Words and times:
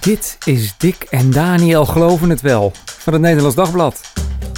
Dit 0.00 0.38
is 0.44 0.74
Dick 0.78 1.06
en 1.10 1.30
Daniel 1.30 1.86
Geloven 1.86 2.30
het 2.30 2.40
Wel 2.40 2.72
van 2.84 3.12
het 3.12 3.22
Nederlands 3.22 3.56
Dagblad. 3.56 4.00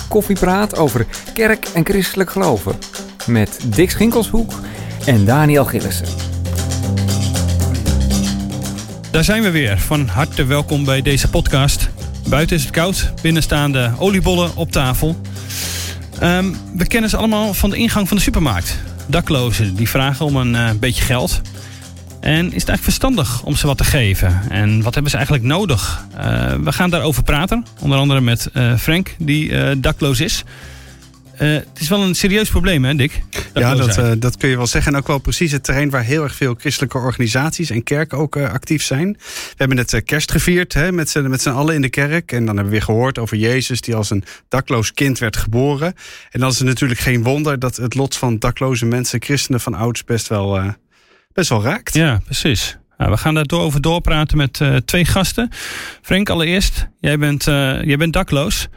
Koffiepraat 0.08 0.76
over 0.76 1.06
kerk 1.34 1.66
en 1.74 1.84
christelijk 1.84 2.30
geloven. 2.30 2.78
Met 3.26 3.58
Dick 3.66 3.90
Schinkelshoek 3.90 4.52
en 5.06 5.24
Daniel 5.24 5.64
Gillissen. 5.64 6.06
Daar 9.10 9.24
zijn 9.24 9.42
we 9.42 9.50
weer. 9.50 9.78
Van 9.78 10.06
harte 10.06 10.44
welkom 10.44 10.84
bij 10.84 11.02
deze 11.02 11.30
podcast. 11.30 11.88
Buiten 12.28 12.56
is 12.56 12.62
het 12.62 12.72
koud, 12.72 13.12
binnen 13.22 13.42
staan 13.42 13.72
de 13.72 13.90
oliebollen 13.98 14.56
op 14.56 14.72
tafel. 14.72 15.16
Ehm, 16.18 16.52
we 16.76 16.86
kennen 16.86 17.10
ze 17.10 17.16
allemaal 17.16 17.54
van 17.54 17.70
de 17.70 17.76
ingang 17.76 18.08
van 18.08 18.16
de 18.16 18.22
supermarkt. 18.22 18.78
Daklozen 19.06 19.74
die 19.74 19.88
vragen 19.88 20.26
om 20.26 20.36
een 20.36 20.54
eh, 20.54 20.70
beetje 20.80 21.02
geld. 21.02 21.40
En 22.22 22.46
is 22.46 22.60
het 22.60 22.68
eigenlijk 22.68 22.82
verstandig 22.82 23.42
om 23.42 23.56
ze 23.56 23.66
wat 23.66 23.78
te 23.78 23.84
geven? 23.84 24.42
En 24.48 24.82
wat 24.82 24.92
hebben 24.92 25.10
ze 25.10 25.16
eigenlijk 25.16 25.46
nodig? 25.46 26.06
Uh, 26.16 26.54
we 26.54 26.72
gaan 26.72 26.90
daarover 26.90 27.22
praten. 27.22 27.66
Onder 27.80 27.98
andere 27.98 28.20
met 28.20 28.50
uh, 28.54 28.76
Frank, 28.76 29.14
die 29.18 29.48
uh, 29.48 29.70
dakloos 29.76 30.20
is. 30.20 30.44
het 31.36 31.80
is 31.80 31.88
wel 31.88 32.02
een 32.02 32.14
serieus 32.14 32.50
probleem, 32.50 32.84
hè, 32.84 32.94
Dick? 32.94 33.22
Ja, 33.54 33.74
dat, 33.74 34.20
dat 34.20 34.36
kun 34.36 34.48
je 34.48 34.56
wel 34.56 34.66
zeggen. 34.66 34.92
En 34.92 34.98
ook 34.98 35.06
wel 35.06 35.18
precies 35.18 35.52
het 35.52 35.64
terrein 35.64 35.90
waar 35.90 36.02
heel 36.04 36.22
erg 36.22 36.34
veel 36.34 36.54
christelijke 36.58 36.98
organisaties 36.98 37.70
en 37.70 37.82
kerken 37.82 38.18
ook 38.18 38.36
actief 38.36 38.82
zijn. 38.82 39.12
We 39.18 39.54
hebben 39.56 39.76
het 39.78 40.02
kerst 40.04 40.30
gevierd 40.30 40.74
hè, 40.74 40.92
met 40.92 41.10
z'n 41.10 41.48
allen 41.48 41.74
in 41.74 41.82
de 41.82 41.90
kerk. 41.90 42.32
En 42.32 42.38
dan 42.38 42.46
hebben 42.46 42.64
we 42.64 42.70
weer 42.70 42.82
gehoord 42.82 43.18
over 43.18 43.36
Jezus, 43.36 43.80
die 43.80 43.94
als 43.94 44.10
een 44.10 44.24
dakloos 44.48 44.92
kind 44.92 45.18
werd 45.18 45.36
geboren. 45.36 45.94
En 46.30 46.40
dan 46.40 46.50
is 46.50 46.58
het 46.58 46.68
natuurlijk 46.68 47.00
geen 47.00 47.22
wonder 47.22 47.58
dat 47.58 47.76
het 47.76 47.94
lot 47.94 48.16
van 48.16 48.38
dakloze 48.38 48.86
mensen, 48.86 49.22
christenen 49.22 49.60
van 49.60 49.74
ouds, 49.74 50.04
best 50.04 50.28
wel 50.28 50.74
best 51.32 51.48
wel 51.48 51.62
raakt. 51.62 51.94
Ja, 51.94 52.20
precies. 52.24 52.76
Nou, 52.96 53.10
we 53.10 53.16
gaan 53.16 53.34
daar 53.34 53.46
door 53.46 53.60
over 53.60 53.80
doorpraten 53.80 54.36
met 54.36 54.60
uh, 54.60 54.76
twee 54.76 55.04
gasten. 55.04 55.48
Frank, 56.02 56.28
allereerst, 56.28 56.88
jij 57.00 57.18
bent, 57.18 57.46
uh, 57.46 57.82
jij 57.82 57.96
bent 57.96 58.12
dakloos. 58.12 58.68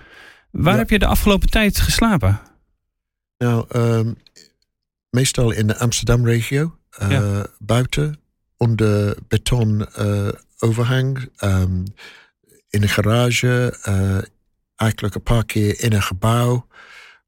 Waar 0.52 0.74
ja. 0.74 0.80
heb 0.80 0.90
je 0.90 1.00
de 1.00 1.06
afgelopen 1.06 1.50
tijd 1.50 1.80
geslapen? 1.80 2.40
Nou, 3.38 3.66
um, 3.76 4.18
meestal 5.10 5.52
in 5.52 5.68
de 5.68 5.78
Amsterdam-regio. 5.78 6.78
Uh, 7.02 7.10
ja. 7.10 7.46
Buiten, 7.60 8.20
onder 8.58 9.18
beton 9.28 9.88
overhang. 10.60 11.30
Um, 11.44 11.84
in 12.70 12.82
een 12.82 12.90
garage. 12.90 13.78
eigenlijk 14.76 15.16
een 15.16 15.24
paar 15.24 15.46
keer 15.46 15.80
in 15.80 15.94
een 15.94 16.04
gebouw. 16.04 16.68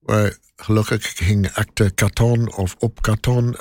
Waar 0.08 0.38
gelukkig 0.56 1.14
ging 1.16 1.50
achter 1.54 1.94
karton 1.94 2.56
of 2.56 2.76
op 2.80 3.02
karton. 3.02 3.56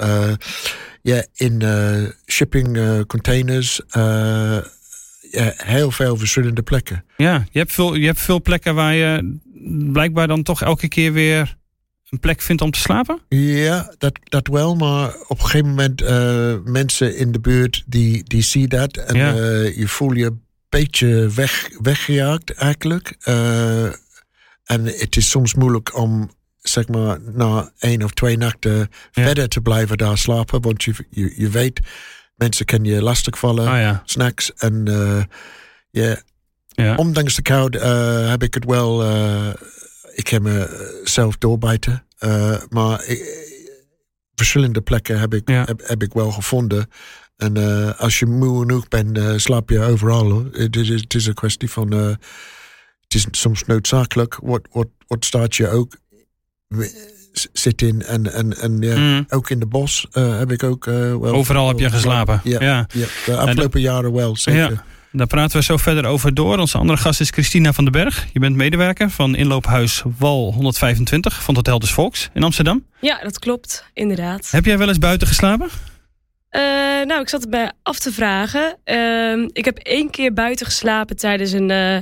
ja, 1.03 1.25
in 1.35 1.61
uh, 1.63 2.09
shipping 2.27 2.77
uh, 2.77 3.01
containers. 3.07 3.81
Uh, 3.97 4.59
ja, 5.31 5.53
heel 5.57 5.91
veel 5.91 6.17
verschillende 6.17 6.63
plekken. 6.63 7.05
Ja, 7.17 7.47
je 7.51 7.59
hebt, 7.59 7.73
veel, 7.73 7.95
je 7.95 8.07
hebt 8.07 8.21
veel 8.21 8.43
plekken 8.43 8.75
waar 8.75 8.95
je 8.95 9.39
blijkbaar 9.93 10.27
dan 10.27 10.43
toch 10.43 10.63
elke 10.63 10.89
keer 10.89 11.13
weer 11.13 11.57
een 12.09 12.21
plek 12.21 12.41
vindt 12.41 12.63
om 12.63 12.71
te 12.71 12.79
slapen? 12.79 13.21
Ja, 13.29 13.95
dat, 13.99 14.19
dat 14.25 14.49
wel. 14.49 14.77
Maar 14.77 15.15
op 15.29 15.39
een 15.39 15.45
gegeven 15.45 15.69
moment 15.69 16.01
mensen 16.65 17.17
in 17.17 17.33
de 17.33 17.41
buurt 17.41 17.85
die, 17.87 18.25
die 18.25 18.43
zien 18.43 18.69
dat. 18.69 18.97
En 18.97 19.17
ja. 19.17 19.33
je 19.77 19.89
voel 19.89 20.13
je 20.13 20.25
een 20.25 20.43
beetje 20.69 21.29
weg, 21.35 21.69
weggejaagd 21.83 22.51
eigenlijk. 22.51 23.17
En 24.67 24.84
het 24.84 25.17
is 25.17 25.31
soms 25.31 25.55
moeilijk 25.55 25.97
om 25.97 26.31
zeg 26.69 26.89
maar, 26.89 27.19
na 27.33 27.70
één 27.78 28.03
of 28.03 28.11
twee 28.11 28.36
nachten 28.36 28.77
ja. 28.78 28.86
verder 29.11 29.48
te 29.48 29.61
blijven 29.61 29.97
daar 29.97 30.19
slapen. 30.19 30.62
Want 30.62 30.84
je, 30.84 30.95
je, 31.11 31.33
je 31.36 31.48
weet, 31.48 31.81
mensen 32.34 32.67
kunnen 32.67 32.92
je 32.92 33.03
lastigvallen, 33.03 33.78
ja. 33.78 34.03
snacks. 34.05 34.55
En 34.55 34.84
uh, 34.89 35.22
yeah. 35.91 36.17
ja, 36.67 36.94
ondanks 36.94 37.34
de 37.34 37.42
kou 37.42 37.77
uh, 37.77 38.28
heb 38.28 38.42
ik 38.42 38.55
het 38.55 38.64
wel. 38.64 39.05
Uh, 39.05 39.48
ik 40.14 40.28
heb 40.28 40.42
mezelf 40.42 41.37
doorbijten. 41.39 42.05
maar 42.69 43.05
ik, 43.05 43.44
verschillende 44.34 44.81
plekken 44.81 45.21
heb 45.21 45.34
ik, 45.34 45.49
heb, 45.49 45.82
heb, 45.87 46.03
ik 46.03 46.12
wel 46.12 46.31
gevonden. 46.31 46.91
En 47.37 47.56
als 47.97 48.19
je 48.19 48.26
moe 48.26 48.60
genoeg 48.60 48.88
bent, 48.88 49.41
slaap 49.41 49.71
je 49.71 49.81
overal. 49.81 50.44
Het 50.53 50.76
is, 50.76 50.88
het 50.88 51.15
is 51.15 51.26
een 51.26 51.34
kwestie 51.34 51.71
van. 51.71 52.19
Het 53.25 53.34
is 53.34 53.41
soms 53.41 53.65
noodzakelijk. 53.65 54.38
Wat, 54.43 54.69
wat, 54.72 54.88
wat 55.06 55.25
staat 55.25 55.56
je 55.56 55.69
ook 55.69 55.97
zit 57.53 57.82
in. 57.82 58.03
En, 58.03 58.32
en, 58.32 58.59
en 58.59 58.78
ja, 58.81 58.97
mm. 58.97 59.25
ook 59.28 59.50
in 59.50 59.59
de 59.59 59.66
bos 59.66 60.06
uh, 60.12 60.38
heb 60.38 60.50
ik 60.50 60.62
ook 60.62 60.87
uh, 60.87 60.94
wel. 60.94 61.34
Overal 61.34 61.69
heb 61.69 61.78
je 61.78 61.91
geslapen. 61.91 62.41
Ja, 62.44 62.60
ja. 62.60 62.87
ja. 62.93 63.06
de 63.26 63.37
afgelopen 63.37 63.81
jaren 63.81 64.12
wel, 64.12 64.37
zeker. 64.37 64.71
Ja. 64.71 64.84
Daar 65.12 65.26
praten 65.26 65.56
we 65.56 65.62
zo 65.62 65.76
verder 65.76 66.05
over 66.05 66.34
door. 66.34 66.59
Onze 66.59 66.78
andere 66.78 66.99
gast 66.99 67.21
is 67.21 67.31
Christina 67.31 67.72
van 67.72 67.84
den 67.84 67.93
Berg. 67.93 68.26
Je 68.32 68.38
bent 68.38 68.56
medewerker 68.56 69.10
van 69.10 69.34
inloophuis 69.34 70.03
Wal 70.19 70.53
125 70.53 71.34
van 71.34 71.55
het 71.55 71.66
Hotel 71.66 71.78
des 71.78 71.93
Volks 71.93 72.31
in 72.34 72.43
Amsterdam. 72.43 72.87
Ja, 73.00 73.19
dat 73.22 73.38
klopt, 73.38 73.84
inderdaad. 73.93 74.50
Heb 74.50 74.65
jij 74.65 74.78
wel 74.78 74.88
eens 74.88 74.99
buiten 74.99 75.26
geslapen? 75.26 75.66
Uh, 75.66 76.62
nou, 77.06 77.21
ik 77.21 77.28
zat 77.28 77.43
erbij 77.43 77.72
af 77.82 77.99
te 77.99 78.12
vragen. 78.12 78.76
Uh, 78.84 79.49
ik 79.53 79.65
heb 79.65 79.78
één 79.78 80.10
keer 80.10 80.32
buiten 80.32 80.66
geslapen 80.66 81.16
tijdens 81.16 81.53
een, 81.53 81.71
uh, 81.71 81.99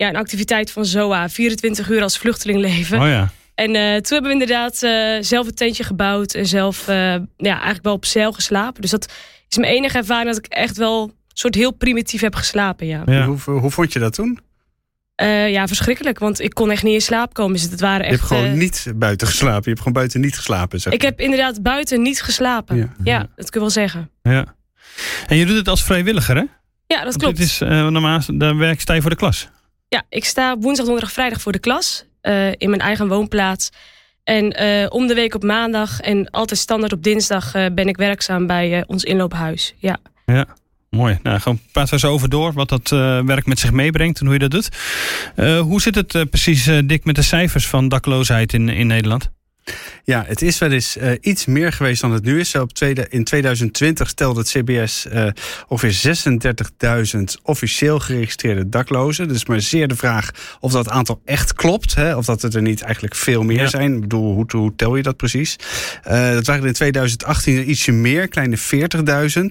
ja, 0.00 0.08
een 0.08 0.16
activiteit 0.16 0.70
van 0.70 0.84
ZOA. 0.84 1.28
24 1.28 1.88
uur 1.90 2.02
als 2.02 2.18
vluchteling 2.18 2.58
leven. 2.58 3.00
Oh 3.00 3.06
ja. 3.06 3.30
En 3.54 3.74
uh, 3.74 3.82
toen 3.82 4.12
hebben 4.12 4.22
we 4.22 4.30
inderdaad 4.30 4.82
uh, 4.82 5.16
zelf 5.20 5.46
een 5.46 5.54
tentje 5.54 5.84
gebouwd 5.84 6.34
en 6.34 6.46
zelf 6.46 6.88
uh, 6.88 6.94
ja, 6.94 7.24
eigenlijk 7.36 7.82
wel 7.82 7.92
op 7.92 8.04
zeil 8.04 8.32
geslapen. 8.32 8.80
Dus 8.80 8.90
dat 8.90 9.12
is 9.48 9.56
mijn 9.56 9.72
enige 9.72 9.98
ervaring 9.98 10.26
dat 10.26 10.36
ik 10.36 10.46
echt 10.46 10.76
wel 10.76 11.02
een 11.02 11.12
soort 11.32 11.54
heel 11.54 11.70
primitief 11.70 12.20
heb 12.20 12.34
geslapen. 12.34 12.86
Ja. 12.86 13.02
ja. 13.06 13.26
Hoe, 13.26 13.38
hoe 13.58 13.70
vond 13.70 13.92
je 13.92 13.98
dat 13.98 14.14
toen? 14.14 14.38
ja, 15.48 15.66
verschrikkelijk. 15.66 16.18
Want 16.18 16.40
ik 16.40 16.54
kon 16.54 16.70
echt 16.70 16.82
niet 16.82 16.94
in 16.94 17.00
slaap 17.00 17.34
komen. 17.34 17.52
Dus 17.52 17.62
het 17.62 17.80
waren 17.80 18.06
echt, 18.06 18.10
je 18.10 18.16
hebt 18.16 18.42
gewoon 18.42 18.58
niet 18.58 18.92
buiten 18.94 19.26
geslapen. 19.26 19.62
Je 19.62 19.68
hebt 19.68 19.78
gewoon 19.78 19.92
buiten 19.92 20.20
niet 20.20 20.36
geslapen. 20.36 20.80
Zeg 20.80 20.92
ik 20.92 21.02
heb 21.02 21.20
inderdaad 21.20 21.62
buiten 21.62 22.02
niet 22.02 22.22
geslapen. 22.22 22.76
Ja, 22.76 22.88
ja 23.04 23.18
dat 23.18 23.50
kun 23.50 23.60
je 23.60 23.60
wel 23.60 23.70
zeggen. 23.70 24.10
Ja. 24.22 24.54
En 25.26 25.36
je 25.36 25.46
doet 25.46 25.56
het 25.56 25.68
als 25.68 25.84
vrijwilliger, 25.84 26.36
hè? 26.36 26.44
Ja, 26.86 27.04
dat 27.04 27.16
klopt. 27.16 27.38
Het 27.38 27.46
is 27.46 27.58
normaal, 27.58 28.20
daar 28.32 28.56
werk 28.56 28.80
sta 28.80 28.94
je 28.94 29.00
voor 29.00 29.10
de 29.10 29.16
klas. 29.16 29.48
Ja, 29.90 30.02
ik 30.08 30.24
sta 30.24 30.58
woensdag, 30.58 30.86
donderdag, 30.86 31.12
vrijdag 31.12 31.40
voor 31.40 31.52
de 31.52 31.58
klas. 31.58 32.04
Uh, 32.22 32.48
in 32.48 32.70
mijn 32.70 32.80
eigen 32.80 33.08
woonplaats. 33.08 33.70
En 34.24 34.62
uh, 34.62 34.86
om 34.88 35.06
de 35.06 35.14
week 35.14 35.34
op 35.34 35.42
maandag 35.42 36.00
en 36.00 36.30
altijd 36.30 36.60
standaard 36.60 36.92
op 36.92 37.02
dinsdag 37.02 37.54
uh, 37.54 37.66
ben 37.72 37.88
ik 37.88 37.96
werkzaam 37.96 38.46
bij 38.46 38.84
ons 38.86 39.04
inloophuis. 39.04 39.74
Ja. 39.78 39.98
ja. 40.26 40.46
Mooi. 40.90 41.18
Nou, 41.22 41.40
praten 41.72 41.94
we 41.94 41.98
zo 41.98 42.12
over 42.12 42.28
door 42.28 42.52
wat 42.52 42.68
dat 42.68 42.88
werk 43.26 43.46
met 43.46 43.58
zich 43.58 43.72
meebrengt 43.72 44.20
en 44.20 44.26
hoe 44.26 44.34
je 44.34 44.48
dat 44.48 44.50
doet. 44.50 44.68
hoe 45.58 45.80
zit 45.80 45.94
het 45.94 46.30
precies, 46.30 46.70
Dick, 46.84 47.04
met 47.04 47.14
de 47.14 47.22
cijfers 47.22 47.66
van 47.66 47.88
dakloosheid 47.88 48.52
in, 48.52 48.68
in 48.68 48.86
Nederland? 48.86 49.30
Ja, 50.04 50.24
het 50.26 50.42
is 50.42 50.58
wel 50.58 50.70
eens 50.70 50.96
uh, 50.96 51.12
iets 51.20 51.46
meer 51.46 51.72
geweest 51.72 52.00
dan 52.00 52.12
het 52.12 52.24
nu 52.24 52.40
is. 52.40 52.54
Op 52.54 52.72
tweede, 52.72 53.06
in 53.08 53.24
2020 53.24 54.08
stelde 54.08 54.40
het 54.40 54.48
CBS 54.48 55.06
uh, 55.12 55.26
ongeveer 55.68 56.16
36.000 57.16 57.22
officieel 57.42 58.00
geregistreerde 58.00 58.68
daklozen. 58.68 59.28
Dus 59.28 59.46
maar 59.46 59.60
zeer 59.60 59.88
de 59.88 59.96
vraag 59.96 60.30
of 60.60 60.72
dat 60.72 60.88
aantal 60.88 61.20
echt 61.24 61.52
klopt. 61.52 61.94
Hè? 61.94 62.16
Of 62.16 62.24
dat 62.24 62.42
het 62.42 62.54
er 62.54 62.62
niet 62.62 62.82
eigenlijk 62.82 63.14
veel 63.14 63.42
meer 63.42 63.60
ja. 63.60 63.66
zijn. 63.66 63.94
Ik 63.94 64.00
bedoel, 64.00 64.34
hoe, 64.34 64.44
hoe 64.48 64.72
tel 64.76 64.96
je 64.96 65.02
dat 65.02 65.16
precies? 65.16 65.56
Uh, 66.08 66.32
dat 66.32 66.46
waren 66.46 66.66
in 66.66 66.72
2018 66.72 67.70
ietsje 67.70 67.92
meer, 67.92 68.28
kleine 68.28 68.58
40.000. 69.38 69.42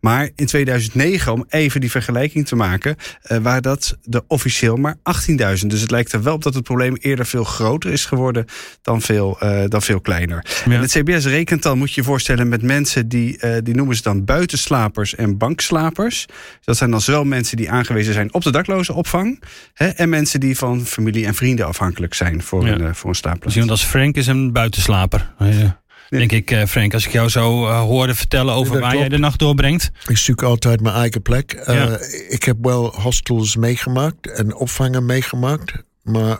Maar 0.00 0.30
in 0.34 0.46
2009, 0.46 1.32
om 1.32 1.44
even 1.48 1.80
die 1.80 1.90
vergelijking 1.90 2.46
te 2.46 2.56
maken, 2.56 2.96
waren 3.42 3.62
dat 3.62 3.96
de 4.02 4.24
officieel 4.26 4.76
maar 4.76 4.96
18.000. 4.96 5.66
Dus 5.66 5.80
het 5.80 5.90
lijkt 5.90 6.12
er 6.12 6.22
wel 6.22 6.34
op 6.34 6.42
dat 6.42 6.54
het 6.54 6.64
probleem 6.64 6.96
eerder 6.96 7.26
veel 7.26 7.44
groter 7.44 7.92
is 7.92 8.04
geworden 8.04 8.44
dan 8.82 9.02
veel 9.02 9.38
uh, 9.58 9.64
dan 9.68 9.82
veel 9.82 10.00
kleiner. 10.00 10.44
Ja. 10.64 10.72
En 10.72 10.80
het 10.80 10.90
CBS 10.90 11.26
rekent 11.26 11.62
dan, 11.62 11.78
moet 11.78 11.92
je 11.92 12.00
je 12.00 12.06
voorstellen, 12.06 12.48
met 12.48 12.62
mensen 12.62 13.08
die, 13.08 13.38
uh, 13.44 13.56
die 13.62 13.74
noemen 13.74 13.96
ze 13.96 14.02
dan 14.02 14.24
buitenslapers 14.24 15.14
en 15.14 15.38
bankslapers. 15.38 16.26
Dat 16.64 16.76
zijn 16.76 16.90
dan 16.90 17.00
zowel 17.00 17.24
mensen 17.24 17.56
die 17.56 17.70
aangewezen 17.70 18.12
zijn 18.12 18.34
op 18.34 18.42
de 18.42 18.50
daklozenopvang, 18.50 19.42
hè, 19.74 19.86
en 19.86 20.08
mensen 20.08 20.40
die 20.40 20.56
van 20.56 20.86
familie 20.86 21.26
en 21.26 21.34
vrienden 21.34 21.66
afhankelijk 21.66 22.14
zijn 22.14 22.42
voor, 22.42 22.66
ja. 22.66 22.72
een, 22.72 22.80
uh, 22.80 22.92
voor 22.92 23.10
een 23.10 23.16
slaapplaats. 23.16 23.54
Dus 23.54 23.68
als 23.68 23.84
Frank 23.84 24.16
is 24.16 24.26
een 24.26 24.52
buitenslaper. 24.52 25.34
Ja. 25.38 25.80
Denk 26.08 26.32
ik, 26.32 26.64
Frank, 26.66 26.94
als 26.94 27.06
ik 27.06 27.12
jou 27.12 27.28
zo 27.28 27.64
uh, 27.64 27.80
hoorde 27.80 28.14
vertellen 28.14 28.54
over 28.54 28.72
waar 28.72 28.80
klopt. 28.80 28.98
jij 28.98 29.08
de 29.08 29.18
nacht 29.18 29.38
doorbrengt. 29.38 29.90
Ik 30.06 30.16
zoek 30.16 30.42
altijd 30.42 30.80
mijn 30.80 30.94
eigen 30.94 31.22
plek. 31.22 31.64
Uh, 31.68 31.74
ja. 31.74 31.98
Ik 32.28 32.42
heb 32.42 32.56
wel 32.60 32.94
hostels 33.00 33.56
meegemaakt 33.56 34.30
en 34.30 34.54
opvangen 34.54 35.06
meegemaakt. 35.06 35.72
Maar 36.02 36.38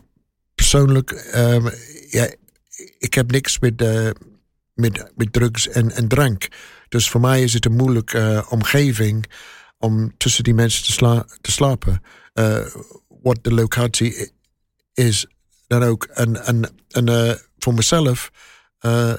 persoonlijk, 0.55 1.31
uh, 1.35 1.67
ja, 2.11 2.29
ik 2.99 3.15
heb 3.15 3.31
niks 3.31 3.59
met, 3.59 3.83
uh, 3.83 4.11
met, 4.75 5.13
met 5.17 5.33
drugs 5.33 5.69
en, 5.69 5.91
en 5.91 6.09
drank. 6.09 6.49
Dus 6.89 7.09
voor 7.11 7.21
mij 7.21 7.43
is 7.43 7.53
het 7.53 7.65
een 7.65 7.77
moeilijke 7.77 8.19
uh, 8.19 8.53
omgeving 8.53 9.27
om 9.79 10.17
tussen 10.17 10.45
die 10.45 10.55
mensen 10.55 10.85
te, 10.85 10.93
sla 10.93 11.27
te 11.41 11.51
slapen. 11.53 12.03
Uh, 12.35 12.67
wat 13.23 13.39
de 13.43 13.53
locatie 13.55 14.31
is 14.95 15.27
dan 15.67 15.83
ook. 15.83 16.05
En, 16.05 16.45
en, 16.45 16.71
en 16.89 17.39
voor 17.59 17.75
mezelf, 17.75 18.31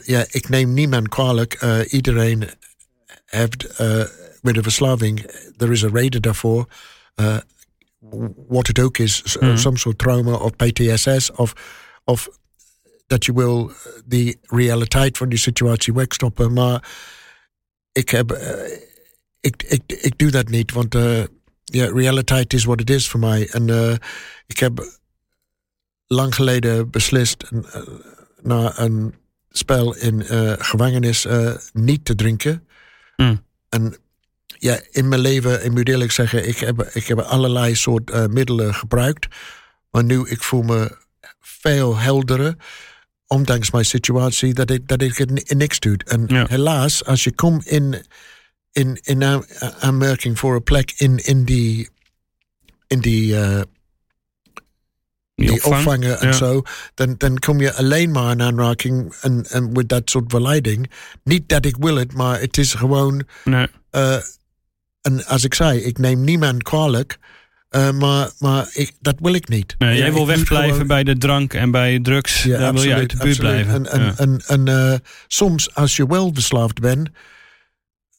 ja, 0.04 0.26
ik 0.30 0.50
neem 0.50 0.74
niemand 0.74 1.08
kwalijk. 1.10 1.62
iedereen 1.90 2.50
heeft 3.26 3.80
met 4.42 4.58
een 4.58 4.64
verslaving, 4.64 5.20
er 5.58 5.72
is 5.72 5.82
een 5.82 5.94
reden 5.96 6.22
daarvoor. 6.22 6.68
uh, 7.16 7.38
wat 8.48 8.68
het 8.68 8.80
ook 8.80 8.98
is, 8.98 9.38
Mhm. 9.40 9.58
some 9.58 9.78
soort 9.78 9.98
trauma 9.98 10.34
of 10.34 10.56
PTSS 10.56 11.32
of, 11.32 11.54
of 12.04 12.30
dat 13.10 13.26
je 13.26 13.34
wil 13.34 13.72
die 14.06 14.40
realiteit 14.42 15.18
van 15.18 15.30
die 15.30 15.38
situatie 15.38 15.94
wegstoppen. 15.94 16.54
Maar 16.54 16.90
ik 17.92 18.10
heb, 18.10 18.32
eh, 18.32 18.78
ik, 19.40 19.64
ik, 19.64 19.82
ik 19.88 20.18
doe 20.18 20.32
dat 20.32 20.50
niet, 20.50 20.72
want 20.72 20.96
eh, 20.96 21.24
ja, 21.64 21.92
realiteit 21.94 22.54
is 22.54 22.64
wat 22.64 22.80
het 22.80 22.90
is 22.90 23.10
voor 23.10 23.20
mij. 23.20 23.50
En 23.50 23.70
eh, 23.70 23.96
ik 24.48 24.60
heb 24.60 25.00
lang 26.08 26.36
geleden 26.36 26.90
beslist 26.90 27.44
eh, 27.44 27.82
na 28.42 28.80
een 28.80 29.16
spel 29.50 29.96
in 29.96 30.26
eh, 30.26 30.54
gevangenis 30.58 31.26
eh, 31.26 31.56
niet 31.74 32.06
te 32.06 32.16
drinken. 32.16 32.68
Mm. 33.16 33.44
En 33.70 33.98
ja, 34.58 34.80
in 34.92 35.08
mijn 35.08 35.22
leven, 35.22 35.66
ik 35.66 35.72
moet 35.72 35.90
eerlijk 35.90 36.12
zeggen, 36.12 36.48
ik 36.48 36.58
heb, 36.58 36.82
ik 36.82 37.08
heb 37.08 37.20
allerlei 37.20 37.76
soort 37.76 38.10
eh, 38.10 38.26
middelen 38.26 38.74
gebruikt. 38.74 39.28
Maar 39.92 40.04
nu, 40.04 40.28
ik 40.28 40.44
voel 40.44 40.62
me 40.62 40.98
veel 41.40 41.98
helderder. 41.98 42.56
Ondanks 43.32 43.72
mijn 43.72 43.86
situatie, 43.86 44.54
dat 44.54 44.70
ik, 44.70 44.88
dat 44.88 45.02
ik 45.02 45.18
het 45.18 45.30
ni- 45.30 45.44
niks 45.58 45.80
doe. 45.80 45.98
En 46.06 46.24
Ja. 46.28 46.46
helaas, 46.50 47.06
als 47.06 47.24
je 47.24 47.32
komt 47.36 47.66
in, 47.66 48.06
in, 48.72 49.00
in 49.02 49.24
aan- 49.24 49.46
aanmerking 49.80 50.40
voor 50.40 50.56
een 50.56 50.64
plek 50.64 50.94
in, 50.98 51.18
in 51.26 51.44
die, 51.44 51.90
in 52.88 53.00
die, 53.00 53.40
eh, 53.40 53.62
die, 55.36 55.52
opvang. 55.52 55.76
opvangen 55.76 56.20
en 56.20 56.28
Ja. 56.28 56.34
zo, 56.34 56.62
dan, 56.94 57.16
dan 57.18 57.38
kom 57.40 57.60
je 57.62 57.74
alleen 57.74 58.12
maar 58.12 58.32
in 58.32 58.42
aanraking 58.42 59.14
en, 59.22 59.46
en 59.50 59.72
met 59.72 59.90
dat 59.90 60.10
soort 60.10 60.26
verleiding. 60.32 60.92
Niet 61.24 61.50
dat 61.50 61.66
ik 61.66 61.76
wil 61.80 61.96
het, 61.96 62.14
maar 62.14 62.40
het 62.40 62.58
is 62.58 62.74
gewoon. 62.74 63.24
Nee. 63.44 63.68
eh, 63.90 64.18
en 65.02 65.26
als 65.26 65.44
ik 65.44 65.54
zei, 65.54 65.80
ik 65.80 65.98
neem 65.98 66.22
niemand 66.24 66.64
kwalijk, 66.64 67.18
eh, 67.70 67.92
maar, 67.92 68.32
maar 68.40 68.70
ik, 68.74 68.92
dat 69.00 69.16
wil 69.20 69.34
ik 69.34 69.48
niet. 69.48 69.76
Nee, 69.78 69.98
jij 69.98 70.14
wil 70.14 70.28
wegblijven 70.28 70.72
gewoon- 70.72 70.88
bij 70.88 71.04
de 71.04 71.18
drank 71.18 71.54
en 71.54 71.72
bij 71.72 72.00
drugs. 72.00 72.44
Ja, 72.44 72.58
Daar 72.60 72.74
wil 72.74 72.84
je 72.84 72.94
uit 72.94 73.10
de 73.10 73.18
buurt 73.18 73.30
absoluut. 73.40 73.66
blijven. 73.66 73.86
En, 73.86 73.92
en, 73.92 74.06
Ja. 74.06 74.14
en, 74.18 74.42
en 74.48 74.92
eh, 74.94 75.00
soms, 75.28 75.76
als 75.76 75.96
je 75.96 76.08
wel 76.08 76.30
verslaafd 76.34 76.80
bent, 76.80 77.10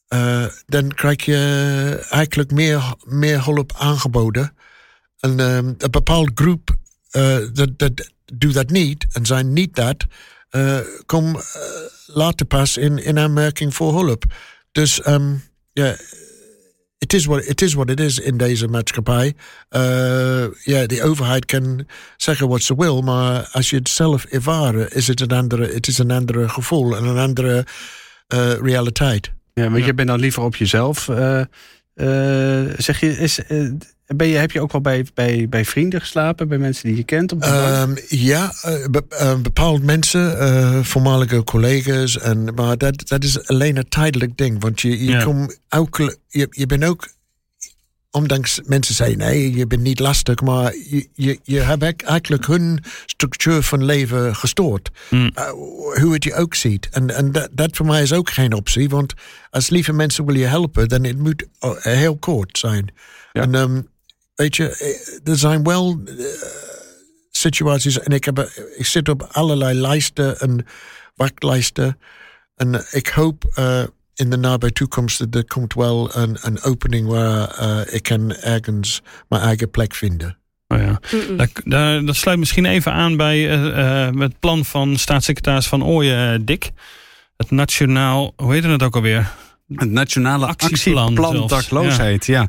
eh, 0.07 0.45
dan 0.65 0.93
krijg 0.93 1.25
je 1.25 2.05
eigenlijk 2.09 2.51
meer, 2.51 2.93
meer 3.05 3.43
hulp 3.45 3.73
aangeboden. 3.77 4.53
En 5.19 5.39
ehm, 5.39 5.65
een 5.77 5.91
bepaald 5.91 6.31
groep 6.35 6.69
dat, 7.53 7.69
dat 7.79 8.11
doet 8.33 8.53
dat 8.53 8.69
niet 8.69 9.05
en 9.11 9.25
zijn 9.25 9.53
niet 9.53 9.75
dat, 9.75 10.05
kom 11.05 11.41
later 12.05 12.45
pas 12.45 12.77
in, 12.77 12.97
in 13.03 13.19
aanmerking 13.19 13.75
voor 13.75 13.93
hulp. 14.05 14.23
Dus 14.71 15.01
ehm, 15.01 15.33
ja. 15.73 15.95
Het 17.01 17.13
is 17.13 17.25
wat 17.25 17.45
het 17.45 17.61
is 17.61 17.73
wat 17.73 17.89
het 17.89 17.99
is 17.99 18.19
in 18.19 18.37
deze 18.37 18.67
maatschappij. 18.67 19.33
Eh, 19.69 19.81
ja, 20.63 20.85
de 20.85 21.03
overheid 21.03 21.45
kan 21.45 21.87
zeggen 22.17 22.47
wat 22.47 22.61
ze 22.61 22.75
wil, 22.77 23.01
maar 23.01 23.49
als 23.51 23.69
je 23.69 23.75
het 23.75 23.89
zelf 23.89 24.23
ervaren, 24.25 24.91
is 24.91 25.07
het 25.07 25.21
een 25.21 25.31
andere, 25.31 25.73
het 25.73 25.87
is 25.87 25.97
een 25.97 26.11
andere 26.11 26.49
gevoel 26.49 26.97
en 26.97 27.03
een 27.03 27.17
andere 27.17 27.65
eh, 28.27 28.53
realiteit. 28.53 29.31
Ja, 29.53 29.63
want 29.63 29.77
Ja. 29.79 29.85
je 29.85 29.93
bent 29.93 30.07
dan 30.07 30.19
liever 30.19 30.43
op 30.43 30.55
jezelf. 30.55 31.09
eh, 31.09 31.41
zeg 32.77 32.99
je, 32.99 33.17
is, 33.17 33.45
eh, 33.45 33.69
ben 34.15 34.27
je, 34.27 34.37
heb 34.37 34.51
je 34.51 34.61
ook 34.61 34.71
wel 34.71 34.81
bij, 34.81 35.05
bij, 35.13 35.47
bij 35.49 35.65
vrienden 35.65 35.99
geslapen, 36.01 36.47
bij 36.47 36.57
mensen 36.57 36.87
die 36.87 36.97
je 36.97 37.03
kent? 37.03 37.31
Op? 37.31 37.41
Ehm, 37.41 37.95
ja, 38.07 38.53
eh, 38.61 38.85
be- 38.91 39.05
eh, 39.09 39.37
bepaalde 39.41 39.85
mensen, 39.85 40.39
eh, 40.39 40.79
voormalige 40.83 41.43
collega's, 41.43 42.17
en, 42.19 42.53
maar 42.55 42.77
dat, 42.77 43.07
dat 43.07 43.23
is 43.23 43.47
alleen 43.47 43.77
een 43.77 43.89
tijdelijk 43.89 44.37
ding. 44.37 44.61
Want 44.61 44.81
je, 44.81 44.89
je, 45.03 45.11
Ja. 45.11 45.23
komt 45.23 45.59
ook, 45.69 45.97
je, 46.27 46.47
je 46.49 46.65
bent 46.65 46.83
ook, 46.85 47.07
ondanks 48.11 48.59
mensen 48.65 48.95
zeggen 48.95 49.17
nee, 49.17 49.55
je 49.55 49.67
bent 49.67 49.81
niet 49.81 49.99
lastig, 49.99 50.41
maar 50.41 50.75
je, 50.75 51.09
je, 51.13 51.39
je 51.43 51.59
hebt 51.59 52.03
eigenlijk 52.03 52.45
hun 52.45 52.83
structuur 53.05 53.63
van 53.63 53.83
leven 53.83 54.35
gestoord. 54.35 54.89
Mm. 55.09 55.31
Eh, 55.33 55.49
hoe 56.01 56.13
het 56.13 56.23
je 56.23 56.33
ook 56.33 56.55
ziet. 56.55 56.89
En, 56.89 57.15
en 57.15 57.31
dat, 57.31 57.49
dat 57.51 57.75
voor 57.77 57.85
mij 57.85 58.01
is 58.01 58.13
ook 58.13 58.29
geen 58.29 58.53
optie, 58.53 58.89
want 58.89 59.13
als 59.49 59.69
lieve 59.69 59.93
mensen 59.93 60.25
wil 60.25 60.35
je 60.35 60.45
helpen, 60.45 60.89
dan 60.89 61.03
het 61.03 61.17
moet 61.17 61.45
oh, 61.59 61.83
heel 61.83 62.17
kort 62.17 62.57
zijn. 62.57 62.93
Ja. 63.31 63.41
En 63.41 63.55
ehm, 63.55 63.81
weet 64.35 64.55
je, 64.55 64.77
eh, 64.77 65.31
er 65.31 65.37
zijn 65.37 65.63
wel 65.63 66.01
eh, 66.05 66.25
situaties 67.31 67.99
en 67.99 68.11
ik, 68.11 68.25
heb, 68.25 68.39
ik 68.77 68.85
zit 68.85 69.09
op 69.09 69.27
allerlei 69.31 69.79
lijsten 69.79 70.39
en 70.39 70.65
wachtlijsten. 71.15 71.99
En 72.55 72.85
ik 72.91 73.07
hoop 73.07 73.43
in 74.15 74.29
de 74.29 74.37
nabije 74.37 74.71
toekomst 74.73 75.19
dat 75.19 75.35
er 75.35 75.45
komt 75.45 75.73
wel 75.73 76.15
een, 76.15 76.37
een 76.41 76.61
opening 76.61 77.07
waar 77.07 77.49
eh, 77.49 77.93
ik 77.93 78.03
kan 78.03 78.33
ergens 78.33 79.01
mijn 79.29 79.41
eigen 79.41 79.71
plek 79.71 79.95
vinden. 79.95 80.37
Oh 80.67 80.77
ja. 80.77 80.99
Dat, 81.63 82.05
dat 82.05 82.15
sluit 82.15 82.39
misschien 82.39 82.65
even 82.65 82.91
aan 82.91 83.17
bij 83.17 83.49
eh, 83.49 84.07
eh, 84.07 84.15
het 84.15 84.39
plan 84.39 84.65
van 84.65 84.97
staatssecretaris 84.97 85.67
Van 85.67 85.83
Ooyen, 85.83 86.45
Dick. 86.45 86.71
Het 87.37 87.51
nationaal, 87.51 88.33
hoe 88.35 88.53
heet 88.53 88.63
het 88.63 88.83
ook 88.83 88.95
alweer? 88.95 89.31
Het 89.75 89.91
nationale 89.91 90.45
Actieplan 90.45 91.47
dakloosheid, 91.47 92.25
ja. 92.25 92.47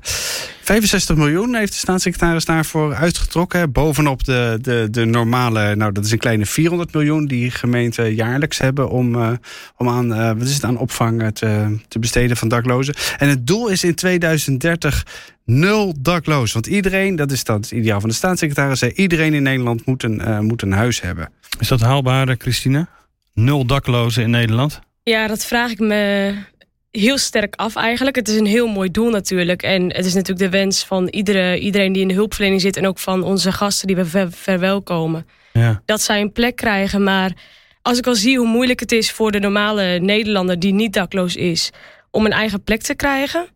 65 0.62 1.16
miljoen 1.16 1.54
heeft 1.54 1.72
de 1.72 1.78
staatssecretaris 1.78 2.44
daarvoor 2.44 2.94
uitgetrokken. 2.94 3.60
hè, 3.60 3.69
Bovenop 3.69 4.24
de, 4.24 4.58
de, 4.60 4.88
de 4.90 5.04
normale, 5.04 5.76
nou 5.76 5.92
dat 5.92 6.04
is 6.04 6.10
een 6.10 6.19
kleine 6.19 6.46
400 6.46 6.92
miljoen... 6.92 7.26
die 7.26 7.50
gemeenten 7.50 8.14
jaarlijks 8.14 8.58
hebben 8.58 8.90
om, 8.90 9.14
eh, 9.14 9.30
om 9.76 9.88
aan, 9.88 10.14
eh, 10.14 10.32
wat 10.32 10.46
is 10.46 10.54
het, 10.54 10.64
aan 10.64 10.78
opvang 10.78 11.34
te, 11.34 11.76
te 11.88 11.98
besteden 11.98 12.36
van 12.36 12.48
daklozen. 12.48 12.94
En 13.19 13.28
het 13.28 13.46
doel 13.46 13.69
is 13.69 13.84
in 13.84 13.94
2030 13.94 15.04
nul 15.44 15.94
dakloos. 16.00 16.52
Want 16.52 16.66
iedereen, 16.66 17.16
dat 17.16 17.30
is 17.30 17.44
dan 17.44 17.56
het 17.56 17.70
ideaal 17.70 18.00
van 18.00 18.08
de 18.08 18.14
staatssecretaris... 18.14 18.80
hè, 18.80 18.92
iedereen 18.92 19.34
in 19.34 19.42
Nederland 19.42 19.86
moet 19.86 20.02
een, 20.02 20.20
eh, 20.20 20.38
moet 20.38 20.62
een 20.62 20.72
huis 20.72 21.00
hebben. 21.00 21.30
Is 21.58 21.69
dat 21.69 21.80
haalbaar, 21.80 22.28
eh, 22.28 22.34
Christine? 22.38 22.86
Nul 23.34 23.66
daklozen 23.66 24.22
in 24.22 24.30
Nederland? 24.30 24.80
Ja, 25.02 25.26
dat 25.26 25.44
vraag 25.44 25.70
ik 25.70 25.78
me 25.78 26.34
heel 26.92 27.18
sterk 27.18 27.54
af 27.54 27.76
eigenlijk. 27.76 28.16
Het 28.16 28.28
is 28.28 28.38
een 28.38 28.46
heel 28.46 28.66
mooi 28.66 28.90
doel 28.90 29.10
natuurlijk. 29.10 29.62
En 29.62 29.82
het 29.82 30.04
is 30.04 30.14
natuurlijk 30.14 30.50
de 30.50 30.58
wens 30.58 30.84
van 30.84 31.08
iedere, 31.08 31.58
iedereen 31.58 31.92
die 31.92 32.02
in 32.02 32.08
de 32.08 32.14
hulpverlening 32.14 32.60
zit... 32.60 32.76
en 32.76 32.86
ook 32.86 32.98
van 32.98 33.22
onze 33.22 33.52
gasten 33.52 33.86
die 33.86 33.96
we 33.96 34.04
ver- 34.04 34.32
verwelkomen. 34.32 35.26
Ja. 35.52 35.82
Dat 35.84 36.00
zij 36.02 36.20
een 36.20 36.32
plek 36.32 36.56
krijgen. 36.56 37.02
Maar 37.02 37.32
als 37.82 37.98
ik 37.98 38.06
al 38.06 38.14
zie 38.14 38.38
hoe 38.38 38.46
moeilijk 38.46 38.80
het 38.80 38.92
is 38.92 39.10
voor 39.10 39.32
de 39.32 39.38
normale 39.38 39.98
Nederlander... 39.98 40.58
die 40.58 40.72
niet 40.72 40.92
dakloos 40.92 41.36
is, 41.36 41.70
om 42.10 42.24
een 42.24 42.32
eigen 42.32 42.62
plek 42.62 42.82
te 42.82 42.94
krijgen... 42.94 43.46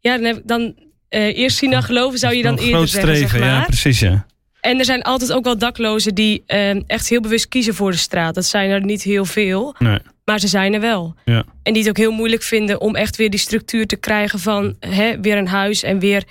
ja, 0.00 0.16
dan, 0.16 0.24
heb 0.24 0.36
ik 0.36 0.46
dan 0.48 0.74
eh, 1.08 1.38
eerst 1.38 1.56
zien 1.56 1.70
dan 1.70 1.82
geloven 1.82 2.18
zou 2.18 2.34
je 2.34 2.42
dan 2.42 2.58
eerder 2.58 2.88
zeggen, 2.88 3.16
streven, 3.16 3.28
zeg 3.28 3.40
maar. 3.40 3.48
ja, 3.48 3.64
precies, 3.64 4.00
ja. 4.00 4.26
En 4.62 4.78
er 4.78 4.84
zijn 4.84 5.02
altijd 5.02 5.32
ook 5.32 5.44
wel 5.44 5.58
daklozen 5.58 6.14
die 6.14 6.42
eh, 6.46 6.70
echt 6.90 7.08
heel 7.08 7.20
bewust 7.20 7.48
kiezen 7.48 7.74
voor 7.74 7.90
de 7.90 7.96
straat. 7.96 8.34
Dat 8.34 8.44
zijn 8.44 8.70
er 8.70 8.84
niet 8.84 9.02
heel 9.02 9.24
veel, 9.24 9.74
Nee. 9.78 9.98
maar 10.24 10.38
ze 10.40 10.48
zijn 10.48 10.74
er 10.74 10.80
wel. 10.80 11.14
Ja. 11.24 11.44
En 11.62 11.72
die 11.72 11.82
het 11.82 11.90
ook 11.90 11.96
heel 11.96 12.10
moeilijk 12.12 12.42
vinden 12.42 12.80
om 12.80 12.96
echt 12.96 13.16
weer 13.16 13.30
die 13.30 13.40
structuur 13.40 13.86
te 13.86 13.96
krijgen 13.96 14.38
van 14.38 14.76
hè, 14.80 15.20
weer 15.20 15.36
een 15.36 15.48
huis 15.48 15.82
en 15.82 15.98
weer 15.98 16.22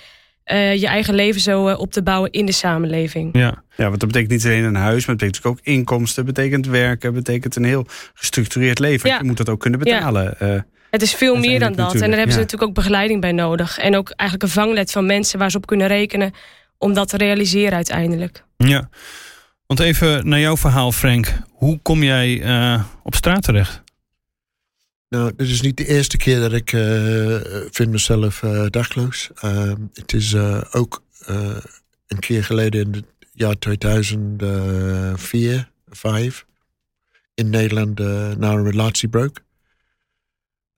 eh, 0.44 0.74
je 0.80 0.86
eigen 0.86 1.14
leven 1.14 1.40
zo 1.40 1.68
eh, 1.68 1.78
op 1.78 1.92
te 1.92 2.02
bouwen 2.02 2.30
in 2.30 2.46
de 2.46 2.52
samenleving. 2.52 3.36
Ja. 3.38 3.62
Ja, 3.76 3.88
want 3.88 4.00
dat 4.00 4.08
betekent 4.12 4.30
niet 4.30 4.44
alleen 4.44 4.64
een 4.64 4.74
huis, 4.74 5.06
maar 5.06 5.16
het 5.16 5.24
betekent 5.24 5.44
ook 5.44 5.58
inkomsten, 5.62 6.24
betekent 6.24 6.66
werken, 6.66 7.12
betekent 7.14 7.56
een 7.56 7.64
heel 7.64 7.86
gestructureerd 8.14 8.78
leven. 8.78 9.08
Ja. 9.10 9.18
Je 9.18 9.24
moet 9.24 9.36
dat 9.36 9.48
ook 9.48 9.60
kunnen 9.60 9.80
betalen. 9.80 10.38
eh. 10.40 10.60
Het 10.90 11.02
is 11.02 11.14
veel 11.14 11.36
meer 11.36 11.58
dan 11.58 11.72
dat. 11.72 11.94
En 11.94 11.98
daar 12.00 12.08
hebben 12.08 12.32
ze 12.32 12.38
ja. 12.38 12.42
natuurlijk 12.44 12.62
ook 12.70 12.74
begeleiding 12.74 13.20
bij 13.20 13.32
nodig. 13.32 13.78
En 13.78 13.96
ook 13.96 14.10
eigenlijk 14.10 14.50
een 14.50 14.62
vangnet 14.62 14.90
van 14.90 15.06
mensen 15.06 15.38
waar 15.38 15.50
ze 15.50 15.56
op 15.56 15.66
kunnen 15.66 15.86
rekenen 15.86 16.32
om 16.82 16.94
dat 16.94 17.08
te 17.08 17.16
realiseren 17.16 17.72
uiteindelijk. 17.72 18.44
ja. 18.56 18.88
Want 19.66 19.80
even 19.80 20.28
naar 20.28 20.40
jouw 20.40 20.56
verhaal, 20.56 20.92
Frank. 20.92 21.38
Hoe 21.50 21.78
kom 21.82 22.02
jij 22.02 22.42
eh, 22.42 22.84
op 23.02 23.14
straat 23.14 23.42
terecht? 23.42 23.82
Nou, 25.08 25.32
dit 25.36 25.48
is 25.48 25.60
niet 25.60 25.76
de 25.76 25.86
eerste 25.86 26.16
keer 26.16 26.40
dat 26.40 26.52
ik 26.52 26.72
eh, 26.72 27.36
vind 27.70 27.90
mezelf 27.90 28.42
eh 28.42 28.66
dakloos. 28.70 29.30
Ehm, 29.34 29.80
het 29.92 30.12
is 30.12 30.32
eh, 30.32 30.62
ook 30.70 31.02
eh, 31.26 31.56
een 32.06 32.18
keer 32.18 32.44
geleden 32.44 32.80
in 32.80 32.92
het 32.92 33.04
jaar 33.32 33.58
2004, 33.58 35.70
5 35.88 36.46
in 37.34 37.50
Nederland 37.50 37.98
naar 38.38 38.56
een 38.56 38.70
relatiebreuk. 38.70 39.42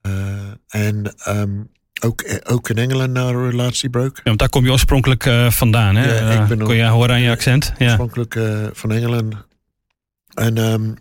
Eh, 0.05 0.51
en 0.67 1.13
ehm, 1.17 1.63
ook, 2.05 2.41
ook 2.43 2.69
in 2.69 2.77
Engeland 2.77 3.11
naar 3.11 3.35
een 3.35 3.49
relatiebreuk. 3.49 4.15
Ja, 4.17 4.23
want 4.23 4.39
daar 4.39 4.49
kom 4.49 4.63
je 4.65 4.71
oorspronkelijk 4.71 5.25
eh, 5.25 5.51
vandaan, 5.51 5.95
hè? 5.95 6.17
Ja, 6.19 6.31
ik 6.31 6.39
Eh, 6.39 6.47
ben 6.47 6.59
kon 6.63 6.75
je 6.75 6.85
horen 6.85 7.09
aan 7.11 7.21
je 7.21 7.29
accent? 7.31 7.73
Ja. 7.77 7.85
Oorspronkelijk 7.85 8.35
eh, 8.35 8.67
van 8.73 8.91
Engeland. 8.91 9.33
En 10.33 10.57
ehm, 10.57 10.93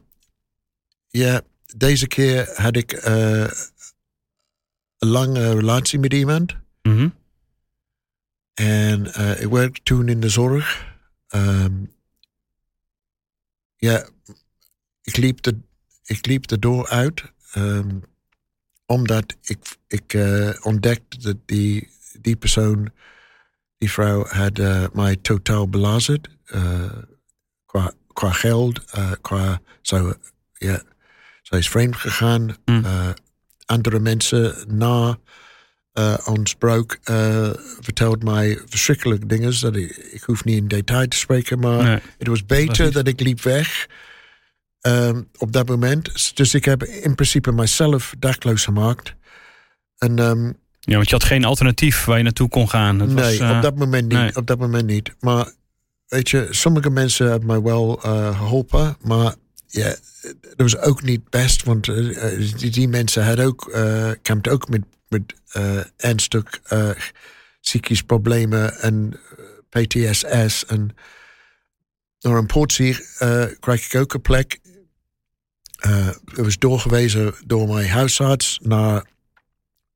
ja, 1.08 1.40
deze 1.76 2.06
keer 2.06 2.50
had 2.54 2.76
ik 2.76 2.92
eh, 2.92 3.40
een 4.98 5.08
lange 5.08 5.54
relatie 5.54 5.98
met 5.98 6.12
iemand. 6.12 6.56
Mhm. 6.82 7.08
En 8.54 9.14
eh, 9.14 9.40
ik 9.42 9.48
werkte 9.48 9.80
toen 9.82 10.08
in 10.08 10.20
de 10.20 10.28
zorg. 10.28 10.92
Ehm, 11.28 11.72
ja, 13.76 14.08
ik 15.02 15.16
liep, 15.16 15.42
de, 15.42 15.58
ik 16.04 16.26
liep 16.26 16.46
de 16.46 16.58
door 16.58 16.88
uit. 16.88 17.22
ehm, 17.52 17.96
omdat 18.86 19.36
ik, 19.42 19.58
ik 19.88 20.14
eh, 20.14 20.50
ontdekte 20.62 21.18
dat 21.18 21.36
die, 21.46 21.88
die 22.20 22.36
persoon 22.36 22.90
die 23.78 23.90
vrouw 23.90 24.24
had 24.26 24.58
uh, 24.58 24.84
mij 24.92 25.16
totaal 25.16 25.68
belazerd. 25.68 26.28
Uh, 26.54 26.84
qua, 27.66 27.92
qua 28.12 28.32
geld, 28.32 28.84
qua... 29.20 29.60
Zo, 29.82 30.14
ja, 30.52 30.82
zij 31.42 31.58
is 31.58 31.68
vreemd 31.68 31.96
gegaan. 31.96 32.56
Mm. 32.64 32.84
andere 33.66 33.98
mensen 33.98 34.54
na 34.68 35.18
ons 36.24 36.54
broek 36.54 36.98
vertelt 37.80 38.22
mij 38.22 38.60
verschrikkelijke 38.66 39.26
dingen. 39.26 39.60
Dat 39.60 39.76
ik, 39.76 39.96
ik 39.96 40.22
hoef 40.22 40.44
niet 40.44 40.56
in 40.56 40.68
detail 40.68 41.08
te 41.08 41.16
spreken, 41.16 41.58
maar 41.58 41.82
Nee. 41.82 42.00
het 42.18 42.28
was 42.28 42.46
beter 42.46 42.92
dat 42.92 43.06
ik 43.06 43.20
liep 43.20 43.40
weg 43.42 43.86
um, 44.86 45.28
op 45.38 45.52
dat 45.52 45.68
moment. 45.68 46.36
Dus 46.36 46.54
ik 46.54 46.64
heb 46.64 46.84
in 46.84 47.14
principe 47.14 47.52
mijzelf 47.52 48.14
dakloos 48.18 48.64
gemaakt. 48.64 49.14
En, 49.98 50.18
um, 50.18 50.56
Ja, 50.80 50.94
want 50.94 51.08
je 51.08 51.14
had 51.14 51.24
geen 51.24 51.44
alternatief 51.44 52.04
waar 52.04 52.16
je 52.16 52.22
naartoe 52.22 52.48
kon 52.48 52.68
gaan. 52.68 53.00
Het 53.00 53.12
nee, 53.12 53.24
was, 53.24 53.38
uh, 53.38 53.56
op 53.56 53.62
dat 53.62 53.76
moment 53.76 54.08
niet. 54.08 54.18
nee. 54.18 54.36
Op 54.36 54.46
dat 54.46 54.58
moment 54.58 54.86
niet. 54.86 55.14
Maar 55.20 55.52
weet 56.06 56.30
je, 56.30 56.46
sommige 56.50 56.90
mensen 56.90 57.30
hebben 57.30 57.48
mij 57.48 57.62
wel 57.62 58.06
uh, 58.06 58.38
geholpen. 58.38 58.96
Maar 59.00 59.34
ja, 59.66 59.94
dat 60.22 60.56
was 60.56 60.78
ook 60.78 61.02
niet 61.02 61.30
best. 61.30 61.62
Want 61.62 61.86
uh, 61.86 62.56
die, 62.56 62.70
die, 62.70 62.88
mensen 62.88 63.24
hadden 63.24 63.46
ook, 63.46 63.70
uh, 63.74 64.10
kampten 64.22 64.52
ook 64.52 64.68
met, 64.68 64.82
met 65.08 65.34
ernstig 65.96 66.60
psychische 67.60 68.04
problemen 68.04 68.80
en 68.80 69.20
PTSS. 69.68 70.66
En 70.66 70.96
door 72.18 72.36
een 72.36 72.46
portie 72.46 72.98
kreeg 73.60 73.86
ik 73.86 73.94
ook 74.00 74.14
een 74.14 74.20
plek. 74.20 74.58
Uh, 75.86 76.06
het 76.06 76.36
was 76.36 76.58
doorgewezen 76.58 77.34
door 77.46 77.68
mijn 77.68 77.88
huisarts 77.88 78.58
naar 78.62 79.06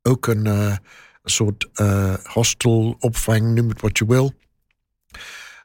ook 0.02 0.26
een, 0.26 0.46
een 0.46 0.80
soort 1.24 1.68
uh, 1.74 2.14
hostel, 2.22 2.96
opvang, 2.98 3.54
noem 3.54 3.68
het 3.68 3.80
wat 3.80 3.98
je 3.98 4.06
wil. 4.06 4.34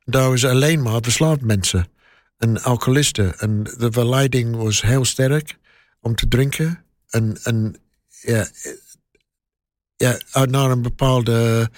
Daar 0.06 0.30
was 0.30 0.46
alleen 0.46 0.82
maar 0.82 1.01
verslaafd 1.01 1.42
mensen 1.42 1.88
en 2.38 2.62
alcoholisten. 2.62 3.39
En 3.39 3.63
de 3.63 3.92
verleiding 3.92 4.56
was 4.56 4.82
heel 4.82 5.06
sterk 5.06 5.58
om 6.00 6.15
te 6.15 6.27
drinken. 6.27 6.86
En, 7.10 7.38
en 7.44 7.75
ja, 8.22 8.48
ja, 9.96 10.18
na 10.46 10.70
een 10.70 10.82
bepaalde 10.82 11.70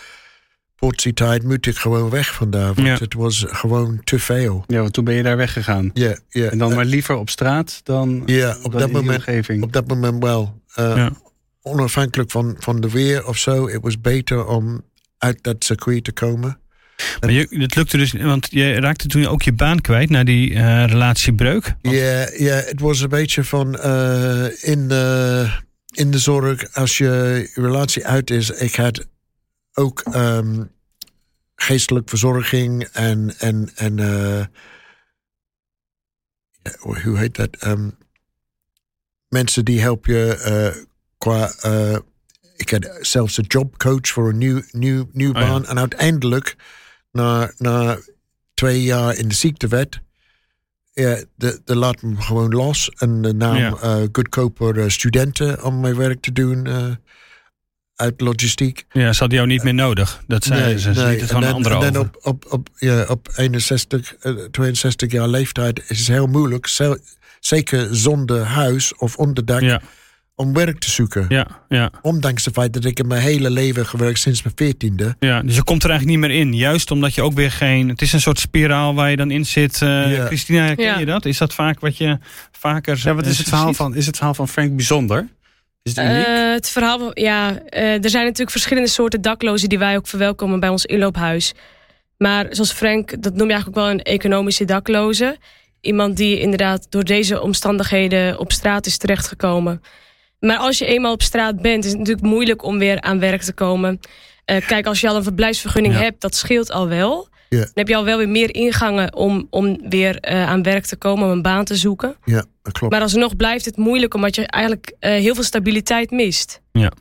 portietijd 0.85 1.43
moet 1.43 1.65
ik 1.67 1.77
gewoon 1.77 2.09
weg 2.09 2.33
vandaar. 2.33 2.73
Want 2.73 2.87
Ja. 2.87 2.97
het 2.97 3.13
was 3.13 3.45
gewoon 3.47 3.99
te 4.03 4.19
veel. 4.19 4.63
Ja, 4.67 4.79
want 4.81 4.93
toen 4.93 5.03
ben 5.03 5.13
je 5.15 5.23
daar 5.23 5.37
weggegaan. 5.37 5.89
Ja, 5.93 6.17
ja. 6.29 6.49
En 6.49 6.57
dan 6.57 6.75
maar 6.75 6.85
liever 6.85 7.15
op 7.15 7.29
straat 7.29 7.79
dan, 7.83 8.23
Ja, 8.25 8.49
op 8.49 8.61
dan 8.61 8.71
dat 8.71 8.81
in 8.81 8.87
die 8.87 8.95
moment 8.95 9.17
omgeving. 9.17 9.63
op 9.63 9.73
dat 9.73 9.87
moment 9.87 10.23
wel. 10.23 10.61
Uh, 10.79 10.95
Ja. 10.95 11.11
Onafhankelijk 11.61 12.31
van, 12.31 12.55
van 12.59 12.81
de 12.81 12.89
weer 12.89 13.27
of 13.27 13.37
zo. 13.37 13.69
Het 13.69 13.81
was 13.81 14.01
beter 14.01 14.45
om 14.45 14.81
uit 15.17 15.43
dat 15.43 15.63
circuit 15.63 16.03
te 16.03 16.11
komen. 16.11 16.59
Maar 17.19 17.31
je, 17.31 17.47
het 17.49 17.75
lukte 17.75 17.97
dus, 17.97 18.11
want 18.11 18.47
je 18.51 18.79
raakte 18.79 19.07
toen 19.07 19.25
ook 19.27 19.41
je 19.41 19.53
baan 19.53 19.81
kwijt 19.81 20.09
na 20.09 20.23
die 20.23 20.51
uh, 20.51 20.85
relatiebreuk. 20.87 21.75
Want- 21.81 21.95
Ja, 21.95 22.29
ja, 22.37 22.55
het 22.55 22.79
was 22.79 22.99
een 23.01 23.09
beetje 23.09 23.43
van 23.43 23.75
uh, 23.85 24.45
in, 24.61 24.87
de, 24.87 25.47
in 25.93 26.11
de 26.11 26.19
zorg, 26.19 26.73
als 26.73 26.97
je 26.97 27.49
relatie 27.55 28.05
uit 28.07 28.29
is. 28.29 28.49
Ik 28.49 28.75
had 28.75 29.05
ook 29.73 30.03
um, 30.15 30.69
geestelijk 31.55 32.09
verzorging 32.09 32.83
en, 32.83 33.33
en, 33.37 33.71
en 33.75 33.97
uh, 33.97 34.45
ja, 36.61 36.71
hoe 37.01 37.17
heet 37.17 37.35
dat? 37.35 37.65
Um, 37.65 37.97
mensen 39.27 39.65
die 39.65 39.81
helpen 39.81 40.13
je 40.13 40.73
uh, 40.75 40.83
qua. 41.17 41.53
Uh, 41.65 41.97
ik 42.55 42.69
had 42.69 42.97
zelfs 43.01 43.37
een 43.37 43.45
jobcoach 43.47 44.07
voor 44.07 44.29
een 44.29 44.37
nieuw, 44.37 44.61
nieuw, 44.71 45.09
nieuw 45.11 45.33
Oh 45.33 45.39
ja. 45.41 45.47
baan. 45.47 45.65
En 45.65 45.79
uiteindelijk, 45.79 46.55
na, 47.11 47.51
na 47.57 47.97
twee 48.53 48.83
jaar 48.83 49.15
in 49.15 49.27
de 49.27 49.35
ziektewet. 49.35 50.01
Ja, 50.93 51.23
de, 51.35 51.61
de 51.63 51.75
laat 51.75 52.01
me 52.01 52.21
gewoon 52.21 52.53
los. 52.53 52.89
En 52.89 53.21
de 53.21 53.33
naam 53.33 53.55
Ja. 53.57 54.07
goedkoper 54.11 54.91
studenten 54.91 55.63
om 55.63 55.79
mijn 55.79 55.95
werk 55.95 56.21
te 56.21 56.31
doen. 56.31 56.67
Uit 57.95 58.21
logistiek. 58.21 58.85
Ja, 58.91 59.13
ze 59.13 59.19
hadden 59.19 59.37
jou 59.37 59.49
niet 59.49 59.63
meer 59.63 59.73
nodig. 59.73 60.23
Dat 60.27 60.43
zeiden 60.43 60.79
ze. 60.79 60.93
Ze 60.93 60.99
lieten 60.99 61.11
het 61.11 61.21
En 61.21 61.27
van 61.27 61.41
dan, 61.41 61.53
anderen 61.53 61.81
en 61.81 61.93
dan 61.93 62.01
over. 62.01 62.15
op, 62.21 62.45
op, 62.45 62.53
op, 62.53 62.69
ja, 62.77 63.05
op 63.07 63.29
61, 63.35 64.15
eh, 64.15 64.31
62 64.51 65.11
jaar 65.11 65.27
leeftijd 65.27 65.83
is 65.87 65.97
het 65.99 66.07
heel 66.07 66.27
moeilijk. 66.27 66.67
zel- 66.67 66.97
Zeker 67.39 67.87
zonder 67.91 68.43
huis 68.43 68.95
of 68.95 69.15
onderdak. 69.17 69.61
Ja, 69.61 69.81
Om 70.35 70.53
werk 70.53 70.79
te 70.79 70.89
zoeken. 70.91 71.25
ja, 71.29 71.47
ja, 71.69 71.91
Ondanks 72.01 72.45
het 72.45 72.53
feit 72.53 72.73
dat 72.73 72.85
ik 72.85 72.99
in 72.99 73.07
mijn 73.07 73.21
hele 73.21 73.49
leven 73.49 73.85
gewerkt 73.85 74.19
sinds 74.19 74.43
mijn 74.43 74.55
veertiende. 74.57 75.15
ja. 75.19 75.41
Dus 75.41 75.55
je 75.55 75.63
komt 75.63 75.83
er 75.83 75.89
eigenlijk 75.89 76.19
niet 76.19 76.29
meer 76.29 76.39
in. 76.39 76.53
Juist 76.53 76.91
omdat 76.91 77.15
je 77.15 77.21
ook 77.21 77.33
weer 77.33 77.51
geen... 77.51 77.89
Het 77.89 78.01
is 78.01 78.13
een 78.13 78.21
soort 78.21 78.39
spiraal 78.39 78.95
waar 78.95 79.09
je 79.09 79.15
dan 79.15 79.31
in 79.31 79.45
zit. 79.45 79.81
Eh, 79.81 79.89
Ja. 80.15 80.25
Christina, 80.25 80.75
ken 80.75 80.85
Ja. 80.85 80.99
je 80.99 81.05
dat? 81.05 81.25
Is 81.25 81.37
dat 81.37 81.53
vaak 81.53 81.79
wat 81.79 81.97
je 81.97 82.17
vaker 82.51 82.99
Ja, 83.03 83.13
wat 83.13 83.23
eh, 83.25 83.29
is 83.31 83.37
het, 83.37 83.47
verhaal 83.47 83.73
van, 83.73 83.95
is 83.95 84.05
het 84.05 84.15
verhaal 84.15 84.33
van 84.33 84.47
Frank 84.47 84.75
bijzonder? 84.75 85.27
Is 85.85 85.95
het 85.95 86.05
uniek? 86.05 86.25
Eh, 86.25 86.51
het 86.51 86.69
verhaal, 86.69 87.19
ja, 87.19 87.59
eh, 87.69 88.03
er 88.03 88.09
zijn 88.09 88.23
natuurlijk 88.23 88.51
verschillende 88.51 88.89
soorten 88.89 89.21
daklozen 89.21 89.69
die 89.69 89.77
wij 89.79 89.95
ook 89.95 90.07
verwelkomen 90.07 90.59
bij 90.59 90.69
ons 90.69 90.85
inloophuis. 90.85 91.53
Maar 92.17 92.45
zoals 92.49 92.71
Frank, 92.71 93.21
dat 93.23 93.33
noem 93.33 93.47
je 93.47 93.53
eigenlijk 93.53 93.77
ook 93.77 93.83
wel 93.83 93.93
een 93.93 94.01
economische 94.03 94.65
dakloze. 94.65 95.37
Iemand 95.81 96.17
die 96.17 96.39
inderdaad 96.39 96.87
door 96.89 97.03
deze 97.03 97.41
omstandigheden 97.41 98.39
op 98.39 98.51
straat 98.51 98.85
is 98.85 98.97
terechtgekomen. 98.97 99.81
Maar 100.39 100.57
als 100.57 100.77
je 100.77 100.85
eenmaal 100.85 101.13
op 101.13 101.21
straat 101.21 101.61
bent, 101.61 101.83
is 101.85 101.89
het 101.89 101.99
natuurlijk 101.99 102.27
moeilijk 102.27 102.63
om 102.63 102.77
weer 102.77 103.01
aan 103.01 103.19
werk 103.19 103.41
te 103.41 103.53
komen. 103.53 103.99
Eh, 104.45 104.67
kijk, 104.67 104.85
als 104.85 105.01
je 105.01 105.09
al 105.09 105.15
een 105.15 105.23
verblijfsvergunning 105.23 105.93
Ja. 105.93 105.99
hebt, 106.01 106.21
dat 106.21 106.35
scheelt 106.35 106.71
al 106.71 106.87
wel. 106.87 107.27
Ja. 107.49 107.59
Dan 107.59 107.69
heb 107.73 107.87
je 107.87 107.95
al 107.95 108.03
wel 108.05 108.17
weer 108.17 108.29
meer 108.29 108.55
ingangen 108.55 109.15
om, 109.15 109.47
om 109.49 109.89
weer 109.89 110.19
eh, 110.19 110.47
aan 110.49 110.63
werk 110.63 110.85
te 110.85 110.95
komen, 110.95 111.25
om 111.25 111.31
een 111.31 111.41
baan 111.41 111.65
te 111.65 111.75
zoeken. 111.75 112.15
Ja, 112.23 112.45
dat 112.61 112.73
klopt. 112.73 112.93
Maar 112.93 113.01
alsnog 113.01 113.35
blijft 113.35 113.65
het 113.65 113.77
moeilijk, 113.77 114.13
omdat 114.13 114.35
je 114.35 114.47
eigenlijk 114.47 114.93
eh, 114.99 115.11
heel 115.11 115.33
veel 115.33 115.43
stabiliteit 115.43 116.11
mist. 116.11 116.61
ja. 116.71 116.91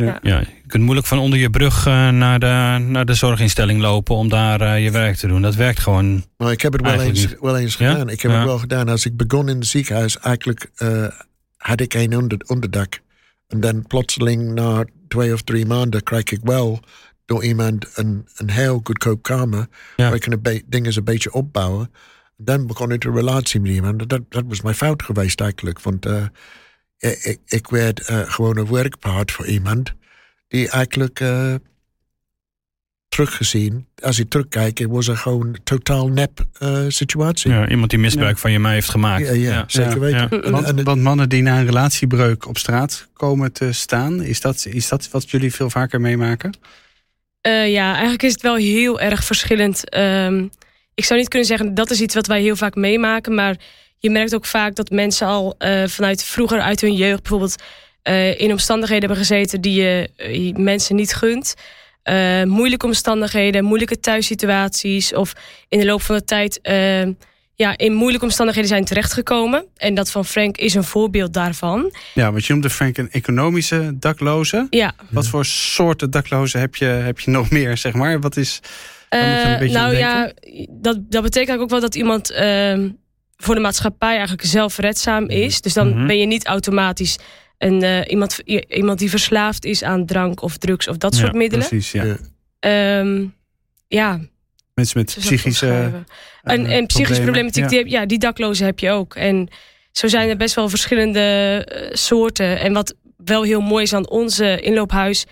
Ja. 0.00 0.18
Ja, 0.22 0.38
je 0.38 0.46
kunt 0.66 0.82
moeilijk 0.82 1.06
van 1.06 1.18
onder 1.18 1.38
je 1.38 1.50
brug 1.50 1.86
eh, 1.86 2.08
naar, 2.08 2.38
de, 2.38 2.84
naar 2.86 3.04
de 3.06 3.14
zorginstelling 3.14 3.80
lopen 3.80 4.14
om 4.16 4.28
daar 4.28 4.60
eh, 4.60 4.84
je 4.84 4.90
werk 4.90 5.16
te 5.16 5.26
doen. 5.26 5.42
Dat 5.42 5.54
werkt 5.54 5.80
gewoon. 5.80 6.24
Maar 6.36 6.52
ik 6.52 6.60
heb 6.60 6.72
het 6.72 6.82
wel 6.82 7.00
eens, 7.00 7.20
niet. 7.26 7.36
wel 7.40 7.56
eens 7.56 7.76
Ja? 7.76 7.90
gedaan. 7.90 8.08
Ik 8.08 8.20
heb 8.22 8.30
Ja. 8.30 8.36
het 8.36 8.46
wel 8.46 8.58
gedaan. 8.58 8.88
Als 8.88 9.06
ik 9.06 9.16
begon 9.16 9.48
in 9.48 9.56
het 9.56 9.66
ziekenhuis, 9.66 10.18
eigenlijk 10.18 10.70
eh, 10.76 11.06
had 11.56 11.80
ik 11.80 11.92
geen 11.92 12.16
onder, 12.16 12.38
onderdak. 12.46 13.00
En 13.48 13.60
dan 13.60 13.86
plotseling 13.86 14.54
na 14.54 14.84
twee 15.08 15.32
of 15.32 15.42
drie 15.42 15.66
maanden 15.66 16.02
krijg 16.02 16.24
ik 16.24 16.40
wel 16.42 16.80
door 17.28 17.44
iemand 17.44 17.86
een, 17.94 18.26
een 18.36 18.50
heel 18.50 18.80
goedkoop 18.84 19.22
kamer. 19.22 19.66
Ja. 19.96 20.04
Waar 20.04 20.14
ik 20.14 20.26
een 20.26 20.62
dingen 20.66 20.96
een 20.96 21.04
beetje 21.04 21.32
opbouwen. 21.32 21.92
Dan 22.36 22.66
begon 22.66 22.92
ik 22.92 23.04
een 23.04 23.14
relatie 23.14 23.60
met 23.60 23.70
iemand. 23.70 24.08
Dat, 24.08 24.20
dat 24.28 24.44
was 24.46 24.60
mijn 24.60 24.74
fout 24.74 25.02
geweest 25.02 25.40
eigenlijk. 25.40 25.80
Want 25.80 26.06
eh, 26.06 26.24
ik, 26.98 27.38
ik 27.46 27.68
werd 27.68 28.00
eh, 28.00 28.20
gewoon 28.32 28.56
een 28.56 28.70
werkpaard 28.72 29.32
voor 29.32 29.46
iemand. 29.46 29.92
Die 30.48 30.68
eigenlijk 30.68 31.20
eh, 31.20 31.54
teruggezien, 33.08 33.86
als 34.02 34.18
ik 34.18 34.28
terugkijk, 34.30 34.84
was 34.88 35.06
een 35.06 35.16
gewoon 35.16 35.56
totaal 35.64 36.08
nep 36.08 36.46
eh, 36.58 36.84
situatie. 36.88 37.50
Ja, 37.50 37.68
iemand 37.68 37.90
die 37.90 37.98
misbruik 37.98 38.38
van 38.38 38.52
je 38.52 38.58
mij 38.58 38.72
heeft 38.72 38.90
gemaakt. 38.90 39.26
Ja, 39.26 39.32
ja, 39.32 39.64
zeker 39.66 40.00
weten. 40.00 40.42
En- 40.42 40.50
Want, 40.50 40.66
en- 40.66 40.84
want 40.84 41.02
mannen 41.02 41.28
die 41.28 41.42
na 41.42 41.58
een 41.58 41.66
relatiebreuk 41.66 42.46
op 42.46 42.58
straat 42.58 43.08
komen 43.12 43.52
te 43.52 43.72
staan, 43.72 44.22
is 44.22 44.40
dat, 44.40 44.66
is 44.70 44.88
dat 44.88 45.10
wat 45.10 45.30
jullie 45.30 45.54
veel 45.54 45.70
vaker 45.70 46.00
meemaken? 46.00 46.54
Eh, 47.40 47.72
ja, 47.72 47.92
eigenlijk 47.92 48.22
is 48.22 48.32
het 48.32 48.42
wel 48.42 48.54
heel 48.54 49.00
erg 49.00 49.24
verschillend. 49.24 49.88
Ehm, 49.88 50.46
ik 50.94 51.04
zou 51.04 51.18
niet 51.18 51.28
kunnen 51.28 51.48
zeggen 51.48 51.74
dat 51.74 51.90
is 51.90 52.00
iets 52.00 52.14
wat 52.14 52.26
wij 52.26 52.40
heel 52.40 52.56
vaak 52.56 52.74
meemaken, 52.74 53.34
maar 53.34 53.56
je 53.98 54.10
merkt 54.10 54.34
ook 54.34 54.46
vaak 54.46 54.74
dat 54.74 54.90
mensen 54.90 55.26
al 55.26 55.54
eh, 55.58 55.86
vanuit 55.86 56.24
vroeger 56.24 56.60
uit 56.60 56.80
hun 56.80 56.94
jeugd 56.94 57.22
bijvoorbeeld 57.22 57.62
eh, 58.08 58.40
in 58.40 58.50
omstandigheden 58.50 59.08
hebben 59.08 59.26
gezeten 59.26 59.60
die 59.60 59.80
je 59.80 60.10
eh, 60.16 60.54
mensen 60.54 60.96
niet 60.96 61.14
gunt. 61.14 61.54
Moeilijke 62.44 62.86
omstandigheden, 62.86 63.64
moeilijke 63.64 64.00
thuissituaties 64.00 65.14
of 65.14 65.32
in 65.68 65.78
de 65.78 65.84
loop 65.84 66.02
van 66.02 66.16
de 66.16 66.24
tijd 66.24 66.60
eh, 66.60 67.02
ja, 67.58 67.76
in 67.78 67.92
moeilijke 67.92 68.24
omstandigheden 68.26 68.68
zijn 68.70 68.84
terechtgekomen. 68.84 69.64
En 69.76 69.94
dat 69.94 70.10
van 70.10 70.24
Frank 70.24 70.56
is 70.56 70.74
een 70.74 70.84
voorbeeld 70.84 71.32
daarvan. 71.34 71.92
Ja, 72.14 72.30
want 72.32 72.46
je 72.46 72.52
noemde 72.52 72.70
Frank 72.70 72.98
een 72.98 73.10
economische 73.10 73.92
dakloze. 73.98 74.66
Ja, 74.70 74.94
Wat 75.10 75.28
voor 75.28 75.44
soorten 75.44 76.10
daklozen 76.10 76.60
heb 76.60 76.76
je, 76.76 76.84
heb 76.84 77.20
je 77.20 77.30
nog 77.30 77.50
meer, 77.50 77.76
zeg 77.76 77.92
maar? 77.92 78.20
Wat 78.20 78.36
is... 78.36 78.60
Daar 79.08 79.28
moet 79.28 79.42
je 79.42 79.48
een 79.48 79.58
beetje 79.58 79.78
aan 79.78 79.84
nou 79.84 79.96
ja, 79.96 80.32
dat, 80.70 80.96
dat 81.10 81.22
betekent 81.22 81.34
eigenlijk 81.34 81.60
ook 81.62 81.70
wel 81.70 81.80
dat 81.80 81.94
iemand 81.94 82.30
ehm, 82.30 82.90
voor 83.36 83.54
de 83.54 83.60
maatschappij 83.60 84.12
eigenlijk 84.16 84.44
zelfredzaam 84.44 85.28
is. 85.28 85.60
Dus 85.60 85.72
dan 85.72 85.88
Mhm. 85.88 86.06
ben 86.06 86.18
je 86.18 86.26
niet 86.26 86.46
automatisch 86.46 87.18
een, 87.58 87.82
eh, 87.82 88.00
iemand, 88.10 88.38
iemand 88.68 88.98
die 88.98 89.10
verslaafd 89.10 89.64
is 89.64 89.82
aan 89.82 90.06
drank 90.06 90.42
of 90.42 90.56
drugs 90.56 90.88
of 90.88 90.96
dat 90.96 91.14
Ja, 91.14 91.20
soort 91.20 91.32
middelen. 91.34 91.66
Precies, 91.68 91.92
ja. 91.92 92.04
Ja. 92.04 92.16
Ehm, 92.60 93.26
ja, 93.88 94.20
Mensen 94.78 94.98
met 94.98 95.16
psychische... 95.18 95.66
omschrijven. 95.66 96.06
en, 96.42 96.66
eh, 96.66 96.76
en 96.76 96.86
psychische 96.86 97.22
problematiek, 97.22 97.62
Ja. 97.62 97.68
die, 97.68 97.90
ja, 97.90 98.06
die 98.06 98.18
daklozen 98.18 98.66
heb 98.66 98.78
je 98.78 98.90
ook. 98.90 99.14
En 99.14 99.48
zo 99.92 100.08
zijn 100.08 100.28
er 100.28 100.36
best 100.36 100.54
wel 100.54 100.68
verschillende 100.68 101.20
eh, 101.68 101.88
soorten. 101.94 102.60
En 102.60 102.72
wat 102.72 102.94
wel 103.16 103.42
heel 103.42 103.60
mooi 103.60 103.82
is 103.82 103.92
aan 103.92 104.08
onze 104.08 104.60
inloophuis, 104.60 105.24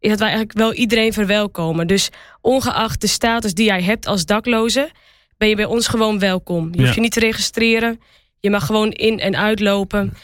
is 0.00 0.10
dat 0.10 0.18
wij 0.18 0.28
eigenlijk 0.28 0.58
wel 0.58 0.72
iedereen 0.74 1.12
verwelkomen. 1.12 1.86
Dus 1.86 2.08
ongeacht 2.40 3.00
de 3.00 3.06
status 3.06 3.54
die 3.54 3.66
jij 3.66 3.82
hebt 3.82 4.06
als 4.06 4.24
dakloze, 4.26 4.90
ben 5.38 5.48
je 5.48 5.56
bij 5.56 5.64
ons 5.64 5.86
gewoon 5.88 6.18
welkom. 6.18 6.68
Je 6.72 6.76
hoeft 6.76 6.88
Ja. 6.88 6.94
je 6.94 7.00
niet 7.00 7.12
te 7.12 7.20
registreren. 7.20 8.00
Je 8.40 8.50
mag 8.50 8.66
gewoon 8.66 8.90
in 8.90 9.20
en 9.20 9.36
uitlopen. 9.36 10.14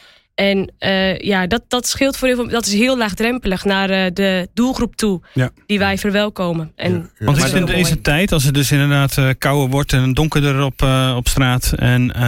En 0.40 0.72
eh, 0.78 1.18
ja, 1.18 1.46
dat, 1.46 1.62
dat 1.68 1.86
scheelt 1.86 2.16
voor 2.16 2.28
heel 2.28 2.36
veel. 2.36 2.48
Dat 2.48 2.66
is 2.66 2.72
heel 2.72 2.96
laagdrempelig 2.96 3.64
naar 3.64 3.90
eh, 3.90 4.10
de 4.12 4.48
doelgroep 4.54 4.96
toe 4.96 5.20
Ja. 5.34 5.50
die 5.66 5.78
wij 5.78 5.98
verwelkomen. 5.98 6.72
En 6.76 6.92
Ja. 7.18 7.24
Want 7.24 7.36
is 7.36 7.52
in 7.52 7.64
deze 7.66 7.82
mooi. 7.82 8.00
tijd, 8.00 8.32
als 8.32 8.44
het 8.44 8.54
dus 8.54 8.72
inderdaad 8.72 9.18
eh, 9.18 9.28
kouder 9.38 9.70
wordt 9.70 9.92
en 9.92 10.14
donkerder 10.14 10.62
op, 10.62 10.82
eh, 10.82 11.14
op 11.16 11.28
straat 11.28 11.72
en 11.76 12.12
eh, 12.14 12.20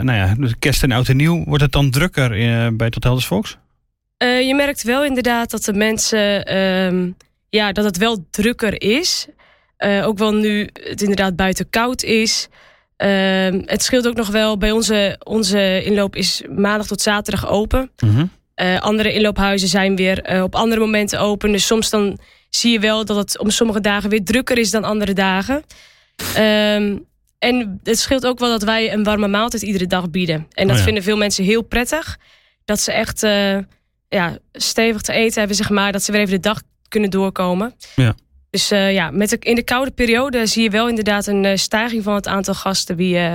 nou 0.00 0.12
ja, 0.12 0.34
dus 0.38 0.52
kerst 0.58 0.82
en 0.82 0.92
oud 0.92 1.08
en 1.08 1.16
nieuw, 1.16 1.44
wordt 1.44 1.62
het 1.62 1.72
dan 1.72 1.90
drukker 1.90 2.32
eh, 2.32 2.68
bij 2.72 2.90
Tot 2.90 3.04
Helders 3.04 3.26
Volks? 3.26 3.58
Eh, 4.16 4.40
je 4.46 4.54
merkt 4.54 4.82
wel 4.82 5.04
inderdaad 5.04 5.50
dat 5.50 5.64
de 5.64 5.72
mensen, 5.72 6.44
ehm, 6.44 7.10
ja, 7.48 7.72
dat 7.72 7.84
het 7.84 7.96
wel 7.96 8.26
drukker 8.30 8.82
is. 8.82 9.26
Eh, 9.76 10.06
ook 10.06 10.18
wel 10.18 10.32
nu 10.34 10.68
het 10.72 11.00
inderdaad 11.02 11.36
buiten 11.36 11.70
koud 11.70 12.02
is. 12.02 12.48
Ehm, 13.02 13.62
het 13.64 13.82
scheelt 13.82 14.06
ook 14.06 14.14
nog 14.16 14.28
wel, 14.28 14.58
bij 14.58 14.70
onze, 14.70 15.20
onze 15.24 15.82
inloop 15.84 16.16
is 16.16 16.42
maandag 16.56 16.86
tot 16.86 17.00
zaterdag 17.00 17.48
open. 17.48 17.90
Eh, 18.54 18.80
andere 18.80 19.12
inloophuizen 19.12 19.68
zijn 19.68 19.96
weer 19.96 20.22
eh, 20.22 20.42
op 20.42 20.54
andere 20.54 20.80
momenten 20.80 21.20
open. 21.20 21.52
Dus 21.52 21.66
soms 21.66 21.90
dan 21.90 22.18
zie 22.50 22.72
je 22.72 22.78
wel 22.78 23.04
dat 23.04 23.16
het 23.16 23.38
om 23.38 23.50
sommige 23.50 23.80
dagen 23.80 24.10
weer 24.10 24.24
drukker 24.24 24.58
is 24.58 24.70
dan 24.70 24.84
andere 24.84 25.12
dagen. 25.12 25.62
Ehm, 26.34 26.96
en 27.38 27.80
het 27.82 27.98
scheelt 27.98 28.26
ook 28.26 28.38
wel 28.38 28.48
dat 28.50 28.62
wij 28.62 28.92
een 28.92 29.04
warme 29.04 29.28
maaltijd 29.28 29.62
iedere 29.62 29.86
dag 29.86 30.10
bieden. 30.10 30.46
En 30.52 30.62
dat 30.66 30.70
Oh 30.70 30.76
ja. 30.76 30.82
vinden 30.84 31.02
veel 31.02 31.16
mensen 31.16 31.44
heel 31.44 31.62
prettig. 31.62 32.18
Dat 32.64 32.80
ze 32.80 32.92
echt 32.92 33.22
eh, 33.22 33.58
ja, 34.08 34.38
stevig 34.52 35.00
te 35.00 35.12
eten 35.12 35.38
hebben, 35.38 35.56
zeg 35.56 35.70
maar. 35.70 35.92
Dat 35.92 36.02
ze 36.02 36.12
weer 36.12 36.20
even 36.20 36.34
de 36.34 36.40
dag 36.40 36.62
kunnen 36.88 37.10
doorkomen. 37.10 37.74
Ja. 37.96 38.14
Dus 38.52 38.70
eh, 38.70 38.92
ja, 38.92 39.10
met 39.10 39.30
de, 39.30 39.36
in 39.40 39.54
de 39.54 39.62
koude 39.62 39.90
periode 39.90 40.46
zie 40.46 40.62
je 40.62 40.70
wel 40.70 40.88
inderdaad 40.88 41.26
een 41.26 41.44
eh, 41.44 41.56
stijging 41.56 42.02
van 42.02 42.14
het 42.14 42.26
aantal 42.26 42.54
gasten 42.54 42.96
wie, 42.96 43.16
eh, 43.16 43.34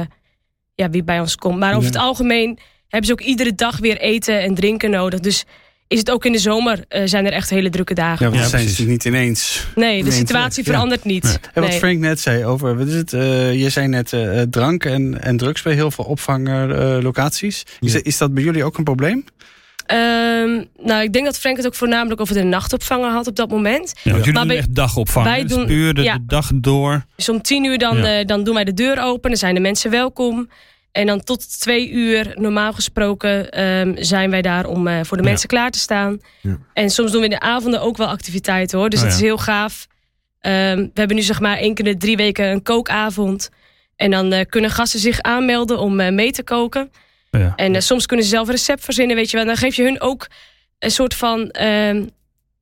ja, 0.76 0.90
wie 0.90 1.04
bij 1.04 1.20
ons 1.20 1.36
komt. 1.36 1.60
Maar 1.60 1.70
over 1.76 1.82
Ja. 1.82 1.88
het 1.88 1.98
algemeen 1.98 2.60
hebben 2.88 3.08
ze 3.08 3.12
ook 3.12 3.22
iedere 3.22 3.56
dag 3.56 3.78
weer 3.78 3.98
eten 3.98 4.42
en 4.42 4.56
drinken 4.56 4.90
nodig. 4.90 5.20
Dus 5.20 5.46
is 5.88 6.00
het 6.00 6.12
ook 6.12 6.26
in 6.26 6.32
de 6.32 6.38
zomer 6.38 6.86
eh, 6.88 7.02
zijn 7.06 7.26
er 7.26 7.32
echt 7.32 7.50
hele 7.50 7.70
drukke 7.70 7.94
dagen. 7.94 8.26
Ja, 8.26 8.32
want 8.32 8.36
Ja, 8.36 8.42
dat 8.42 8.50
zijn 8.50 8.62
precies. 8.64 8.84
ze 8.86 8.90
niet 8.92 9.06
ineens. 9.06 9.68
nee, 9.76 10.04
de 10.04 10.12
situatie 10.12 10.64
verandert 10.64 11.04
niet. 11.04 11.24
Nee. 11.24 11.34
En 11.54 11.62
wat 11.62 11.70
Nee. 11.70 11.80
Frank 11.80 12.00
net 12.00 12.20
zei 12.20 12.46
over, 12.46 12.78
wat 12.78 12.88
is 12.88 12.94
het? 12.94 13.14
eh, 13.14 13.54
je 13.62 13.70
zei 13.70 13.88
net 13.88 14.14
eh, 14.14 14.42
drank 14.42 14.86
en, 14.86 15.22
en 15.22 15.38
drugs 15.38 15.62
bij 15.62 15.74
heel 15.74 15.92
veel 15.92 16.06
opvanglocaties. 16.06 17.64
is, 17.80 17.94
Ja. 17.94 18.00
is 18.04 18.18
dat 18.18 18.34
bij 18.34 18.44
jullie 18.44 18.64
ook 18.64 18.78
een 18.78 18.84
probleem? 18.84 19.26
Ehm, 19.88 20.64
nou, 20.88 21.02
ik 21.04 21.14
denk 21.14 21.26
dat 21.26 21.40
Frank 21.40 21.58
het 21.58 21.66
ook 21.66 21.76
voornamelijk 21.76 22.22
over 22.22 22.34
de 22.36 22.44
nachtopvanger 22.44 23.10
had 23.12 23.28
op 23.28 23.36
dat 23.36 23.50
moment. 23.50 23.94
Ja, 24.04 24.12
want 24.12 24.26
jullie 24.26 24.40
Maar 24.40 24.48
doen 24.50 24.58
echt 24.58 24.76
dagopvang. 24.76 25.26
wij? 25.26 25.42
Dus 25.42 25.52
doen- 25.52 25.66
puur 25.66 25.94
de, 25.94 26.02
ja. 26.02 26.14
de 26.14 26.26
dag 26.26 26.50
door. 26.56 27.06
Dus 27.16 27.30
om 27.30 27.42
tien 27.42 27.64
uur 27.64 27.78
dan, 27.78 27.98
Ja. 27.98 28.20
eh, 28.20 28.26
dan 28.26 28.44
doen 28.44 28.54
wij 28.54 28.64
de 28.64 28.74
deur 28.74 29.02
open. 29.02 29.30
Dan 29.30 29.40
zijn 29.40 29.54
de 29.56 29.60
mensen 29.62 29.92
welkom. 29.92 30.50
En 30.92 31.06
dan 31.06 31.24
tot 31.24 31.60
twee 31.60 31.90
uur, 31.90 32.32
normaal 32.36 32.74
gesproken, 32.74 33.50
ehm, 33.52 33.94
zijn 33.96 34.30
wij 34.30 34.42
daar 34.42 34.66
om 34.66 34.88
eh, 34.88 35.00
voor 35.04 35.18
de 35.18 35.24
Ja. 35.24 35.30
mensen 35.30 35.48
klaar 35.50 35.72
te 35.72 35.80
staan. 35.80 36.20
Ja. 36.42 36.58
En 36.74 36.90
soms 36.90 37.12
doen 37.12 37.20
we 37.20 37.26
in 37.28 37.32
de 37.34 37.40
avonden 37.40 37.82
ook 37.82 37.98
wel 37.98 38.08
activiteiten 38.08 38.78
hoor. 38.80 38.90
Dus 38.90 39.00
Oh, 39.00 39.06
dat 39.06 39.14
ja. 39.14 39.20
is 39.20 39.26
heel 39.28 39.38
gaaf. 39.38 39.88
Ehm, 40.40 40.78
we 40.78 40.90
hebben 40.94 41.16
nu 41.16 41.22
zeg 41.22 41.40
maar 41.40 41.58
één 41.58 41.74
keer 41.74 41.86
in 41.86 41.92
de 41.92 41.98
drie 41.98 42.18
weken 42.18 42.46
een 42.52 42.64
kookavond. 42.64 43.50
En 43.96 44.12
dan 44.12 44.32
eh, 44.34 44.46
kunnen 44.50 44.72
gasten 44.72 45.00
zich 45.00 45.22
aanmelden 45.22 45.80
om 45.80 46.16
mee 46.16 46.32
te 46.32 46.44
koken. 46.44 46.92
Ja. 47.32 47.54
En 47.56 47.76
eh, 47.76 47.82
soms 47.82 48.06
kunnen 48.06 48.26
ze 48.26 48.32
zelf 48.32 48.48
een 48.48 48.54
recept 48.54 48.84
verzinnen, 48.84 49.16
weet 49.16 49.32
je 49.32 49.38
wel. 49.38 49.46
Dan 49.46 49.58
geef 49.58 49.76
je 49.76 49.84
hun 49.84 50.02
ook 50.02 50.28
een 50.80 50.92
soort 50.92 51.14
van... 51.14 51.50
ehm, 51.50 52.06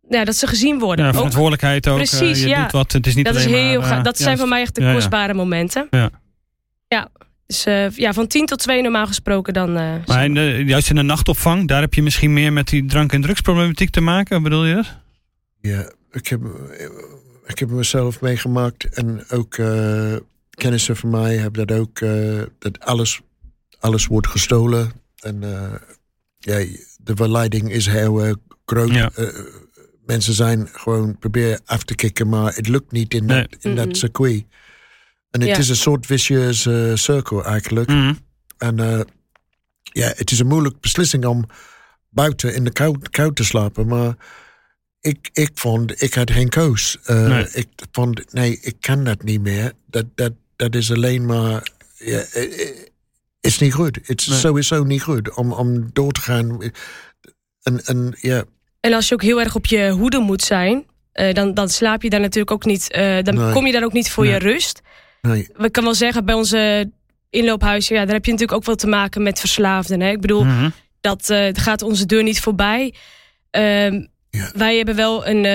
ja, 0.10 0.24
dat 0.26 0.36
ze 0.36 0.48
gezien 0.48 0.80
worden. 0.80 1.04
Ja, 1.06 1.10
Ook- 1.12 1.16
verantwoordelijkheid 1.16 1.88
ook. 1.88 1.96
Precies, 1.96 2.20
eh, 2.38 2.42
je 2.44 2.48
ja. 2.48 2.62
doet 2.62 2.72
wat. 2.72 2.92
Het 2.92 3.08
is 3.08 3.16
niet 3.16 3.26
dat 3.26 3.36
is 3.36 3.46
heel 3.46 3.80
maar, 3.82 3.98
eh, 3.98 4.04
Dat 4.04 4.18
zijn 4.18 4.38
voor 4.38 4.48
mij 4.48 4.62
echt 4.62 4.76
de 4.76 4.82
Ja, 4.82 4.88
ja. 4.88 4.94
kostbare 4.94 5.34
momenten. 5.34 5.88
Ja. 5.90 6.10
Ja, 6.88 7.10
dus 7.48 7.66
eh, 7.66 7.90
ja, 7.90 8.14
van 8.14 8.28
10 8.28 8.46
tot 8.46 8.60
2 8.60 8.82
normaal 8.82 9.08
gesproken 9.08 9.54
dan. 9.54 9.78
eh, 9.78 9.94
Maar 10.06 10.26
in 10.26 10.34
de- 10.34 10.64
juist 10.66 10.90
in 10.90 10.96
de 10.96 11.02
nachtopvang, 11.02 11.68
daar 11.68 11.82
heb 11.82 11.94
je 11.94 12.02
misschien 12.04 12.34
meer 12.34 12.54
met 12.54 12.68
die 12.68 12.86
drank- 12.86 13.14
en 13.14 13.22
drugsproblematiek 13.22 13.90
te 13.90 14.02
maken. 14.02 14.44
Bedoel 14.44 14.66
je 14.66 14.76
dat? 14.76 14.86
Ja, 15.62 15.92
ik 16.12 16.28
heb, 16.28 16.42
ik 17.46 17.60
heb 17.60 17.70
mezelf 17.70 18.22
meegemaakt 18.22 18.86
en 18.94 19.24
ook 19.30 19.58
eh, 19.58 20.14
kennissen 20.50 20.96
van 20.96 21.10
mij 21.10 21.36
hebben 21.36 21.68
dat 21.68 21.78
ook, 21.80 22.00
eh, 22.00 22.42
dat 22.60 22.80
alles, 22.80 23.22
alles 23.86 24.06
wordt 24.08 24.28
gestolen. 24.28 24.92
En 25.20 25.44
eh, 25.44 25.74
ja, 26.38 26.66
de 26.98 27.16
verleiding 27.16 27.72
is 27.72 27.86
heel 27.86 28.24
eh, 28.24 28.34
groot. 28.66 28.90
Ja. 28.94 29.12
Eh, 29.16 29.28
mensen 30.06 30.34
zijn 30.34 30.68
gewoon 30.72 31.18
proberen 31.18 31.62
af 31.66 31.84
te 31.84 31.96
kicken, 31.96 32.30
maar 32.30 32.56
het 32.56 32.68
lukt 32.68 32.92
niet 32.92 33.14
in, 33.14 33.26
Nee. 33.26 33.48
dat, 33.50 33.64
in 33.64 33.76
dat 33.76 33.98
circuit. 33.98 34.46
En 35.32 35.42
het 35.42 35.50
Ja. 35.50 35.58
is 35.58 35.70
een 35.70 35.76
soort 35.76 36.06
vicieuze 36.06 36.88
eh, 36.90 36.96
cirkel 36.96 37.46
eigenlijk. 37.46 37.88
Mhm. 37.90 38.14
En 38.58 38.80
eh, 38.80 39.02
ja, 39.84 40.12
het 40.16 40.32
is 40.32 40.40
een 40.40 40.48
moeilijke 40.48 40.78
beslissing 40.82 41.26
om 41.26 41.46
buiten 42.10 42.56
in 42.56 42.64
de 42.64 42.72
kou, 42.72 42.98
kou 43.10 43.34
te 43.34 43.44
slapen. 43.44 43.88
Maar 43.88 44.16
ik, 45.00 45.30
ik 45.34 45.52
vond, 45.54 46.02
ik 46.02 46.14
had 46.14 46.32
geen 46.32 46.50
koos. 46.50 46.98
Eh, 47.04 47.28
Nee. 47.28 47.48
Ik 47.54 47.68
vond, 47.92 48.34
nee, 48.34 48.60
ik 48.62 48.76
kan 48.80 49.04
dat 49.04 49.24
niet 49.24 49.42
meer. 49.42 49.72
Dat, 49.90 50.06
dat, 50.16 50.34
dat 50.56 50.76
is 50.76 50.92
alleen 50.92 51.26
maar, 51.26 51.68
ja, 51.98 52.24
is 53.46 53.60
niet 53.60 53.74
goed. 53.74 54.00
Het 54.04 54.22
is 54.22 54.28
Nee. 54.28 54.38
sowieso 54.40 54.84
niet 54.84 55.02
goed 55.02 55.34
om, 55.36 55.52
om 55.52 55.90
door 55.94 56.12
te 56.12 56.22
gaan. 56.22 56.72
En, 57.64 57.86
en 57.86 58.16
ja, 58.22 58.44
En 58.80 58.94
als 58.94 59.08
je 59.08 59.14
ook 59.14 59.22
heel 59.22 59.40
erg 59.40 59.56
op 59.56 59.66
je 59.66 59.90
hoede 59.90 60.20
moet 60.20 60.42
zijn, 60.42 60.86
eh, 61.12 61.34
dan, 61.34 61.54
dan 61.54 61.70
slaap 61.70 62.02
je 62.02 62.10
daar 62.10 62.20
natuurlijk 62.20 62.52
ook 62.52 62.66
niet. 62.66 62.92
eh, 62.92 63.24
dan 63.24 63.36
Nee. 63.36 63.54
kom 63.54 63.66
je 63.66 63.72
daar 63.72 63.84
ook 63.84 63.94
niet 63.94 64.12
voor 64.12 64.24
Nee. 64.24 64.34
je 64.34 64.40
rust. 64.40 64.82
nee, 65.22 65.50
We 65.56 65.70
kan 65.70 65.84
wel 65.84 65.94
zeggen, 65.94 66.26
bij 66.26 66.36
onze 66.36 66.92
inloophuizen, 67.30 67.96
ja, 67.96 68.06
daar 68.06 68.14
heb 68.14 68.26
je 68.26 68.32
natuurlijk 68.32 68.58
ook 68.60 68.66
wel 68.66 68.76
te 68.76 68.88
maken 68.88 69.24
met 69.24 69.40
verslaafden. 69.40 70.02
Hè? 70.02 70.10
Ik 70.10 70.22
bedoel, 70.22 70.44
Mhm. 70.44 70.70
dat 71.02 71.30
eh, 71.30 71.48
gaat 71.54 71.82
onze 71.82 72.06
deur 72.06 72.24
niet 72.24 72.40
voorbij. 72.40 72.94
Ehm, 73.52 74.06
Ja. 74.30 74.52
Wij 74.56 74.78
hebben 74.78 74.96
wel 74.96 75.28
een. 75.28 75.46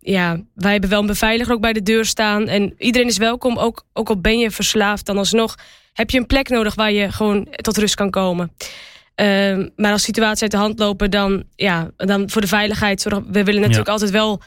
Ja, 0.00 0.40
wij 0.54 0.72
hebben 0.72 0.90
wel 0.90 1.00
een 1.00 1.06
beveiliger 1.06 1.54
ook 1.54 1.60
bij 1.60 1.72
de 1.72 1.82
deur 1.82 2.04
staan. 2.04 2.48
En 2.48 2.74
iedereen 2.78 3.08
is 3.08 3.16
welkom. 3.18 3.56
Ook, 3.58 3.84
ook 3.92 4.08
al 4.08 4.20
ben 4.20 4.38
je 4.38 4.50
verslaafd, 4.50 5.06
dan 5.06 5.18
alsnog 5.18 5.54
heb 5.92 6.10
je 6.10 6.18
een 6.18 6.26
plek 6.26 6.48
nodig 6.48 6.74
waar 6.74 6.92
je 6.92 7.12
gewoon 7.12 7.46
tot 7.50 7.76
rust 7.76 7.94
kan 7.94 8.10
komen. 8.10 8.52
Ehm, 9.14 9.68
maar 9.76 9.92
als 9.92 10.02
situaties 10.02 10.42
uit 10.42 10.50
de 10.50 10.56
hand 10.56 10.78
lopen, 10.78 11.10
dan, 11.10 11.44
ja, 11.56 11.90
dan 11.96 12.30
voor 12.30 12.40
de 12.40 12.46
veiligheid. 12.46 13.00
zorgen- 13.00 13.24
We 13.32 13.44
willen 13.44 13.60
natuurlijk 13.60 13.86
Ja. 13.86 13.92
altijd 13.92 14.10
wel 14.10 14.40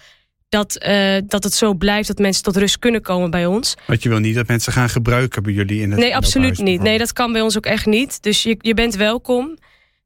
dat, 0.50 0.76
eh, 0.78 1.16
dat 1.28 1.44
het 1.44 1.54
zo 1.54 1.74
blijft 1.74 2.08
dat 2.08 2.18
mensen 2.18 2.44
tot 2.44 2.58
rust 2.58 2.80
kunnen 2.80 3.02
komen 3.02 3.32
bij 3.32 3.46
ons. 3.46 3.76
Want 3.88 4.04
je 4.04 4.10
wil 4.10 4.20
niet 4.20 4.36
dat 4.36 4.48
mensen 4.48 4.74
gaan 4.74 4.90
gebruiken 4.90 5.44
bij 5.44 5.54
jullie 5.54 5.82
in 5.82 5.92
het 5.92 6.00
Nee, 6.00 6.16
absoluut 6.16 6.58
niet. 6.58 6.82
Nee, 6.82 6.98
dat 6.98 7.14
kan 7.14 7.32
bij 7.32 7.42
ons 7.42 7.58
ook 7.58 7.66
echt 7.66 7.86
niet. 7.86 8.22
Dus 8.24 8.44
je, 8.44 8.56
je 8.60 8.74
bent 8.74 8.96
welkom. 8.96 9.58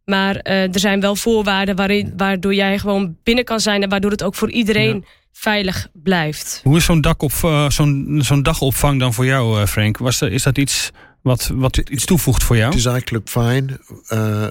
Maar 0.06 0.36
eh, 0.36 0.74
er 0.74 0.80
zijn 0.80 1.00
wel 1.00 1.16
voorwaarden 1.16 1.76
waarin, 1.76 2.14
waardoor 2.18 2.54
jij 2.54 2.80
gewoon 2.80 3.18
binnen 3.24 3.44
kan 3.44 3.60
zijn 3.60 3.84
en 3.84 3.90
waardoor 3.90 4.12
het 4.12 4.24
ook 4.24 4.36
voor 4.36 4.52
iedereen 4.52 5.06
veilig 5.40 5.88
blijft. 5.94 6.62
Hoe 6.64 6.78
is 6.78 6.86
zo'n 6.86 7.02
dak 7.02 7.22
op, 7.22 7.32
eh, 7.32 7.70
zo'n 7.70 8.20
zo'n 8.24 8.44
dagopvang 8.44 9.00
dan 9.00 9.14
voor 9.14 9.26
jou, 9.26 9.62
eh, 9.62 9.68
Frank? 9.68 9.98
Was 9.98 10.22
er, 10.22 10.32
is 10.32 10.44
dat 10.44 10.58
iets 10.58 10.92
wat, 11.22 11.52
wat 11.54 11.78
iets 11.78 12.06
toevoegt 12.06 12.44
voor 12.44 12.56
jou? 12.56 12.70
het 12.70 12.78
is 12.78 12.86
eigenlijk 12.86 13.30
fijn. 13.30 13.80
Eh, 14.08 14.48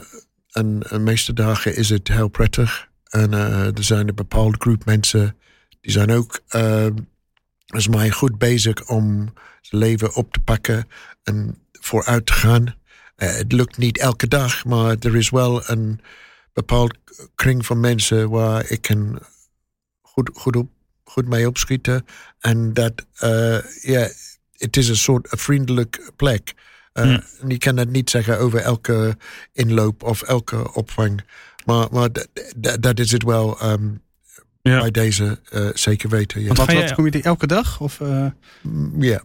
en 0.50 0.78
de 0.78 0.98
meeste 0.98 1.32
dagen 1.32 1.76
is 1.76 1.88
het 1.88 2.08
heel 2.08 2.28
prettig. 2.28 2.88
En 3.08 3.34
eh, 3.34 3.66
er 3.66 3.84
zijn 3.84 4.08
een 4.08 4.14
bepaalde 4.14 4.56
groep 4.58 4.84
mensen 4.84 5.36
die 5.80 5.92
zijn 5.92 6.10
ook 6.10 6.40
volgens 7.66 7.88
mij 7.88 8.10
goed 8.10 8.38
bezig 8.38 8.88
om 8.88 9.32
zijn 9.60 9.82
leven 9.82 10.14
op 10.14 10.32
te 10.32 10.40
pakken 10.40 10.88
en 11.22 11.58
vooruit 11.72 12.26
te 12.26 12.32
gaan. 12.32 12.74
Eh, 13.16 13.36
het 13.36 13.52
lukt 13.52 13.76
niet 13.76 13.98
elke 13.98 14.28
dag, 14.28 14.64
maar 14.64 14.96
er 15.00 15.16
is 15.16 15.30
wel 15.30 15.70
een 15.70 16.00
bepaald 16.52 16.98
kring 17.34 17.66
van 17.66 17.80
mensen 17.80 18.30
waar 18.30 18.70
ik 18.70 18.80
kan 18.80 19.18
goed, 20.02 20.30
goed, 20.34 20.56
op, 20.56 20.68
goed 21.10 21.28
mee 21.28 21.46
opschieten. 21.48 22.04
En 22.38 22.72
dat, 22.72 22.92
eh, 23.16 23.58
ja, 23.82 24.08
het 24.56 24.76
is 24.76 24.88
een 24.88 24.96
soort 24.96 25.32
een 25.32 25.38
vriendelijk 25.38 26.10
plek. 26.16 26.54
En 26.92 27.24
Je 27.48 27.58
kan 27.58 27.76
dat 27.76 27.88
niet 27.88 28.10
zeggen 28.10 28.38
over 28.38 28.58
elke 28.60 29.16
inloop 29.52 30.02
of 30.02 30.22
elke 30.22 30.74
opvang. 30.74 31.24
Maar, 31.64 31.86
maar 31.90 32.08
dat- 32.80 32.98
is 32.98 33.12
het 33.12 33.22
wel 33.22 33.60
ehm, 33.60 33.88
Ja. 34.62 34.80
bij 34.80 34.90
deze 34.90 35.40
eh, 35.50 35.68
zeker 35.74 36.08
weten. 36.08 36.40
Ja. 36.40 36.52
Want 36.52 36.72
wat, 36.72 36.92
kom 36.94 37.04
je 37.04 37.10
die 37.10 37.22
elke 37.22 37.46
dag? 37.46 37.80
Of, 37.80 38.00
eh, 38.00 38.26
Mm, 38.62 39.02
ja. 39.02 39.22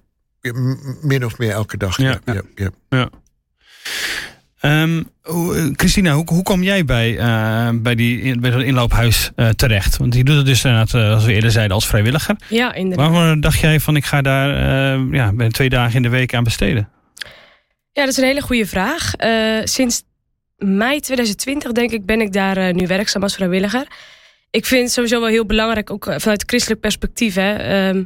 Min 1.01 1.25
of 1.25 1.37
meer 1.37 1.51
elke 1.51 1.77
dag. 1.77 1.97
Ja. 1.97 2.19
Ja. 2.25 2.69
Ja, 2.89 3.09
Ehm, 4.61 5.03
eh, 5.23 5.33
Christina, 5.75 6.13
hoe, 6.13 6.23
hoe 6.25 6.43
kwam 6.43 6.63
jij 6.63 6.85
bij, 6.85 7.17
eh, 7.17 7.69
bij, 7.73 7.95
die, 7.95 8.39
bij 8.39 8.51
dat 8.51 8.61
inloophuis 8.61 9.31
eh, 9.35 9.49
terecht? 9.49 9.97
Want 9.97 10.15
je 10.15 10.23
doet 10.23 10.35
het 10.35 10.45
dus 10.45 10.63
inderdaad, 10.63 10.93
eh, 10.93 11.13
als 11.13 11.25
we 11.25 11.33
eerder 11.33 11.51
zeiden, 11.51 11.75
als 11.75 11.87
vrijwilliger. 11.87 12.35
Ja, 12.49 12.73
inderdaad. 12.73 13.11
Waarom 13.11 13.41
dacht 13.41 13.59
jij 13.59 13.79
van 13.79 13.95
ik 13.95 14.05
ga 14.05 14.21
daar 14.21 14.49
ja, 15.11 15.31
ben 15.33 15.51
twee 15.51 15.69
dagen 15.69 15.95
in 15.95 16.01
de 16.01 16.09
week 16.09 16.33
aan 16.33 16.43
besteden? 16.43 16.89
Ja, 17.91 18.01
dat 18.01 18.07
is 18.07 18.17
een 18.17 18.23
hele 18.23 18.41
goede 18.41 18.65
vraag. 18.65 19.13
Sinds 19.63 20.03
mei 20.57 20.99
2020, 20.99 21.71
denk 21.71 21.91
ik, 21.91 22.05
ben 22.05 22.21
ik 22.21 22.33
daar 22.33 22.73
nu 22.73 22.87
werkzaam 22.87 23.23
als 23.23 23.35
vrijwilliger. 23.35 23.87
ik 24.51 24.65
vind 24.65 24.83
het 24.83 24.91
sowieso 24.91 25.19
wel 25.19 25.29
heel 25.29 25.45
belangrijk, 25.45 25.89
ook 25.89 26.13
vanuit 26.17 26.43
christelijk 26.45 26.81
perspectief, 26.81 27.35
hè, 27.35 27.53
ehm, 27.53 28.03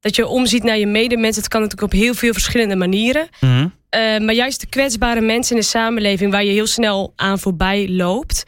dat 0.00 0.16
je 0.16 0.26
omziet 0.26 0.62
naar 0.62 0.78
je 0.78 0.86
medemens. 0.86 1.36
Het 1.36 1.48
kan 1.48 1.60
natuurlijk 1.60 1.92
op 1.92 1.98
heel 2.00 2.14
veel 2.14 2.32
verschillende 2.32 2.76
manieren. 2.76 3.28
Mhm. 3.40 3.66
Uh, 3.96 4.18
maar 4.18 4.34
juist 4.34 4.60
de 4.60 4.66
kwetsbare 4.66 5.20
mensen 5.20 5.54
in 5.56 5.60
de 5.60 5.66
samenleving 5.68 6.30
waar 6.30 6.44
je 6.44 6.52
heel 6.52 6.66
snel 6.66 7.12
aan 7.16 7.38
voorbij 7.38 7.88
loopt. 7.88 8.44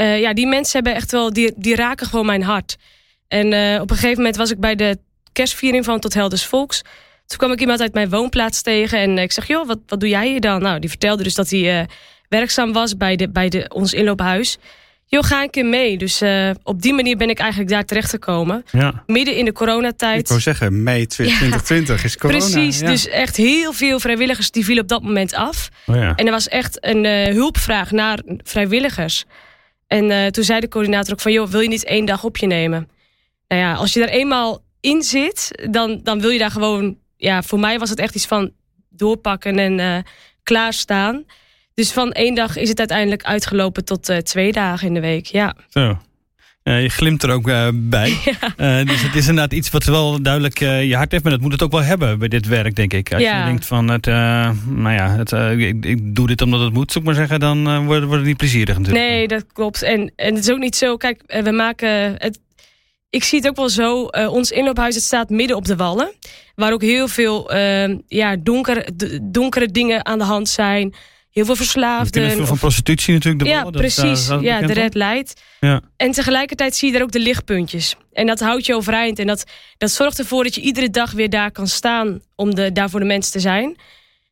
Uh, 0.00 0.20
ja, 0.20 0.32
die 0.32 0.46
mensen 0.46 0.72
hebben 0.72 0.94
echt 0.94 1.12
wel, 1.12 1.32
die, 1.32 1.52
die 1.56 1.76
raken 1.76 2.06
gewoon 2.06 2.26
mijn 2.26 2.42
hart. 2.42 2.76
En 3.28 3.52
uh, 3.52 3.80
op 3.80 3.90
een 3.90 3.96
gegeven 3.96 4.16
moment 4.16 4.36
was 4.36 4.50
ik 4.50 4.60
bij 4.60 4.74
de 4.74 4.98
kerstviering 5.32 5.84
van 5.84 6.00
Tot 6.00 6.14
Helders 6.14 6.44
Volks. 6.44 6.82
Toen 7.26 7.38
kwam 7.38 7.52
ik 7.52 7.60
iemand 7.60 7.80
uit 7.80 7.94
mijn 7.94 8.10
woonplaats 8.10 8.62
tegen 8.62 8.98
en 8.98 9.18
ik 9.18 9.32
zeg, 9.32 9.46
joh, 9.46 9.66
wat, 9.66 9.78
wat 9.86 10.00
doe 10.00 10.08
jij 10.08 10.28
hier 10.28 10.40
dan? 10.40 10.62
Nou, 10.62 10.78
die 10.78 10.90
vertelde 10.90 11.22
dus 11.22 11.34
dat 11.34 11.50
hij 11.50 11.88
werkzaam 12.28 12.72
was 12.72 12.96
bij, 12.96 13.16
de, 13.16 13.30
bij 13.30 13.48
de, 13.48 13.70
ons 13.74 13.92
inloophuis. 13.92 14.58
Joh, 15.10 15.24
ga 15.24 15.42
een 15.42 15.50
keer 15.50 15.64
mee. 15.64 15.98
Dus 15.98 16.22
uh, 16.22 16.50
op 16.62 16.82
die 16.82 16.94
manier 16.94 17.16
ben 17.16 17.30
ik 17.30 17.38
eigenlijk 17.38 17.70
daar 17.70 17.84
terecht 17.84 18.10
gekomen. 18.10 18.64
Ja. 18.70 19.02
Midden 19.06 19.36
in 19.36 19.44
de 19.44 19.52
coronatijd. 19.52 20.20
Ik 20.20 20.28
wou 20.28 20.40
zeggen, 20.40 20.82
mei 20.82 21.06
2020 21.06 22.04
is 22.04 22.16
corona. 22.16 22.38
Precies, 22.38 22.78
ja. 22.80 22.86
dus 22.86 23.08
echt 23.08 23.36
heel 23.36 23.72
veel 23.72 24.00
vrijwilligers 24.00 24.50
die 24.50 24.64
vielen 24.64 24.82
op 24.82 24.88
dat 24.88 25.02
moment 25.02 25.34
af. 25.34 25.68
Oh 25.86 25.96
ja. 25.96 26.14
En 26.14 26.26
er 26.26 26.32
was 26.32 26.48
echt 26.48 26.84
een 26.84 27.04
uh, 27.04 27.24
hulpvraag 27.24 27.90
naar 27.90 28.22
vrijwilligers. 28.42 29.24
En 29.86 30.10
uh, 30.10 30.26
toen 30.26 30.44
zei 30.44 30.60
de 30.60 30.68
coördinator 30.68 31.12
ook 31.12 31.20
van... 31.20 31.32
joh, 31.32 31.48
wil 31.48 31.60
je 31.60 31.68
niet 31.68 31.84
één 31.84 32.04
dag 32.04 32.24
op 32.24 32.36
je 32.36 32.46
nemen? 32.46 32.88
Nou 33.48 33.62
ja, 33.62 33.74
als 33.74 33.92
je 33.92 34.00
daar 34.00 34.08
eenmaal 34.08 34.62
in 34.80 35.02
zit, 35.02 35.68
dan, 35.70 36.00
dan 36.02 36.20
wil 36.20 36.30
je 36.30 36.38
daar 36.38 36.50
gewoon... 36.50 36.98
Ja, 37.16 37.42
voor 37.42 37.60
mij 37.60 37.78
was 37.78 37.90
het 37.90 37.98
echt 37.98 38.14
iets 38.14 38.26
van 38.26 38.52
doorpakken 38.88 39.58
en 39.58 40.04
klaarstaan. 40.42 41.24
Dus 41.78 41.92
van 41.92 42.12
één 42.12 42.34
dag 42.34 42.56
is 42.56 42.68
het 42.68 42.78
uiteindelijk 42.78 43.22
uitgelopen 43.22 43.84
tot 43.84 44.10
uh, 44.10 44.16
twee 44.16 44.52
dagen 44.52 44.86
in 44.86 44.94
de 44.94 45.00
week. 45.00 45.26
Ja. 45.26 45.54
Zo. 45.68 45.98
Uh, 46.64 46.82
je 46.82 46.88
glimt 46.88 47.22
er 47.22 47.30
ook 47.30 47.48
uh, 47.48 47.68
bij. 47.74 48.16
Ja. 48.56 48.84
dus 48.84 49.02
het 49.02 49.14
is 49.14 49.28
inderdaad 49.28 49.52
iets 49.52 49.70
wat 49.70 49.84
wel 49.84 50.22
duidelijk 50.22 50.58
je 50.58 50.96
hart 50.96 51.12
heeft. 51.12 51.22
Maar 51.22 51.32
dat 51.32 51.40
moet 51.40 51.52
het 51.52 51.62
ook 51.62 51.70
wel 51.70 51.82
hebben 51.82 52.18
bij 52.18 52.28
dit 52.28 52.46
werk, 52.46 52.76
denk 52.76 52.92
ik. 52.92 53.12
Als 53.12 53.22
ja. 53.22 53.38
je 53.38 53.44
denkt 53.44 53.66
van, 53.66 53.88
het, 53.88 54.06
nou 54.06 54.90
ja, 54.90 55.16
het, 55.16 55.32
ik, 55.58 55.84
ik, 55.84 56.14
doe 56.14 56.26
dit 56.26 56.42
omdat 56.42 56.60
het 56.60 56.72
moet, 56.72 56.92
zou 56.92 57.04
ik 57.04 57.10
maar 57.10 57.20
zeggen. 57.20 57.40
Dan 57.40 57.86
wordt, 57.86 58.04
wordt 58.04 58.18
het 58.18 58.26
niet 58.26 58.36
plezierig 58.36 58.78
natuurlijk. 58.78 59.08
Nee, 59.08 59.28
dat 59.28 59.44
klopt. 59.52 59.82
En, 59.82 60.12
en 60.16 60.34
het 60.34 60.44
is 60.44 60.50
ook 60.50 60.58
niet 60.58 60.76
zo, 60.76 60.96
kijk, 60.96 61.22
we 61.26 61.52
maken 61.52 62.14
het... 62.16 62.38
Ik 63.10 63.24
zie 63.24 63.38
het 63.38 63.48
ook 63.48 63.56
wel 63.56 63.68
zo, 63.68 64.02
ons 64.28 64.50
inloophuis 64.50 64.94
het 64.94 65.04
staat 65.04 65.30
midden 65.30 65.56
op 65.56 65.64
de 65.64 65.76
wallen. 65.76 66.12
Waar 66.54 66.72
ook 66.72 66.82
heel 66.82 67.08
veel 67.08 67.54
ja, 68.06 68.36
donker, 68.36 68.88
donkere 69.22 69.70
dingen 69.70 70.06
aan 70.06 70.18
de 70.18 70.24
hand 70.24 70.48
zijn 70.48 70.94
heel 71.38 71.46
veel 71.46 71.64
verslaafden. 71.64 72.30
Veel 72.30 72.46
van 72.46 72.58
prostitutie 72.58 73.14
natuurlijk. 73.14 73.44
De 73.44 73.48
ja, 73.48 73.62
ballen, 73.62 73.80
precies. 73.80 74.26
Dat, 74.26 74.40
ja, 74.40 74.60
de 74.60 74.72
red 74.72 74.94
light. 74.94 75.42
Ja. 75.60 75.80
En 75.96 76.12
tegelijkertijd 76.12 76.76
zie 76.76 76.88
je 76.88 76.94
daar 76.94 77.02
ook 77.02 77.12
de 77.12 77.20
lichtpuntjes. 77.20 77.96
En 78.12 78.26
dat 78.26 78.40
houdt 78.40 78.66
je 78.66 78.74
overeind. 78.74 79.18
En 79.18 79.26
dat, 79.26 79.44
dat 79.78 79.90
zorgt 79.90 80.18
ervoor 80.18 80.44
dat 80.44 80.54
je 80.54 80.60
iedere 80.60 80.90
dag 80.90 81.12
weer 81.12 81.30
daar 81.30 81.50
kan 81.50 81.66
staan 81.66 82.20
om 82.34 82.54
de, 82.54 82.72
daar 82.72 82.90
voor 82.90 83.00
de 83.00 83.06
mensen 83.06 83.32
te 83.32 83.40
zijn. 83.40 83.76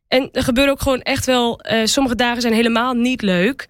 En 0.08 0.28
er 0.32 0.42
gebeuren 0.42 0.72
ook 0.72 0.80
gewoon 0.80 1.02
echt 1.02 1.26
wel... 1.26 1.60
Uh, 1.72 1.84
sommige 1.84 2.16
dagen 2.16 2.40
zijn 2.40 2.54
helemaal 2.54 2.94
niet 2.94 3.22
leuk. 3.22 3.68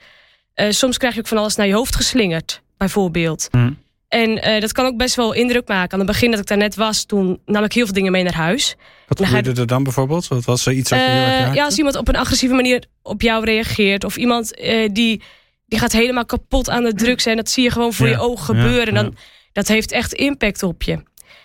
Uh, 0.54 0.70
soms 0.70 0.98
krijg 0.98 1.14
je 1.14 1.20
ook 1.20 1.26
van 1.26 1.38
alles 1.38 1.56
naar 1.56 1.66
je 1.66 1.74
hoofd 1.74 1.96
geslingerd, 1.96 2.62
bijvoorbeeld. 2.76 3.48
Mm. 3.50 3.78
En 4.08 4.30
uh, 4.30 4.60
dat 4.60 4.72
kan 4.72 4.86
ook 4.86 4.96
best 4.96 5.14
wel 5.14 5.32
indruk 5.32 5.68
maken. 5.68 5.92
Aan 5.92 5.98
het 5.98 6.08
begin 6.08 6.30
dat 6.30 6.40
ik 6.40 6.46
daar 6.46 6.58
net 6.58 6.74
was, 6.74 7.04
toen 7.04 7.40
nam 7.44 7.64
ik 7.64 7.72
heel 7.72 7.84
veel 7.84 7.94
dingen 7.94 8.12
mee 8.12 8.22
naar 8.22 8.34
huis. 8.34 8.76
Wat 9.06 9.26
gebeurde 9.26 9.60
er 9.60 9.66
dan 9.66 9.82
bijvoorbeeld? 9.82 10.28
Wat 10.28 10.44
was 10.44 10.66
er 10.66 10.72
iets 10.72 10.90
wat 10.90 10.98
je 10.98 11.06
Uh, 11.06 11.54
ja, 11.54 11.64
als 11.64 11.76
iemand 11.76 11.96
op 11.96 12.08
een 12.08 12.16
agressieve 12.16 12.54
manier 12.54 12.84
op 13.02 13.22
jou 13.22 13.44
reageert. 13.44 14.04
Of 14.04 14.16
iemand 14.16 14.60
uh, 14.60 14.88
die, 14.92 15.22
die 15.66 15.78
gaat 15.78 15.92
helemaal 15.92 16.24
kapot 16.24 16.70
aan 16.70 16.84
de 16.84 16.94
drugs. 16.94 17.26
En 17.26 17.36
dat 17.36 17.50
zie 17.50 17.62
je 17.62 17.70
gewoon 17.70 17.92
voor 17.92 18.06
Ja, 18.06 18.12
je 18.12 18.20
ogen 18.20 18.44
gebeuren. 18.44 18.94
ja, 18.94 19.02
dan, 19.02 19.16
dat 19.52 19.68
heeft 19.68 19.92
echt 19.92 20.12
impact 20.12 20.62
op 20.62 20.82
je. 20.82 21.02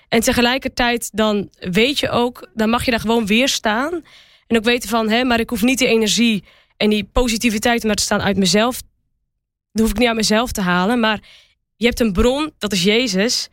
En 0.08 0.20
tegelijkertijd 0.20 1.10
dan 1.14 1.50
weet 1.60 2.00
je 2.00 2.10
ook, 2.10 2.50
dan 2.54 2.70
mag 2.70 2.86
je 2.86 2.92
daar 2.92 3.00
gewoon 3.00 3.26
weer 3.26 3.48
staan. 3.48 4.04
En 4.48 4.58
ook 4.58 4.64
weten 4.64 4.90
van, 4.90 5.10
hè, 5.10 5.24
maar 5.24 5.40
ik 5.40 5.50
hoef 5.50 5.62
niet 5.62 5.78
die 5.78 5.88
energie 5.88 6.44
en 6.78 6.90
die 6.90 7.04
positiviteit 7.04 7.82
om 7.82 7.88
daar 7.88 7.96
te 7.96 8.04
staan 8.04 8.22
uit 8.22 8.38
mezelf. 8.38 8.82
Dat 9.72 9.82
hoef 9.82 9.90
ik 9.90 9.98
niet 9.98 10.08
uit 10.08 10.16
mezelf 10.16 10.52
te 10.52 10.62
halen. 10.62 11.00
Maar 11.00 11.20
je 11.82 11.88
hebt 11.88 12.00
een 12.00 12.12
bron, 12.12 12.52
dat 12.58 12.72
is 12.74 12.84
Jezus, 12.84 13.48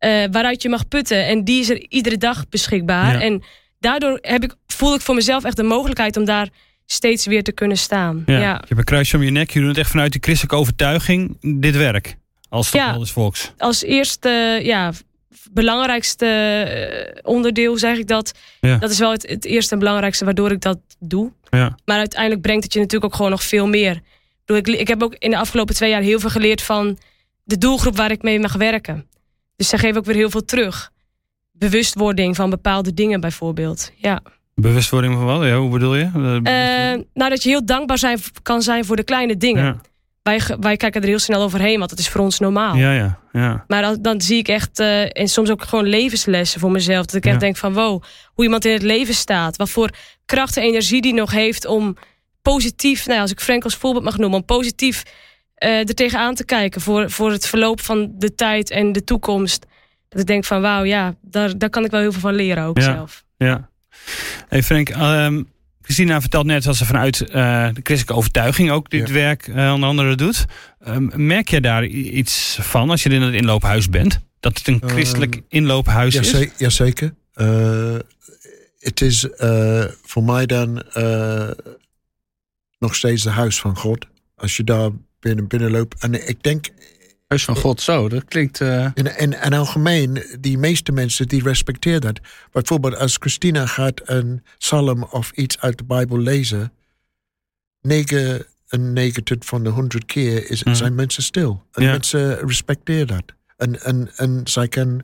uh, 0.00 0.24
waaruit 0.30 0.62
je 0.62 0.68
mag 0.68 0.88
putten. 0.88 1.26
En 1.26 1.44
die 1.44 1.60
is 1.60 1.70
er 1.70 1.86
iedere 1.88 2.16
dag 2.18 2.48
beschikbaar. 2.48 3.12
Ja. 3.14 3.20
En 3.20 3.42
daardoor 3.78 4.18
heb 4.20 4.42
ik, 4.44 4.54
voel 4.66 4.94
ik 4.94 5.00
voor 5.00 5.14
mezelf 5.14 5.44
echt 5.44 5.56
de 5.56 5.62
mogelijkheid 5.62 6.16
om 6.16 6.24
daar 6.24 6.48
steeds 6.86 7.26
weer 7.26 7.42
te 7.42 7.52
kunnen 7.52 7.76
staan. 7.76 8.22
Ja. 8.26 8.38
Ja, 8.38 8.52
Je 8.52 8.58
hebt 8.66 8.70
een 8.78 8.84
kruisje 8.84 9.16
om 9.16 9.22
je 9.22 9.30
nek. 9.30 9.50
Je 9.50 9.58
doet 9.60 9.68
het 9.68 9.78
echt 9.78 9.90
vanuit 9.90 10.12
die 10.12 10.20
christelijke 10.20 10.56
overtuiging, 10.56 11.36
dit 11.60 11.76
werk. 11.76 12.16
Als 12.48 12.70
Ja. 12.70 12.98
volks. 13.04 13.52
Als 13.58 13.82
eerste, 13.82 14.60
ja, 14.62 14.92
belangrijkste 15.50 16.26
eh, 16.26 17.18
onderdeel 17.22 17.76
zeg 17.78 17.98
ik 17.98 18.06
dat. 18.08 18.32
Ja. 18.60 18.76
Dat 18.76 18.90
is 18.90 18.98
wel 18.98 19.10
het, 19.10 19.28
het 19.28 19.44
eerste 19.44 19.72
en 19.72 19.78
belangrijkste 19.78 20.24
waardoor 20.24 20.50
ik 20.50 20.60
dat 20.60 20.78
doe. 20.98 21.32
Ja. 21.50 21.76
Maar 21.84 21.98
uiteindelijk 21.98 22.42
brengt 22.42 22.64
het 22.64 22.72
je 22.72 22.78
natuurlijk 22.78 23.12
ook 23.12 23.16
gewoon 23.16 23.30
nog 23.30 23.42
veel 23.42 23.66
meer. 23.66 23.92
Ik, 23.94 24.02
bedoel, 24.44 24.74
ik, 24.74 24.80
ik 24.80 24.88
heb 24.88 25.02
ook 25.02 25.14
in 25.18 25.30
de 25.30 25.38
afgelopen 25.38 25.74
twee 25.74 25.90
jaar 25.90 26.02
heel 26.02 26.20
veel 26.20 26.30
geleerd 26.30 26.62
van 26.62 26.98
de 27.44 27.58
doelgroep 27.58 27.96
waar 27.96 28.10
ik 28.10 28.22
mee 28.22 28.40
mag 28.40 28.52
werken. 28.52 29.06
Dus 29.56 29.68
zij 29.68 29.78
geven 29.78 29.96
ook 29.98 30.04
weer 30.04 30.14
heel 30.14 30.30
veel 30.30 30.44
terug. 30.44 30.90
Bewustwording 31.52 32.36
van 32.36 32.50
bepaalde 32.50 32.94
dingen 32.94 33.20
bijvoorbeeld. 33.20 33.90
Ja. 33.96 34.22
Bewustwording 34.54 35.14
van 35.14 35.24
wat? 35.24 35.44
Ja, 35.44 35.56
hoe 35.56 35.70
bedoel 35.70 35.94
je? 35.94 36.10
Eh, 36.44 36.92
Eh, 36.92 37.00
nou, 37.14 37.30
dat 37.30 37.42
je 37.42 37.48
heel 37.48 37.64
dankbaar 37.66 37.98
zijn, 37.98 38.18
kan 38.42 38.62
zijn 38.62 38.84
voor 38.84 38.96
de 38.96 39.04
kleine 39.04 39.36
dingen. 39.36 39.64
ja. 39.64 39.80
Wij, 40.22 40.40
wij 40.60 40.76
kijken 40.76 41.02
er 41.02 41.08
heel 41.08 41.18
snel 41.18 41.42
overheen, 41.42 41.78
want 41.78 41.90
het 41.90 41.98
is 41.98 42.08
voor 42.08 42.20
ons 42.20 42.38
normaal. 42.38 42.74
ja, 42.76 42.92
ja, 42.92 43.18
ja. 43.32 43.64
Maar 43.68 43.82
dan, 43.82 43.98
dan 44.02 44.20
zie 44.20 44.38
ik 44.38 44.48
echt, 44.48 44.78
eh, 44.78 45.18
en 45.18 45.28
soms 45.28 45.50
ook 45.50 45.62
gewoon 45.62 45.86
levenslessen 45.86 46.60
voor 46.60 46.70
mezelf. 46.70 47.06
Dat 47.06 47.14
ik 47.14 47.26
echt 47.26 47.40
denk 47.40 47.56
van 47.56 47.74
wow, 47.74 48.02
hoe 48.26 48.44
iemand 48.44 48.64
in 48.64 48.72
het 48.72 48.82
leven 48.82 49.14
staat. 49.14 49.56
Wat 49.56 49.70
voor 49.70 49.90
kracht 50.24 50.56
en 50.56 50.62
energie 50.62 51.00
die 51.00 51.14
nog 51.14 51.30
heeft 51.30 51.66
om 51.66 51.96
positief, 52.42 53.04
nou 53.04 53.16
ja, 53.16 53.20
als 53.22 53.30
ik 53.30 53.40
Frank 53.40 53.64
als 53.64 53.76
voorbeeld 53.76 54.04
mag 54.04 54.18
noemen, 54.18 54.38
om 54.38 54.44
positief 54.44 55.02
eh 55.54 55.78
er 55.88 55.94
tegenaan 55.94 56.34
te 56.34 56.44
kijken 56.44 56.80
voor, 56.80 57.10
voor 57.10 57.30
het 57.32 57.46
verloop 57.46 57.80
van 57.80 58.12
de 58.18 58.34
tijd 58.34 58.70
en 58.70 58.92
de 58.92 59.04
toekomst. 59.04 59.66
Dat 60.08 60.20
ik 60.20 60.26
denk 60.26 60.44
van 60.44 60.60
wauw, 60.60 60.84
ja, 60.84 61.14
daar, 61.22 61.58
daar 61.58 61.70
kan 61.70 61.84
ik 61.84 61.90
wel 61.90 62.00
heel 62.00 62.12
veel 62.12 62.20
van 62.20 62.34
leren 62.34 62.64
ook 62.64 62.78
Ja. 62.78 62.84
zelf. 62.84 63.24
Ja. 63.36 63.68
Hey 64.48 64.62
Frank, 64.62 64.88
ehm 64.88 65.42
Christina 65.82 66.20
vertelt 66.20 66.46
net 66.46 66.62
dat 66.64 66.76
ze 66.76 66.84
vanuit 66.84 67.20
eh, 67.20 67.32
de 67.72 67.80
christelijke 67.82 68.14
overtuiging 68.14 68.70
ook 68.70 68.90
dit 68.90 69.08
Ja. 69.08 69.14
werk 69.14 69.46
eh, 69.48 69.72
onder 69.72 69.88
andere 69.88 70.14
doet. 70.14 70.44
Ehm, 70.80 71.26
merk 71.26 71.48
jij 71.48 71.60
daar 71.60 71.84
iets 71.86 72.58
van 72.60 72.90
als 72.90 73.02
je 73.02 73.08
in 73.08 73.22
het 73.22 73.34
inloophuis 73.34 73.88
bent? 73.90 74.18
Dat 74.40 74.58
het 74.58 74.68
een 74.68 74.82
christelijk 74.86 75.40
inloophuis 75.48 76.14
is? 76.14 76.30
Jaze- 76.30 76.50
Jazeker. 76.58 77.14
Eh, 77.32 77.94
Het 78.78 79.00
is 79.00 79.30
eh, 79.30 79.84
voor 80.02 80.22
mij 80.24 80.46
dan 80.46 80.82
eh, 80.82 81.50
nog 82.78 82.94
steeds 82.94 83.24
het 83.24 83.32
huis 83.32 83.60
van 83.60 83.76
God. 83.76 84.06
Als 84.36 84.56
je 84.56 84.64
daar 84.64 84.90
binnen, 85.24 85.46
binnenloopt. 85.46 86.02
En 86.02 86.28
ik 86.28 86.42
denk 86.42 86.66
Huis 87.26 87.44
van 87.44 87.56
God, 87.56 87.80
zo, 87.80 88.08
dat 88.08 88.24
klinkt... 88.24 88.60
eh, 88.60 88.90
in, 88.94 89.16
in, 89.18 89.42
in 89.42 89.52
algemeen, 89.52 90.24
die 90.40 90.58
meeste 90.58 90.92
mensen 90.92 91.28
die 91.28 91.42
respecteren 91.42 92.00
dat. 92.00 92.20
Bijvoorbeeld 92.52 92.96
als 92.96 93.16
Christina 93.20 93.66
gaat 93.66 94.00
een 94.04 94.42
psalm 94.58 95.02
of 95.02 95.30
iets 95.30 95.60
uit 95.60 95.78
de 95.78 95.84
Bijbel 95.84 96.18
lezen. 96.18 96.72
99 97.80 99.44
van 99.44 99.62
de 99.64 99.70
100 99.70 100.04
keer 100.04 100.50
is, 100.50 100.64
Mhm. 100.64 100.74
zijn 100.74 100.94
mensen 100.94 101.22
stil. 101.22 101.66
En 101.72 101.82
Ja. 101.82 101.90
mensen 101.90 102.38
respecteren 102.38 103.06
dat. 103.06 103.24
En, 103.56 103.80
en, 103.82 104.10
en 104.16 104.40
zij 104.44 104.68
kan 104.68 105.02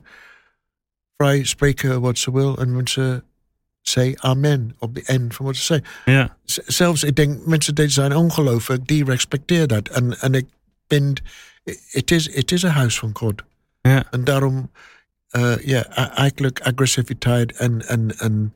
vrij 1.17 1.43
spreken 1.43 2.01
wat 2.01 2.17
ze 2.17 2.31
wil. 2.31 2.57
En 2.57 2.75
mensen 2.75 3.23
zeggen 3.81 4.21
amen 4.23 4.75
op 4.79 4.95
de 4.95 5.03
eind 5.03 5.35
van 5.35 5.45
wat 5.45 5.55
ze 5.55 5.63
zeggen. 5.63 5.87
Ja, 6.05 6.37
zelfs, 6.65 7.03
ik 7.03 7.15
denk, 7.15 7.45
mensen 7.45 7.75
die 7.75 7.89
zijn 7.89 8.15
ongelovig, 8.15 8.79
die 8.79 9.05
respecteren 9.05 9.67
dat. 9.67 9.87
En, 9.87 10.19
en 10.19 10.33
ik 10.33 10.47
vind, 10.87 11.21
het 11.89 12.11
is, 12.11 12.33
het 12.35 12.51
is 12.51 12.61
een 12.61 12.69
huis 12.69 12.99
van 12.99 13.09
God. 13.13 13.41
ja, 13.81 14.11
En 14.11 14.23
daarom, 14.23 14.71
eh, 15.29 15.57
ja, 15.65 16.15
eigenlijk 16.15 16.59
agressiviteit 16.59 17.51
en, 17.51 17.87
en, 17.87 18.17
en, 18.17 18.53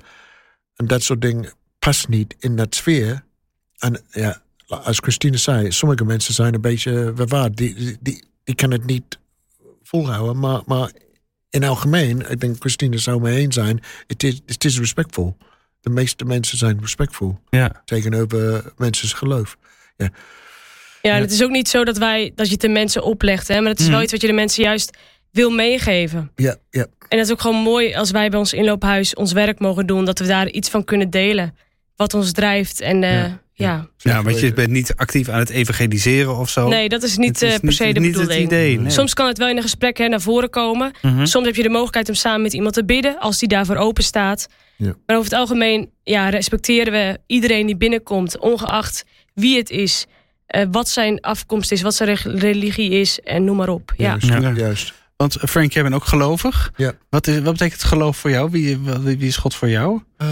en 0.75 0.87
dat 0.87 1.03
soort 1.03 1.21
dingen 1.21 1.53
past 1.79 2.07
niet 2.07 2.35
in 2.39 2.55
dat 2.55 2.75
sfeer. 2.75 3.23
En 3.77 4.01
ja, 4.11 4.41
als 4.65 4.97
Christine 4.97 5.37
zei, 5.37 5.71
sommige 5.71 6.05
mensen 6.05 6.33
zijn 6.33 6.53
een 6.53 6.61
beetje 6.61 7.11
bewaard. 7.11 7.57
Die, 7.57 7.75
die, 7.75 7.97
die, 7.99 8.23
die 8.43 8.55
kan 8.55 8.71
het 8.71 8.85
niet 8.85 9.19
volhouden, 9.83 10.39
maar, 10.39 10.61
maar 10.65 10.91
in 11.55 11.63
algemeen, 11.63 12.29
ik 12.31 12.39
denk 12.39 12.55
Christine 12.59 12.97
zou 12.97 13.21
mee 13.21 13.37
eens 13.37 13.55
zijn, 13.55 13.79
het 14.07 14.23
is, 14.23 14.41
het 14.45 14.65
is 14.65 14.79
respectvol. 14.79 15.37
De 15.81 15.89
meeste 15.89 16.25
mensen 16.25 16.57
zijn 16.57 16.77
respectvol 16.81 17.39
ja. 17.49 17.81
tegenover 17.85 18.63
mensen's 18.77 19.13
geloof. 19.13 19.57
Ja, 19.97 20.09
en 21.01 21.21
het 21.21 21.31
is 21.31 21.43
ook 21.43 21.49
niet 21.49 21.67
zo 21.67 21.83
dat, 21.83 21.97
wij, 21.97 22.31
dat 22.35 22.45
je 22.45 22.51
het 22.51 22.61
de 22.61 22.69
mensen 22.69 23.03
oplegt. 23.03 23.47
Hè? 23.47 23.59
Maar 23.61 23.69
het 23.69 23.79
is 23.79 23.85
wel 23.85 23.93
Mhm. 23.93 24.03
iets 24.03 24.11
wat 24.11 24.21
je 24.21 24.27
de 24.27 24.33
mensen 24.33 24.63
juist 24.63 24.97
wil 25.31 25.49
meegeven. 25.49 26.31
Ja, 26.35 26.55
ja. 26.69 26.85
En 27.09 27.17
dat 27.17 27.25
is 27.25 27.31
ook 27.31 27.41
gewoon 27.41 27.61
mooi 27.61 27.95
als 27.95 28.11
wij 28.11 28.29
bij 28.29 28.39
ons 28.39 28.53
inloophuis 28.53 29.13
ons 29.15 29.31
werk 29.31 29.59
mogen 29.59 29.85
doen. 29.87 30.05
Dat 30.05 30.19
we 30.19 30.25
daar 30.25 30.49
iets 30.49 30.69
van 30.69 30.83
kunnen 30.83 31.09
delen. 31.09 31.55
Wat 31.95 32.13
ons 32.13 32.31
drijft. 32.31 32.81
En 32.81 33.03
eh, 33.03 33.11
Ja. 33.13 33.41
Ja. 33.57 33.87
Ja, 33.97 34.23
want 34.23 34.39
je 34.39 34.53
bent 34.53 34.69
niet 34.69 34.93
actief 34.95 35.29
aan 35.29 35.39
het 35.39 35.49
evangeliseren 35.49 36.37
of 36.37 36.49
zo. 36.49 36.67
Nee, 36.67 36.89
dat 36.89 37.03
is 37.03 37.17
niet 37.17 37.39
Het 37.39 37.41
is 37.41 37.53
eh, 37.53 37.59
per 37.59 37.73
se 37.73 37.93
de 37.93 37.99
niet 37.99 38.09
het 38.15 38.21
bedoeling. 38.21 38.45
idee. 38.51 38.79
nee. 38.79 38.91
Soms 38.91 39.13
kan 39.13 39.27
het 39.27 39.37
wel 39.37 39.47
in 39.49 39.55
een 39.55 39.61
gesprek 39.61 39.97
hè, 39.97 40.07
naar 40.07 40.21
voren 40.21 40.49
komen. 40.49 40.91
Mhm. 41.01 41.25
Soms 41.25 41.45
heb 41.45 41.55
je 41.55 41.63
de 41.63 41.69
mogelijkheid 41.69 42.09
om 42.09 42.15
samen 42.15 42.41
met 42.41 42.53
iemand 42.53 42.73
te 42.73 42.85
bidden, 42.85 43.19
als 43.19 43.39
die 43.39 43.47
daarvoor 43.49 43.75
open 43.75 44.03
staat. 44.03 44.47
Ja. 44.75 44.95
Maar 45.05 45.15
over 45.17 45.29
het 45.29 45.39
algemeen 45.39 45.89
ja, 46.03 46.29
respecteren 46.29 46.93
we 46.93 47.19
iedereen 47.27 47.65
die 47.65 47.77
binnenkomt, 47.77 48.39
ongeacht 48.39 49.05
wie 49.33 49.57
het 49.57 49.69
is, 49.69 50.05
eh, 50.45 50.65
wat 50.71 50.89
zijn 50.89 51.19
afkomst 51.21 51.71
is, 51.71 51.81
wat 51.81 51.95
zijn 51.95 52.17
religie 52.23 52.89
is 52.89 53.19
en 53.19 53.43
noem 53.43 53.55
maar 53.57 53.69
op. 53.69 53.93
Ja. 53.97 54.05
Juist, 54.21 54.27
Ja. 54.43 54.51
juist. 54.51 54.93
Want 55.17 55.35
eh, 55.35 55.43
Frank, 55.47 55.71
jij 55.73 55.83
bent 55.83 55.95
ook 55.95 56.05
gelovig. 56.05 56.71
Ja. 56.75 56.93
Wat, 57.09 57.27
is, 57.27 57.39
wat 57.39 57.51
betekent 57.51 57.83
geloof 57.83 58.17
voor 58.17 58.29
jou? 58.29 58.49
Wie, 58.51 58.77
wie 58.79 59.17
wie 59.17 59.27
is 59.27 59.37
God 59.37 59.55
voor 59.55 59.69
jou? 59.69 60.01
Eh, 60.17 60.27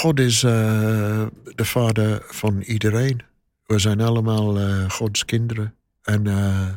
God 0.00 0.20
is 0.20 0.42
eh, 0.42 1.26
de 1.54 1.64
vader 1.64 2.22
van 2.26 2.60
iedereen. 2.60 3.22
We 3.66 3.78
zijn 3.78 4.00
allemaal 4.00 4.58
eh, 4.58 4.90
Gods 4.90 5.24
kinderen. 5.24 5.74
En 6.02 6.26
eh, 6.26 6.68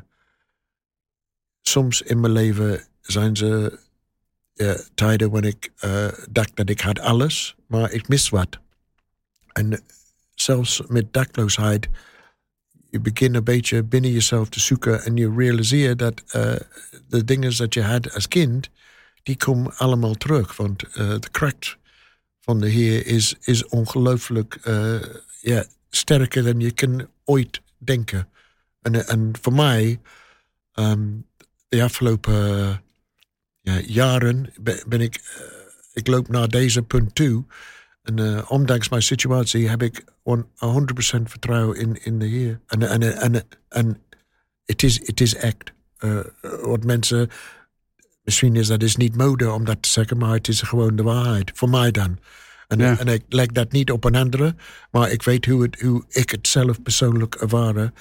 soms 1.62 2.02
in 2.02 2.20
mijn 2.20 2.34
leven 2.34 2.84
zijn 3.02 3.36
ze 3.38 3.80
tijden 4.96 5.32
wanneer 5.32 5.56
ik 5.60 5.72
dacht 6.32 6.56
dat 6.56 6.70
ik 6.70 6.80
had 6.80 7.00
alles, 7.00 7.56
maar 7.68 7.92
ik 7.92 8.08
mis 8.08 8.30
wat. 8.30 8.60
En 9.54 9.84
zelfs 10.34 10.82
met 10.88 11.14
dakloosheid, 11.14 11.90
je 12.90 13.00
begint 13.00 13.36
een 13.36 13.44
beetje 13.44 13.84
binnen 13.84 14.12
jezelf 14.12 14.50
te 14.50 14.60
zoeken 14.60 15.04
en 15.04 15.16
je 15.16 15.34
realiseert 15.38 16.00
dat 16.00 16.24
de 17.08 17.24
dingen 17.26 17.58
dat 17.58 17.74
je 17.74 17.84
had 17.84 18.14
als 18.14 18.28
kind, 18.28 18.70
die 19.24 19.38
komen 19.38 19.78
allemaal 19.78 20.14
terug. 20.14 20.56
Want 20.56 20.80
de 20.94 21.30
kracht 21.32 21.78
van 22.44 22.60
de 22.60 22.70
Heer 22.70 23.06
is, 23.06 23.36
is 23.42 23.66
ongelooflijk 23.66 24.56
eh, 24.56 25.02
ja, 25.42 25.66
sterker 25.90 26.44
dan 26.44 26.60
je 26.60 26.72
kan 26.72 27.08
ooit 27.24 27.62
denken. 27.78 28.30
En, 28.82 29.08
en 29.08 29.32
voor 29.42 29.54
mij, 29.54 30.00
ehm, 30.74 31.10
de 31.68 31.84
afgelopen 31.84 32.34
eh, 32.34 32.78
ja, 33.62 33.80
jaren 33.80 34.54
ben, 34.88 35.02
ik, 35.02 35.16
eh, 35.16 35.44
ik 35.94 36.08
loop 36.08 36.28
naar 36.28 36.48
deze 36.48 36.84
punt 36.84 37.16
toe. 37.16 37.46
En 38.02 38.20
eh, 38.20 38.52
ondanks 38.52 38.90
mijn 38.90 39.02
situatie 39.02 39.70
heb 39.70 39.82
ik 39.82 40.04
on- 40.24 40.48
100% 40.56 41.30
vertrouwen 41.30 41.78
in, 41.78 42.04
in 42.04 42.20
de 42.20 42.26
Heer. 42.26 42.60
En, 42.68 42.82
en, 42.82 43.18
en, 43.18 43.48
en 43.70 44.02
het 44.66 44.84
is, 44.84 45.08
het 45.08 45.22
is 45.22 45.36
echt. 45.36 45.74
Eh, 45.98 46.20
wat 46.62 46.84
mensen, 46.84 47.30
misschien 48.24 48.56
is 48.56 48.68
dat 48.68 48.84
is 48.84 48.96
niet 48.96 49.16
mode 49.18 49.52
om 49.52 49.66
dat 49.66 49.82
te 49.82 49.90
zeggen, 49.90 50.18
maar 50.18 50.34
het 50.34 50.48
is 50.48 50.62
gewoon 50.62 50.96
de 50.96 51.04
waarheid. 51.04 51.52
Voor 51.56 51.70
mij 51.70 51.92
dan. 51.92 52.20
En, 52.68 52.80
Ja. 52.80 52.98
en 53.00 53.08
ik 53.08 53.24
leg 53.30 53.46
dat 53.48 53.72
niet 53.72 53.92
op 53.92 54.04
een 54.04 54.16
andere, 54.16 54.56
maar 54.92 55.12
ik 55.12 55.24
weet 55.24 55.46
hoe, 55.46 55.62
het, 55.64 55.82
hoe 55.82 56.04
ik 56.10 56.30
het 56.30 56.48
zelf 56.48 56.82
persoonlijk 56.82 57.36
ervaren. 57.36 57.94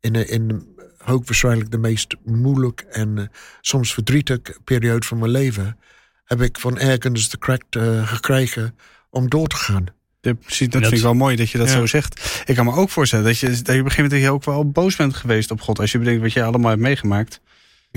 In, 0.00 0.14
een- 0.14 0.28
in 0.28 0.66
hoogwaarschijnlijk 0.98 1.70
de 1.70 1.78
meest 1.78 2.16
moeilijk 2.24 2.80
en 2.90 3.18
eh, 3.18 3.24
soms 3.60 3.94
verdrietige 3.94 4.56
periode 4.64 5.06
van 5.06 5.18
mijn 5.18 5.30
leven. 5.30 5.78
Heb 6.24 6.40
ik 6.42 6.58
van 6.58 6.78
ergens 6.78 7.28
de 7.30 7.38
kracht 7.38 7.64
eh, 7.70 8.08
gekregen 8.08 8.76
om 9.10 9.28
door 9.28 9.46
te 9.46 9.56
gaan. 9.56 9.84
Ja, 10.20 10.32
precies, 10.34 10.58
dat, 10.68 10.72
Dat- 10.72 10.82
vind 10.82 10.94
ik 10.94 11.02
wel 11.02 11.14
mooi 11.14 11.36
dat 11.36 11.50
je 11.50 11.58
dat 11.58 11.68
Ja. 11.68 11.74
zo 11.74 11.86
zegt. 11.86 12.42
Ik 12.46 12.54
kan 12.54 12.64
me 12.64 12.72
ook 12.72 12.90
voorstellen 12.90 13.24
dat 13.24 13.38
je, 13.38 13.46
dat 13.46 13.56
je 13.56 13.62
op 13.62 13.68
een 13.84 13.90
gegeven 13.90 14.10
moment 14.18 14.30
ook 14.30 14.44
wel 14.44 14.70
boos 14.70 14.96
bent 14.96 15.14
geweest 15.14 15.50
op 15.50 15.60
God. 15.60 15.78
Als 15.78 15.92
je 15.92 15.98
bedenkt 15.98 16.22
wat 16.22 16.32
je 16.32 16.42
allemaal 16.44 16.70
hebt 16.70 16.82
meegemaakt. 16.82 17.40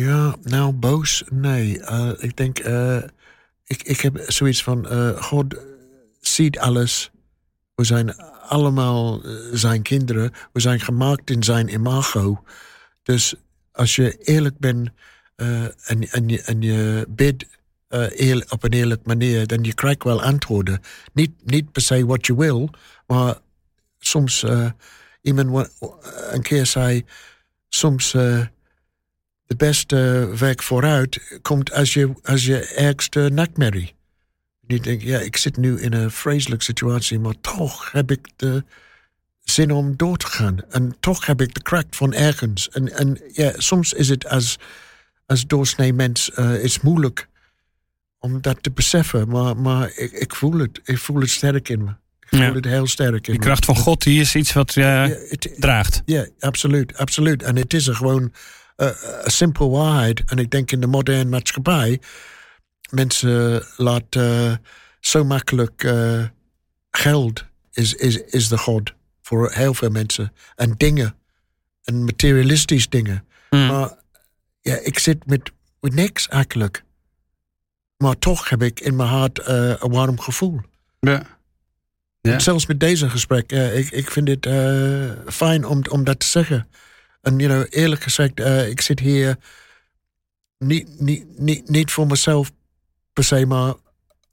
Ja, 0.02 0.36
nou, 0.44 0.72
boos? 0.74 1.24
Nee. 1.30 1.80
Eh, 1.80 2.12
ik 2.18 2.38
denk, 2.38 2.60
eh, 2.60 3.04
ik, 3.64 3.84
ik 3.84 4.02
heb 4.02 4.24
zoiets 4.28 4.64
van, 4.64 4.88
eh, 4.88 5.22
God 5.22 5.56
ziet 6.20 6.60
alles. 6.60 7.12
We 7.76 7.84
zijn 7.84 8.16
allemaal 8.42 9.22
zijn 9.52 9.82
kinderen. 9.82 10.32
We 10.54 10.60
zijn 10.60 10.80
gemaakt 10.80 11.30
in 11.30 11.44
zijn 11.44 11.74
imago. 11.74 12.44
Dus 13.04 13.36
als 13.72 13.96
je 13.96 14.18
eerlijk 14.18 14.58
bent 14.58 14.90
en, 15.36 16.10
en, 16.12 16.28
je, 16.30 16.42
en 16.42 16.62
je 16.62 17.08
eer- 17.88 18.46
op 18.50 18.64
een 18.64 18.74
eerlijke 18.74 19.08
manier, 19.08 19.48
dan 19.48 19.64
je 19.64 19.74
krijgt 19.74 20.04
wel 20.04 20.22
antwoorden. 20.24 20.82
Niet, 21.14 21.32
niet 21.46 21.72
per 21.72 21.82
se 21.82 22.06
wat 22.06 22.26
je 22.26 22.36
wil, 22.36 22.70
maar 23.08 23.38
soms, 24.00 24.46
iemand 25.22 25.70
een 26.32 26.42
keer 26.42 26.66
zei, 26.66 27.06
soms... 27.70 28.16
de 29.48 29.56
beste 29.56 30.30
weg 30.38 30.64
vooruit 30.64 31.40
komt 31.42 31.72
als 31.74 31.94
je, 31.94 32.14
als 32.24 32.46
je 32.46 32.66
ergste 32.66 33.30
nachtmerrie. 33.34 33.96
Je 34.68 34.80
denkt, 34.80 35.04
ja, 35.04 35.20
ik 35.20 35.38
zit 35.38 35.58
nu 35.58 35.80
in 35.82 35.94
een 35.94 36.12
vreselijke 36.12 36.64
situatie, 36.64 37.20
maar 37.20 37.34
toch 37.42 37.92
heb 37.92 38.12
ik 38.12 38.28
de 38.36 38.64
zin 39.44 39.72
om 39.72 39.96
door 39.96 40.18
te 40.18 40.28
gaan. 40.28 40.58
En 40.70 40.96
toch 41.00 41.26
heb 41.26 41.42
ik 41.42 41.54
de 41.54 41.62
kracht 41.62 41.96
van 41.96 42.14
ergens. 42.14 42.70
En, 42.70 42.94
en 42.94 43.22
ja, 43.34 43.54
soms 43.58 43.94
is 43.94 44.10
het 44.10 44.28
als, 44.28 44.58
als 45.26 45.46
doorsnee 45.48 45.94
mens 45.94 46.32
eh, 46.32 46.64
is 46.64 46.82
moeilijk 46.82 47.28
om 48.20 48.42
dat 48.42 48.64
te 48.64 48.72
beseffen. 48.72 49.28
Maar, 49.30 49.58
maar 49.58 49.92
ik, 49.96 50.12
ik 50.12 50.36
voel 50.36 50.58
het. 50.60 50.80
Ik 50.84 50.98
voel 50.98 51.20
het 51.22 51.30
sterk 51.30 51.70
in 51.70 51.84
me. 51.84 51.92
Ik 52.30 52.38
voel 52.44 52.54
het 52.54 52.66
heel 52.66 52.88
sterk 52.88 53.14
in 53.28 53.32
Die 53.34 53.34
me. 53.34 53.46
kracht 53.46 53.66
van 53.66 53.76
God 53.76 54.02
die 54.04 54.20
is 54.22 54.36
iets 54.36 54.54
wat 54.54 54.70
eh, 54.76 54.84
Ja, 54.84 55.08
het- 55.08 55.54
draagt. 55.58 56.02
ja, 56.06 56.28
absoluut, 56.40 56.98
absoluut. 56.98 57.44
En 57.44 57.56
het 57.56 57.74
is 57.74 57.88
er 57.88 57.96
gewoon 57.96 58.34
een 58.78 59.32
simpele 59.32 59.70
waarheid. 59.70 60.24
En 60.26 60.38
ik 60.38 60.52
denk 60.52 60.72
in 60.72 60.82
de 60.82 60.88
moderne 60.88 61.30
maatschappij, 61.30 62.00
mensen 62.90 63.66
laten 63.78 64.52
eh, 64.52 64.56
zo 65.00 65.24
makkelijk 65.24 65.84
eh, 65.84 66.24
geld 66.92 67.46
is, 67.72 67.94
is, 67.94 68.18
is 68.18 68.48
de 68.48 68.58
god 68.58 68.94
voor 69.22 69.52
heel 69.52 69.74
veel 69.74 69.90
mensen. 69.90 70.34
En 70.56 70.74
dingen. 70.78 71.16
En 71.84 72.04
materialistisch 72.04 72.90
dingen. 72.90 73.26
Mm. 73.50 73.68
Maar 73.68 73.94
ja, 74.62 74.76
ik 74.76 75.00
zit 75.00 75.26
met, 75.26 75.52
met 75.80 75.94
niks 75.94 76.28
eigenlijk. 76.28 76.84
Maar 77.98 78.20
toch 78.20 78.50
heb 78.50 78.62
ik 78.62 78.80
in 78.80 78.96
mijn 78.96 79.10
hart 79.10 79.40
eh, 79.40 79.56
een 79.56 79.92
warm 79.92 80.20
gevoel. 80.20 80.62
Ja. 81.00 81.36
Zelfs 82.38 82.66
met 82.66 82.80
deze 82.80 83.10
gesprek. 83.10 83.52
ik, 83.52 83.92
ik 83.92 84.12
vind 84.12 84.28
het 84.28 84.48
fijn 85.34 85.66
om, 85.66 85.82
om 85.90 86.04
dat 86.04 86.20
te 86.20 86.26
zeggen. 86.26 86.68
En 87.28 87.38
you 87.40 87.50
know, 87.50 87.66
eerlijk 87.70 88.02
gezegd, 88.04 88.40
eh, 88.40 88.68
ik 88.70 88.82
zit 88.82 89.00
hier 89.00 89.38
niet, 90.58 91.00
niet, 91.00 91.40
niet, 91.40 91.70
niet 91.70 91.92
voor 91.92 92.08
mezelf 92.08 92.52
per 93.14 93.24
se, 93.24 93.46
maar 93.46 93.74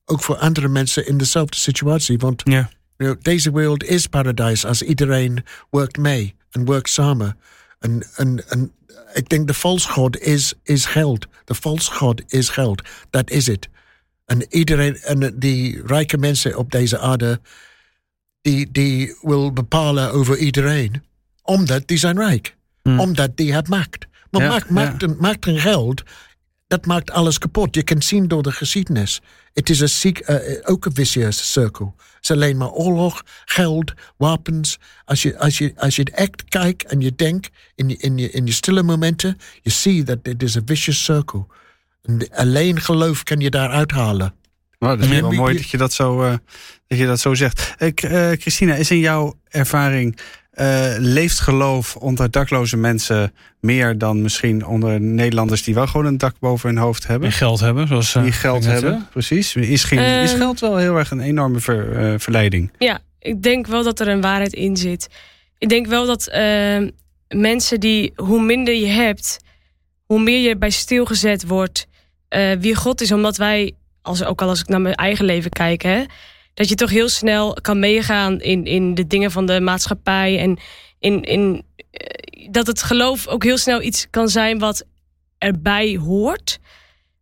ook 0.04 0.22
voor 0.22 0.36
andere 0.36 0.68
mensen 0.68 1.06
in 1.06 1.18
dezelfde 1.18 1.56
situatie. 1.56 2.18
Want 2.18 2.42
Ja. 2.44 2.70
you 2.96 3.10
know, 3.10 3.22
deze 3.22 3.52
wereld 3.52 3.84
is 3.84 4.06
paradijs 4.06 4.64
als 4.64 4.82
iedereen 4.82 5.44
werkt 5.70 5.96
mee 5.96 6.34
en 6.50 6.64
werkt 6.64 6.88
samen. 6.90 7.38
En, 7.78 8.06
en, 8.16 8.48
en 8.48 8.72
ik 9.12 9.28
denk 9.28 9.46
de 9.46 9.54
valsgod 9.54 10.18
is, 10.18 10.54
is 10.62 10.86
geld. 10.86 11.26
De 11.44 11.54
valsgod 11.54 12.22
is 12.26 12.48
geld. 12.48 12.82
Dat 13.10 13.30
is 13.30 13.46
het. 13.46 13.68
En 14.26 14.46
iedereen, 14.48 14.96
en 14.96 15.38
die 15.38 15.82
rijke 15.86 16.18
mensen 16.18 16.56
op 16.56 16.70
deze 16.70 16.98
aarde, 16.98 17.40
die, 18.40 18.70
die 18.70 19.16
wil 19.20 19.52
bepalen 19.52 20.12
over 20.12 20.36
iedereen. 20.38 21.02
Omdat 21.42 21.88
die 21.88 21.98
zijn 21.98 22.16
rijk. 22.18 22.56
Hmm. 22.84 23.00
Omdat 23.00 23.36
die 23.36 23.54
het 23.54 23.68
maakt. 23.68 24.06
Maar 24.30 24.42
Ja, 24.42 24.48
maakt, 24.48 24.70
maakt, 24.70 25.00
ja. 25.00 25.06
en, 25.06 25.16
maakt 25.18 25.46
en 25.46 25.58
geld, 25.60 26.02
dat 26.66 26.86
maakt 26.86 27.10
alles 27.10 27.38
kapot. 27.38 27.74
Je 27.74 27.82
kan 27.82 28.02
zien 28.02 28.28
door 28.28 28.42
de 28.42 28.52
geschiedenis. 28.52 29.20
Het 29.52 29.70
is 29.70 29.80
een 29.80 29.88
ziek, 29.88 30.18
eh, 30.18 30.60
ook 30.64 30.84
een 30.84 30.94
vicieuze 30.94 31.44
cirkel. 31.44 31.94
Het 31.96 32.22
is 32.22 32.30
alleen 32.30 32.56
maar 32.56 32.70
oorlog, 32.70 33.22
geld, 33.44 33.92
wapens. 34.16 34.78
Als 35.04 35.22
je, 35.22 35.38
als 35.38 35.58
je, 35.58 35.72
als 35.76 35.96
je 35.96 36.02
het 36.02 36.10
echt 36.14 36.44
kijkt 36.44 36.84
en 36.84 37.00
je 37.00 37.14
denkt 37.14 37.50
in 37.74 37.88
je, 37.88 37.96
in 37.96 38.18
je, 38.18 38.30
in 38.30 38.46
je 38.46 38.52
stille 38.52 38.82
momenten, 38.82 39.38
je 39.62 39.70
ziet 39.70 40.06
dat 40.06 40.18
het 40.22 40.42
is 40.42 40.54
een 40.54 40.62
vicious 40.66 41.04
circle. 41.04 41.46
En 42.02 42.28
alleen 42.30 42.80
geloof 42.80 43.22
kan 43.22 43.40
je 43.40 43.50
daar 43.50 43.70
uithalen. 43.70 44.34
Nou, 44.78 44.96
dat 44.96 45.04
is 45.10 45.20
wel 45.20 45.28
wie- 45.30 45.38
mooi 45.38 45.56
dat 45.56 45.68
je 45.70 45.76
dat 45.76 45.92
zo, 45.92 46.22
eh, 46.22 46.34
dat 46.86 46.98
je 46.98 47.06
dat 47.06 47.20
zo 47.20 47.34
zegt. 47.34 47.74
Eh, 47.78 47.88
Christina, 48.32 48.74
is 48.74 48.90
in 48.90 48.98
jouw 48.98 49.34
ervaring... 49.48 50.18
eh, 50.54 50.94
leeft 50.98 51.40
geloof 51.40 51.96
onder 51.96 52.30
dakloze 52.30 52.76
mensen 52.76 53.32
meer 53.60 53.98
dan 53.98 54.22
misschien 54.22 54.66
onder 54.66 55.00
Nederlanders 55.00 55.62
die 55.62 55.74
wel 55.74 55.86
gewoon 55.86 56.06
een 56.06 56.18
dak 56.18 56.34
boven 56.40 56.68
hun 56.68 56.78
hoofd 56.78 57.06
hebben? 57.06 57.28
En 57.28 57.34
geld 57.34 57.60
hebben, 57.60 57.86
zoals... 57.88 58.14
eh, 58.14 58.22
Die 58.22 58.32
geld 58.32 58.64
hebben, 58.64 59.06
precies. 59.10 59.54
Is, 59.56 59.84
geen, 59.84 59.98
is 59.98 60.30
Ehm. 60.30 60.38
geld 60.40 60.60
wel 60.60 60.76
heel 60.76 60.96
erg 60.96 61.10
een 61.10 61.20
enorme 61.20 61.60
ver- 61.60 61.96
eh, 62.12 62.18
verleiding? 62.18 62.70
Ja, 62.78 62.98
ik 63.18 63.42
denk 63.42 63.66
wel 63.66 63.82
dat 63.82 64.00
er 64.00 64.08
een 64.08 64.20
waarheid 64.20 64.52
in 64.52 64.76
zit. 64.76 65.08
Ik 65.58 65.68
denk 65.68 65.86
wel 65.86 66.06
dat 66.06 66.26
eh, 66.28 66.78
mensen 67.28 67.80
die, 67.80 68.12
hoe 68.16 68.42
minder 68.42 68.74
je 68.74 68.86
hebt, 68.86 69.38
hoe 70.04 70.20
meer 70.20 70.48
je 70.48 70.56
bij 70.56 70.70
stilgezet 70.70 71.46
wordt 71.46 71.86
eh, 72.28 72.52
wie 72.58 72.74
God 72.74 73.00
is. 73.00 73.12
Omdat 73.12 73.36
wij, 73.36 73.72
als, 74.02 74.24
ook 74.24 74.42
al 74.42 74.48
als 74.48 74.60
ik 74.60 74.68
naar 74.68 74.80
mijn 74.80 74.94
eigen 74.94 75.24
leven 75.24 75.50
kijk, 75.50 75.82
hè, 75.82 76.02
dat 76.54 76.68
je 76.68 76.74
toch 76.74 76.90
heel 76.90 77.08
snel 77.08 77.52
kan 77.52 77.78
meegaan 77.78 78.40
in, 78.40 78.64
in 78.64 78.94
de 78.94 79.06
dingen 79.06 79.30
van 79.30 79.46
de 79.46 79.60
maatschappij. 79.60 80.38
En 80.38 80.58
in, 80.98 81.22
in, 81.22 81.64
eh, 81.90 82.48
dat 82.50 82.66
het 82.66 82.82
geloof 82.82 83.26
ook 83.26 83.44
heel 83.44 83.58
snel 83.58 83.82
iets 83.82 84.06
kan 84.10 84.28
zijn 84.28 84.58
wat 84.58 84.84
erbij 85.38 85.96
hoort. 85.96 86.58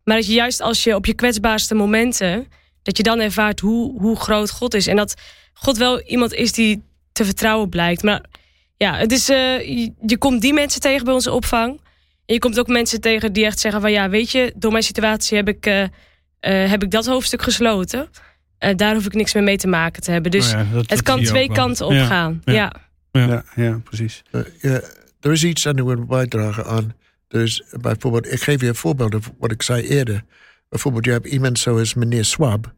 Maar 0.05 0.17
dat 0.17 0.27
je 0.27 0.33
juist 0.33 0.61
als 0.61 0.85
je 0.85 0.95
op 0.95 1.07
je 1.07 1.15
kwetsbaarste 1.15 1.75
momenten 1.75 2.47
dat 2.83 2.97
je 2.97 3.03
dan 3.03 3.21
ervaart 3.21 3.61
hoe, 3.61 4.01
hoe 4.01 4.17
groot 4.17 4.51
God 4.51 4.75
is. 4.75 4.87
En 4.87 4.97
dat 4.97 5.15
God 5.53 5.77
wel 5.77 6.01
iemand 6.01 6.35
is 6.35 6.53
die 6.53 6.83
te 7.13 7.25
vertrouwen 7.25 7.69
blijkt. 7.69 8.03
Maar 8.03 8.25
ja, 8.77 8.97
het 8.97 9.13
is, 9.13 9.31
uh, 9.31 9.61
je, 10.07 10.19
komt 10.19 10.41
die 10.41 10.53
mensen 10.53 10.81
tegen 10.81 11.05
bij 11.05 11.15
onze 11.15 11.33
opvang. 11.33 11.81
En 12.27 12.35
je 12.35 12.39
komt 12.39 12.59
ook 12.59 12.67
mensen 12.67 13.01
tegen 13.01 13.33
die 13.33 13.45
echt 13.45 13.59
zeggen 13.59 13.81
van 13.81 13.93
ja, 13.93 14.09
weet 14.09 14.31
je, 14.31 14.53
door 14.57 14.73
mijn 14.73 14.85
situatie 14.85 15.37
heb 15.37 15.49
ik, 15.49 15.67
uh, 15.67 15.85
heb 16.41 16.83
ik 16.83 16.91
dat 16.91 17.07
hoofdstuk 17.07 17.43
gesloten. 17.43 18.09
Daar 18.77 18.95
hoef 18.95 19.07
ik 19.07 19.15
niks 19.15 19.35
meer 19.35 19.43
mee 19.43 19.57
te 19.57 19.67
maken 19.69 20.03
te 20.03 20.11
hebben. 20.11 20.31
Dus 20.31 20.45
Oh 20.47 20.51
ja, 20.53 20.65
dat- 20.65 20.81
het 20.81 20.89
dat 20.89 21.03
kan 21.03 21.23
twee 21.23 21.53
kanten 21.53 21.87
op 21.87 21.93
Ja, 21.93 22.07
gaan. 22.07 22.43
ja. 22.45 22.53
Ja. 22.53 22.73
Ja. 23.13 23.27
Ja, 23.27 23.45
ja 23.55 23.81
precies. 23.85 24.23
Eh, 24.31 24.75
er 25.21 25.33
is 25.33 25.45
iets 25.45 25.67
aan 25.67 25.77
de 25.77 25.85
wil 25.85 26.05
bijdragen 26.05 26.67
aan. 26.67 26.95
Dus 27.29 27.63
bijvoorbeeld, 27.81 28.33
ik 28.33 28.43
geef 28.43 28.61
je 28.61 28.67
een 28.69 28.75
voorbeeld 28.75 29.15
van 29.21 29.35
wat 29.39 29.51
ik 29.53 29.63
zei 29.63 29.87
eerder. 29.89 30.25
Bijvoorbeeld, 30.69 31.05
je 31.05 31.11
hebt 31.11 31.27
iemand 31.27 31.59
zoals 31.59 31.95
meneer 31.95 32.25
Swab. 32.25 32.73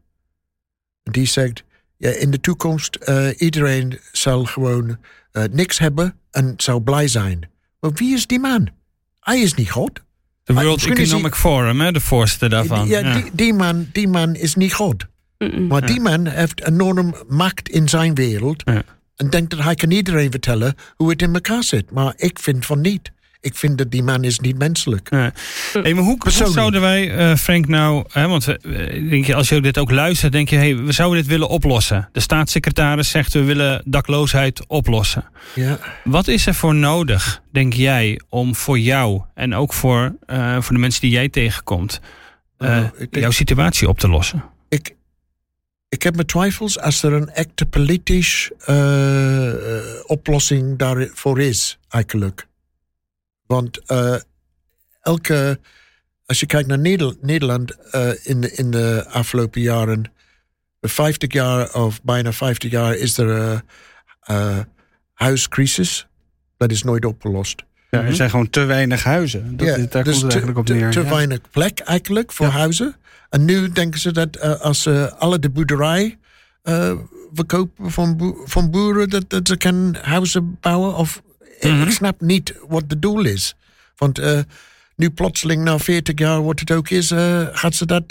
Die 1.03 1.25
zegt, 1.25 1.63
ja, 1.97 2.09
in 2.09 2.31
de 2.31 2.39
toekomst, 2.39 2.95
eh, 2.95 3.27
iedereen 3.37 3.99
zal 4.11 4.45
gewoon 4.45 4.97
eh, 5.31 5.43
niks 5.51 5.79
hebben 5.79 6.19
en 6.31 6.53
zou 6.57 6.81
blij 6.81 7.07
zijn. 7.07 7.49
Maar 7.79 7.91
wie 7.93 8.13
is 8.13 8.27
die 8.27 8.39
man? 8.39 8.69
Hij 9.19 9.39
is 9.39 9.53
niet 9.53 9.71
God. 9.71 10.03
De 10.43 10.53
World 10.53 10.77
is 10.77 10.85
Economic 11.05 11.35
Forum, 11.35 11.79
hè, 11.81 11.91
de 11.91 11.99
voorste 11.99 12.49
daarvan. 12.49 12.87
ja, 12.87 12.99
Ja. 12.99 13.13
Die, 13.13 13.29
die, 13.33 13.53
man, 13.53 13.89
die 13.91 14.07
man 14.07 14.35
is 14.35 14.55
niet 14.55 14.73
God. 14.73 15.05
Mm-mm. 15.51 15.67
Maar 15.67 15.85
die 15.85 15.99
man 15.99 16.27
heeft 16.27 16.65
enorm 16.67 17.15
macht 17.27 17.69
in 17.69 17.89
zijn 17.89 18.13
wereld. 18.13 18.61
Ja. 18.65 18.81
En 19.15 19.29
denkt 19.29 19.49
dat 19.49 19.63
hij 19.63 19.75
kan 19.75 19.91
iedereen 19.91 20.31
vertellen 20.31 20.75
hoe 20.95 21.09
het 21.09 21.21
in 21.21 21.33
elkaar 21.33 21.63
zit. 21.63 21.91
Maar 21.91 22.13
ik 22.15 22.39
vind 22.39 22.65
van 22.65 22.81
niet. 22.81 23.13
Ik 23.41 23.55
vind 23.55 23.77
dat 23.77 23.91
die 23.91 24.03
man 24.03 24.23
is 24.23 24.39
niet 24.39 24.57
menselijk. 24.57 25.07
Ja. 25.09 25.31
Hey, 25.73 25.93
maar 25.93 26.03
hoe, 26.03 26.17
hoe 26.19 26.31
zouden 26.51 26.81
wij, 26.81 27.15
eh, 27.15 27.35
Frank, 27.35 27.67
nou... 27.67 28.05
Hè, 28.11 28.27
want 28.27 28.47
eh, 28.47 29.09
denk 29.09 29.25
je, 29.25 29.35
als 29.35 29.49
je 29.49 29.61
dit 29.61 29.77
ook 29.77 29.91
luistert, 29.91 30.31
denk 30.31 30.49
je... 30.49 30.55
Hey, 30.55 30.77
we 30.77 30.91
zouden 30.91 31.19
dit 31.21 31.27
willen 31.29 31.47
oplossen. 31.49 32.09
De 32.11 32.19
staatssecretaris 32.19 33.09
zegt, 33.09 33.33
we 33.33 33.43
willen 33.43 33.81
dakloosheid 33.85 34.67
oplossen. 34.67 35.25
Ja. 35.55 35.79
Wat 36.03 36.27
is 36.27 36.45
er 36.47 36.53
voor 36.53 36.75
nodig, 36.75 37.41
denk 37.51 37.73
jij, 37.73 38.19
om 38.29 38.55
voor 38.55 38.79
jou... 38.79 39.21
en 39.33 39.55
ook 39.55 39.73
voor, 39.73 40.15
eh, 40.25 40.55
voor 40.61 40.73
de 40.73 40.81
mensen 40.81 41.01
die 41.01 41.11
jij 41.11 41.29
tegenkomt... 41.29 41.99
eh, 42.57 42.69
Nou, 42.69 42.89
denk- 42.97 43.15
jouw 43.15 43.31
situatie 43.31 43.87
op 43.89 43.99
te 43.99 44.07
lossen? 44.07 44.43
Ik, 45.89 46.03
heb 46.03 46.15
mijn 46.15 46.27
twijfels 46.27 46.79
als 46.79 47.03
er 47.03 47.13
een 47.13 47.29
echte 47.29 47.65
politisch 47.65 48.51
eh, 48.65 49.53
oplossing 50.05 50.77
daarvoor 50.77 51.41
is, 51.41 51.79
eigenlijk. 51.89 52.47
Want 53.45 53.77
eh, 53.85 54.15
elke, 55.01 55.59
als 56.25 56.39
je 56.39 56.45
kijkt 56.45 56.67
naar 56.67 56.79
Neder- 56.79 57.15
Nederland 57.21 57.71
eh, 57.91 58.09
in, 58.23 58.41
de, 58.41 58.51
in 58.51 58.71
de 58.71 59.05
afgelopen 59.09 59.61
jaren, 59.61 60.11
de 60.79 60.87
50 60.87 61.33
jaar 61.33 61.73
of 61.73 62.01
bijna 62.03 62.31
50 62.33 62.71
jaar 62.71 62.95
is 62.95 63.17
er 63.17 63.61
een 64.23 64.65
huiscrisis. 65.13 66.07
Dat 66.57 66.71
is 66.71 66.83
nooit 66.83 67.05
opgelost. 67.05 67.63
Ja, 67.89 68.01
er 68.03 68.15
zijn 68.15 68.29
gewoon 68.29 68.49
te 68.49 68.63
weinig 68.63 69.03
huizen. 69.03 69.57
Dat, 69.57 69.67
Ja, 69.67 69.77
daar 69.89 70.03
dus 70.03 70.19
komt 70.19 70.21
het 70.21 70.31
te, 70.31 70.37
eigenlijk 70.37 70.57
op 70.57 70.67
neer. 70.67 70.91
Te 70.91 71.01
ja. 71.01 71.09
weinig 71.09 71.39
plek 71.51 71.79
eigenlijk 71.79 72.31
voor 72.31 72.45
Ja. 72.45 72.51
huizen. 72.51 72.95
En 73.29 73.45
nu 73.45 73.69
denken 73.71 73.99
ze 73.99 74.11
dat 74.11 74.35
eh, 74.35 74.59
als 74.61 74.81
ze 74.81 75.15
alle 75.17 75.39
de 75.39 75.49
boerderij 75.49 76.17
eh, 76.61 76.91
verkopen 77.33 77.91
van, 77.91 78.35
van 78.45 78.71
boeren, 78.71 79.09
dat, 79.09 79.29
dat 79.29 79.47
ze 79.47 79.57
kunnen 79.57 79.95
huizen 80.01 80.57
bouwen. 80.61 80.95
Of, 80.95 81.21
ik- 81.59 81.71
Mhm. 81.71 81.81
Ik 81.81 81.91
snap 81.91 82.21
niet 82.21 82.53
wat 82.67 82.89
de 82.89 82.99
doel 82.99 83.25
is. 83.25 83.55
Want 83.95 84.21
nu 84.95 85.09
plotseling 85.09 85.63
na 85.63 85.79
40 85.79 86.19
jaar, 86.19 86.43
wat 86.43 86.59
het 86.59 86.71
ook 86.71 86.89
is, 86.89 87.11
gaat 87.51 87.75
ze 87.75 87.85
dat, 87.85 88.09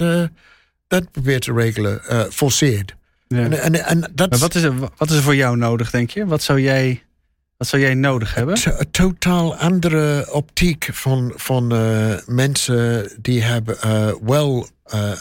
dat 0.89 1.11
proberen 1.11 1.41
te 1.41 1.53
regelen, 1.53 2.01
forceerd. 2.33 2.95
Ja. 3.29 3.39
En, 3.39 3.53
en, 3.63 3.85
en 3.85 4.01
dat 4.15 4.31
Maar 4.31 4.39
wat 4.39 4.55
is, 4.55 4.63
er, 4.63 4.75
wat 4.97 5.11
is 5.11 5.17
er 5.17 5.23
voor 5.23 5.37
jou 5.37 5.57
nodig, 5.57 5.91
denk 5.91 6.11
je? 6.11 6.27
Wat 6.27 6.43
zou 6.43 6.61
jij, 6.61 7.03
wat 7.57 7.69
zou 7.69 7.83
jij 7.83 7.95
nodig 7.95 8.35
hebben? 8.35 8.57
een 8.65 8.91
totaal 8.91 9.57
andere 9.57 10.33
optiek 10.33 10.89
van, 10.93 11.33
van 11.37 11.67
mensen 12.27 13.11
die 13.21 13.43
hebben 13.43 13.77
wel 14.25 14.69
eh, 14.85 15.13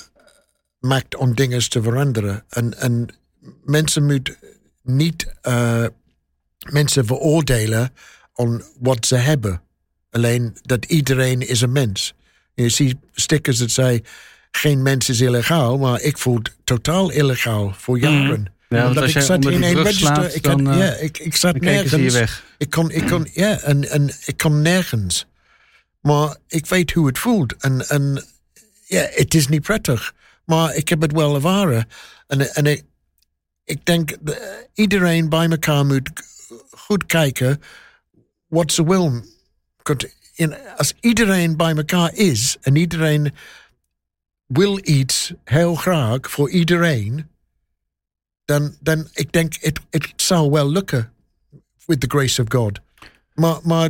maakt 0.80 1.16
om 1.16 1.36
dingen 1.36 1.70
te 1.70 1.82
veranderen. 1.82 2.44
En, 2.50 2.78
en 2.80 3.08
mensen 3.64 4.06
moeten 4.06 4.38
niet 4.82 5.34
eh, 5.42 5.86
mensen 6.72 7.06
veroordelen 7.06 7.94
om 8.34 8.62
wat 8.80 9.06
ze 9.06 9.16
hebben. 9.16 9.62
Alleen 10.12 10.58
dat 10.62 10.86
iedereen 10.86 11.48
is 11.48 11.62
een 11.62 11.72
mens. 11.72 12.14
Je 12.54 12.70
ziet 12.70 12.96
stickers 13.12 13.58
dat 13.58 13.72
zeggen 13.72 14.04
geen 14.52 14.82
mens 14.82 15.10
is 15.10 15.22
illegaal, 15.22 15.78
maar 15.78 16.02
ik 16.02 16.18
voel 16.18 16.36
het 16.36 16.52
totaal 16.64 17.10
illegaal 17.10 17.74
voor 17.78 18.00
jaren. 18.00 18.54
Ja, 18.70 18.84
want 18.84 18.88
Omdat 18.88 19.16
ik 19.16 19.22
zat 19.22 19.46
in 19.46 19.64
een 19.64 19.74
register. 19.74 19.94
slaat, 19.94 20.36
ik, 20.36 20.46
had, 20.46 20.58
dan, 20.58 20.74
eh, 20.74 20.78
ja, 20.78 20.94
ik, 20.94 21.18
ik 21.18 21.36
zat 21.36 21.60
nergens. 21.60 22.42
Ik 22.58 22.70
kon, 22.70 22.92
ik 22.92 23.08
kon, 23.08 23.28
ja, 23.34 23.60
en, 23.60 23.90
en 23.90 24.12
ik 24.26 24.38
kon 24.38 24.62
nergens. 24.62 25.26
Maar 26.02 26.38
ik 26.48 26.66
weet 26.66 26.92
hoe 26.92 27.08
het 27.08 27.20
voelt. 27.20 27.56
En, 27.58 27.90
en 27.90 28.24
ja, 28.86 29.08
het 29.12 29.34
is 29.34 29.48
niet 29.48 29.62
prettig. 29.62 30.14
Maar 30.46 30.76
ik 30.76 30.90
heb 30.90 31.02
het 31.02 31.12
wel 31.12 31.36
ervaren. 31.36 31.88
En, 32.28 32.56
en 32.56 32.66
ik, 32.66 32.84
ik 33.64 33.86
denk, 33.86 34.16
dat 34.22 34.40
iedereen 34.74 35.30
bij 35.30 35.50
elkaar 35.50 35.86
moet 35.86 36.10
goed 36.70 37.06
kijken 37.06 37.62
wat 38.48 38.72
ze 38.72 38.86
wil. 38.86 39.22
Als 40.78 40.94
iedereen 41.00 41.58
bij 41.58 41.76
elkaar 41.76 42.14
is 42.14 42.58
en 42.62 42.76
iedereen 42.76 43.34
wil 44.46 44.80
iets 44.84 45.34
heel 45.44 45.76
graag 45.76 46.20
voor 46.22 46.50
iedereen, 46.50 47.30
dan, 48.46 48.76
dan 48.80 49.08
ik 49.14 49.32
denk 49.32 49.54
het, 49.60 49.80
het 49.90 50.14
zou 50.16 50.52
wel 50.52 50.70
lukken 50.70 51.14
with 51.86 52.00
the 52.00 52.08
grace 52.08 52.42
of 52.42 52.48
God. 52.50 52.80
Maar, 53.34 53.60
maar 53.64 53.90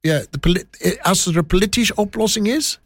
ja, 0.00 0.24
poli- 0.40 0.68
als 1.00 1.26
er 1.26 1.36
een 1.36 1.46
politische 1.46 1.94
oplossing 1.94 2.48
is, 2.48 2.80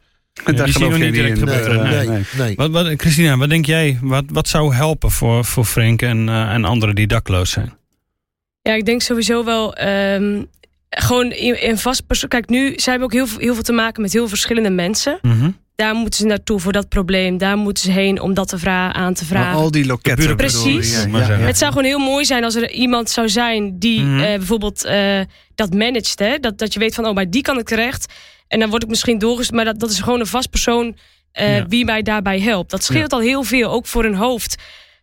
Zie 0.44 0.54
je 0.56 0.72
geloof 0.72 0.90
nog 0.90 0.98
jij 0.98 1.06
niet 1.10 1.14
direct 1.14 1.44
nee, 1.44 1.54
gebeuren, 1.54 1.90
nee, 1.90 2.08
nee. 2.08 2.22
nee. 2.38 2.54
Wat, 2.56 2.70
wat, 2.70 2.86
Christina, 2.96 3.36
wat 3.36 3.48
denk 3.48 3.66
jij? 3.66 3.98
Wat, 4.02 4.24
wat 4.28 4.48
zou 4.48 4.74
helpen 4.74 5.10
voor, 5.10 5.44
voor 5.44 5.64
Frank 5.64 6.02
en, 6.02 6.28
eh, 6.28 6.52
en 6.54 6.64
anderen 6.64 6.94
die 6.94 7.06
dakloos 7.06 7.50
zijn? 7.50 7.76
Ja, 8.62 8.72
ik 8.74 8.84
denk 8.86 9.02
sowieso 9.02 9.44
wel 9.44 9.74
ehm, 9.74 10.42
gewoon 10.90 11.32
in, 11.32 11.62
in 11.62 11.78
vast 11.78 12.06
persoon. 12.06 12.28
Kijk, 12.28 12.48
nu 12.48 12.72
zij 12.76 12.92
hebben 12.92 13.02
ook 13.04 13.12
heel, 13.12 13.26
veel- 13.26 13.38
heel 13.40 13.54
veel 13.54 13.62
te 13.62 13.72
maken 13.72 14.02
met 14.02 14.12
heel 14.12 14.28
verschillende 14.28 14.70
mensen. 14.70 15.18
Mhm. 15.22 15.50
Daar 15.74 15.94
moeten 15.94 16.18
ze 16.20 16.26
naartoe 16.26 16.60
voor 16.60 16.72
dat 16.72 16.88
probleem. 16.88 17.38
Daar 17.38 17.56
moeten 17.56 17.82
ze 17.84 17.90
heen 17.90 18.20
om 18.20 18.34
dat 18.34 18.48
te 18.48 18.58
vra 18.58 18.92
aan 18.92 19.14
te 19.14 19.24
Maar 19.30 19.42
vragen. 19.42 19.58
al 19.60 19.70
die 19.70 19.86
loketten. 19.86 20.36
Precies. 20.36 21.02
ja, 21.02 21.08
Maar 21.08 21.20
ja, 21.20 21.38
ja. 21.38 21.46
Het 21.46 21.58
zou 21.58 21.70
gewoon 21.72 21.86
heel 21.86 21.98
mooi 21.98 22.24
zijn 22.24 22.44
als 22.44 22.54
er 22.54 22.70
iemand 22.70 23.10
zou 23.10 23.28
zijn 23.28 23.78
die 23.78 24.00
Mhm. 24.00 24.20
eh, 24.20 24.36
bijvoorbeeld 24.36 24.84
eh, 24.84 25.20
dat 25.54 25.74
managt. 25.74 26.18
Hè? 26.18 26.38
Dat, 26.38 26.58
dat 26.58 26.72
je 26.72 26.78
weet 26.78 26.94
van, 26.94 27.06
oh, 27.06 27.14
bij 27.14 27.28
die 27.28 27.42
kan 27.42 27.58
ik 27.58 27.66
terecht. 27.66 28.12
En 28.48 28.60
dan 28.60 28.70
word 28.70 28.82
ik 28.82 28.88
misschien 28.88 29.18
doorgestuurd. 29.18 29.56
Maar 29.56 29.64
dat, 29.64 29.80
dat 29.80 29.90
is 29.90 30.00
gewoon 30.00 30.20
een 30.20 30.26
vast 30.26 30.50
persoon 30.50 30.96
eh, 31.32 31.56
Ja. 31.56 31.66
wie 31.66 31.84
mij 31.84 32.02
daarbij 32.02 32.40
helpt. 32.40 32.70
Dat 32.70 32.84
scheelt 32.84 33.12
al 33.12 33.20
heel 33.20 33.42
veel, 33.42 33.70
ook 33.70 33.86
voor 33.86 34.02
hun 34.02 34.14
hoofd. 34.14 34.62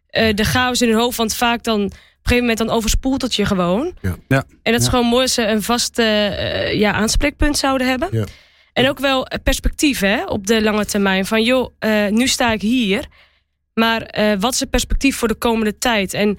Eh, 0.10 0.34
de 0.34 0.44
chaos 0.44 0.82
in 0.82 0.90
hun 0.90 0.98
hoofd, 0.98 1.18
want 1.18 1.36
vaak 1.36 1.64
dan... 1.64 1.82
Op 1.84 2.32
een 2.32 2.38
gegeven 2.38 2.56
moment 2.60 2.68
dan 2.68 2.78
overspoelt 2.78 3.22
het 3.22 3.36
je 3.36 3.46
gewoon. 3.46 3.94
Ja. 4.02 4.16
Ja. 4.28 4.44
En 4.64 4.72
dat 4.72 4.80
is 4.82 4.84
Ja. 4.86 4.90
gewoon 4.92 5.06
mooi 5.06 5.22
als 5.22 5.34
ze 5.34 5.46
een 5.48 5.62
vast 5.64 6.00
eh, 6.00 6.74
ja, 6.74 6.92
aanspreekpunt 6.92 7.58
zouden 7.58 7.88
hebben. 7.88 8.08
Ja. 8.12 8.26
En 8.74 8.90
ook 8.90 9.00
wel 9.00 9.28
perspectief 9.44 10.00
hè, 10.00 10.24
op 10.26 10.48
de 10.48 10.62
lange 10.62 10.86
termijn. 10.86 11.26
Van 11.26 11.44
joh, 11.44 11.74
eh, 11.80 12.08
nu 12.08 12.28
sta 12.28 12.52
ik 12.52 12.62
hier. 12.62 13.06
Maar 13.74 14.02
eh, 14.02 14.34
wat 14.40 14.54
is 14.54 14.60
het 14.60 14.70
perspectief 14.70 15.16
voor 15.18 15.28
de 15.28 15.36
komende 15.36 15.78
tijd? 15.78 16.14
En 16.14 16.38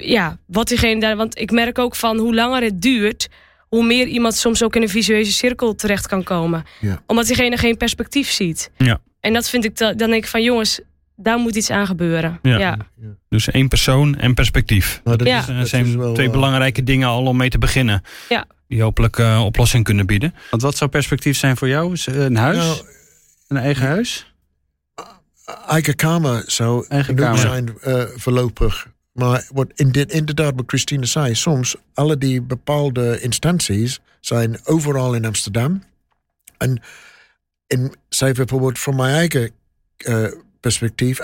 ja, 0.00 0.38
wat 0.46 0.68
diegene 0.68 1.00
daar. 1.00 1.16
Want 1.16 1.38
ik 1.38 1.50
merk 1.50 1.78
ook 1.78 1.94
van 1.96 2.18
hoe 2.18 2.34
langer 2.34 2.62
het 2.62 2.80
duurt, 2.82 3.28
hoe 3.68 3.84
meer 3.84 4.06
iemand 4.06 4.34
soms 4.34 4.62
ook 4.62 4.76
in 4.76 4.82
een 4.82 4.88
visuele 4.88 5.24
cirkel 5.24 5.74
terecht 5.74 6.06
kan 6.06 6.22
komen. 6.22 6.64
Ja. 6.80 7.02
Omdat 7.06 7.26
diegene 7.26 7.56
geen 7.56 7.76
perspectief 7.76 8.30
ziet. 8.30 8.70
Ja. 8.76 9.00
En 9.20 9.32
dat 9.32 9.48
vind 9.48 9.64
ik, 9.64 9.76
da- 9.76 9.92
dan 9.92 10.10
denk 10.10 10.22
ik 10.22 10.28
van 10.30 10.42
jongens, 10.42 10.80
daar 11.16 11.38
moet 11.38 11.54
iets 11.56 11.70
aan 11.70 11.86
gebeuren. 11.86 12.38
Ja. 12.42 12.58
ja. 12.58 12.76
Dus 13.28 13.50
één 13.50 13.68
persoon 13.68 14.16
en 14.16 14.34
perspectief. 14.34 15.00
Nou, 15.04 15.16
dat 15.16 15.26
Ja. 15.26 15.38
is- 15.38 15.46
Dat 15.46 15.68
zijn 15.68 15.86
is 15.86 15.94
wel, 15.94 16.14
twee 16.14 16.26
eh, 16.26 16.32
belangrijke 16.32 16.82
dingen 16.82 17.08
al 17.08 17.24
om 17.26 17.36
mee 17.36 17.48
te 17.50 17.58
beginnen. 17.58 18.02
Ja. 18.28 18.44
Die 18.68 18.82
hopelijk 18.82 19.18
eh, 19.18 19.42
oplossing 19.44 19.84
kunnen 19.84 20.06
bieden. 20.06 20.34
Want 20.50 20.62
wat 20.62 20.76
zou 20.76 20.90
perspectief 20.90 21.36
zijn 21.38 21.56
voor 21.56 21.68
jou? 21.68 21.92
Is, 21.92 22.06
eh, 22.06 22.24
Een 22.24 22.36
huis? 22.36 22.56
Nou, 22.56 22.78
een 23.48 23.56
eigen 23.56 23.86
huis? 23.86 24.32
eigen 25.68 25.94
kamer 25.96 26.42
zou 26.46 26.84
Eigen 26.88 27.14
kamer. 27.14 27.38
zijn 27.38 27.78
eh, 27.80 28.02
voorlopig. 28.16 28.86
Maar 29.18 29.46
wat 29.52 29.66
in 29.74 29.90
dit, 29.90 30.12
inderdaad 30.12 30.52
wat 30.56 30.64
Christine 30.66 31.06
zei, 31.06 31.34
soms 31.34 31.76
alle 31.94 32.18
die 32.18 32.42
bepaalde 32.42 33.20
instanties 33.20 34.00
zijn 34.20 34.58
overal 34.64 35.14
in 35.14 35.24
Amsterdam. 35.24 35.82
En 36.56 36.82
in, 37.66 37.94
zij 38.08 38.32
bijvoorbeeld 38.32 38.78
van 38.78 38.96
mijn 38.96 39.14
eigen 39.14 39.50
eh, 39.96 40.24
perspectief, 40.60 41.20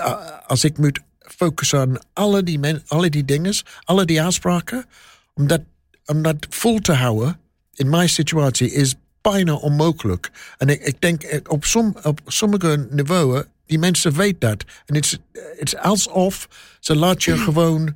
als 0.47 0.63
ik 0.63 0.77
moet 0.77 0.99
focussen 1.19 1.79
aan 1.79 1.97
alle 2.13 2.43
die, 2.43 2.59
alle 2.87 3.09
die 3.09 3.25
dingen, 3.25 3.53
alle 3.83 4.05
die 4.05 4.23
afspraken, 4.23 4.85
om 5.33 5.47
dat, 5.47 5.61
om 6.05 6.21
dat 6.21 6.47
vol 6.49 6.79
te 6.79 6.93
houden 6.93 7.39
in 7.73 7.89
mijn 7.89 8.09
situatie 8.09 8.71
is 8.71 8.95
bijna 9.21 9.53
onmogelijk. 9.53 10.31
En 10.57 10.67
ik, 10.67 10.81
ik 10.81 11.01
denk 11.01 11.23
eh, 11.23 11.39
op, 11.47 11.65
som, 11.65 11.95
op 12.03 12.21
sommige 12.25 12.87
niveaus 12.89 13.43
die 13.65 13.79
mensen 13.79 14.13
weten 14.13 14.39
dat. 14.39 14.63
En 14.85 14.95
het 14.95 15.19
is 15.59 15.77
alsof 15.77 16.47
ze 16.79 16.95
laat 16.95 17.23
je 17.23 17.37
gewoon 17.47 17.95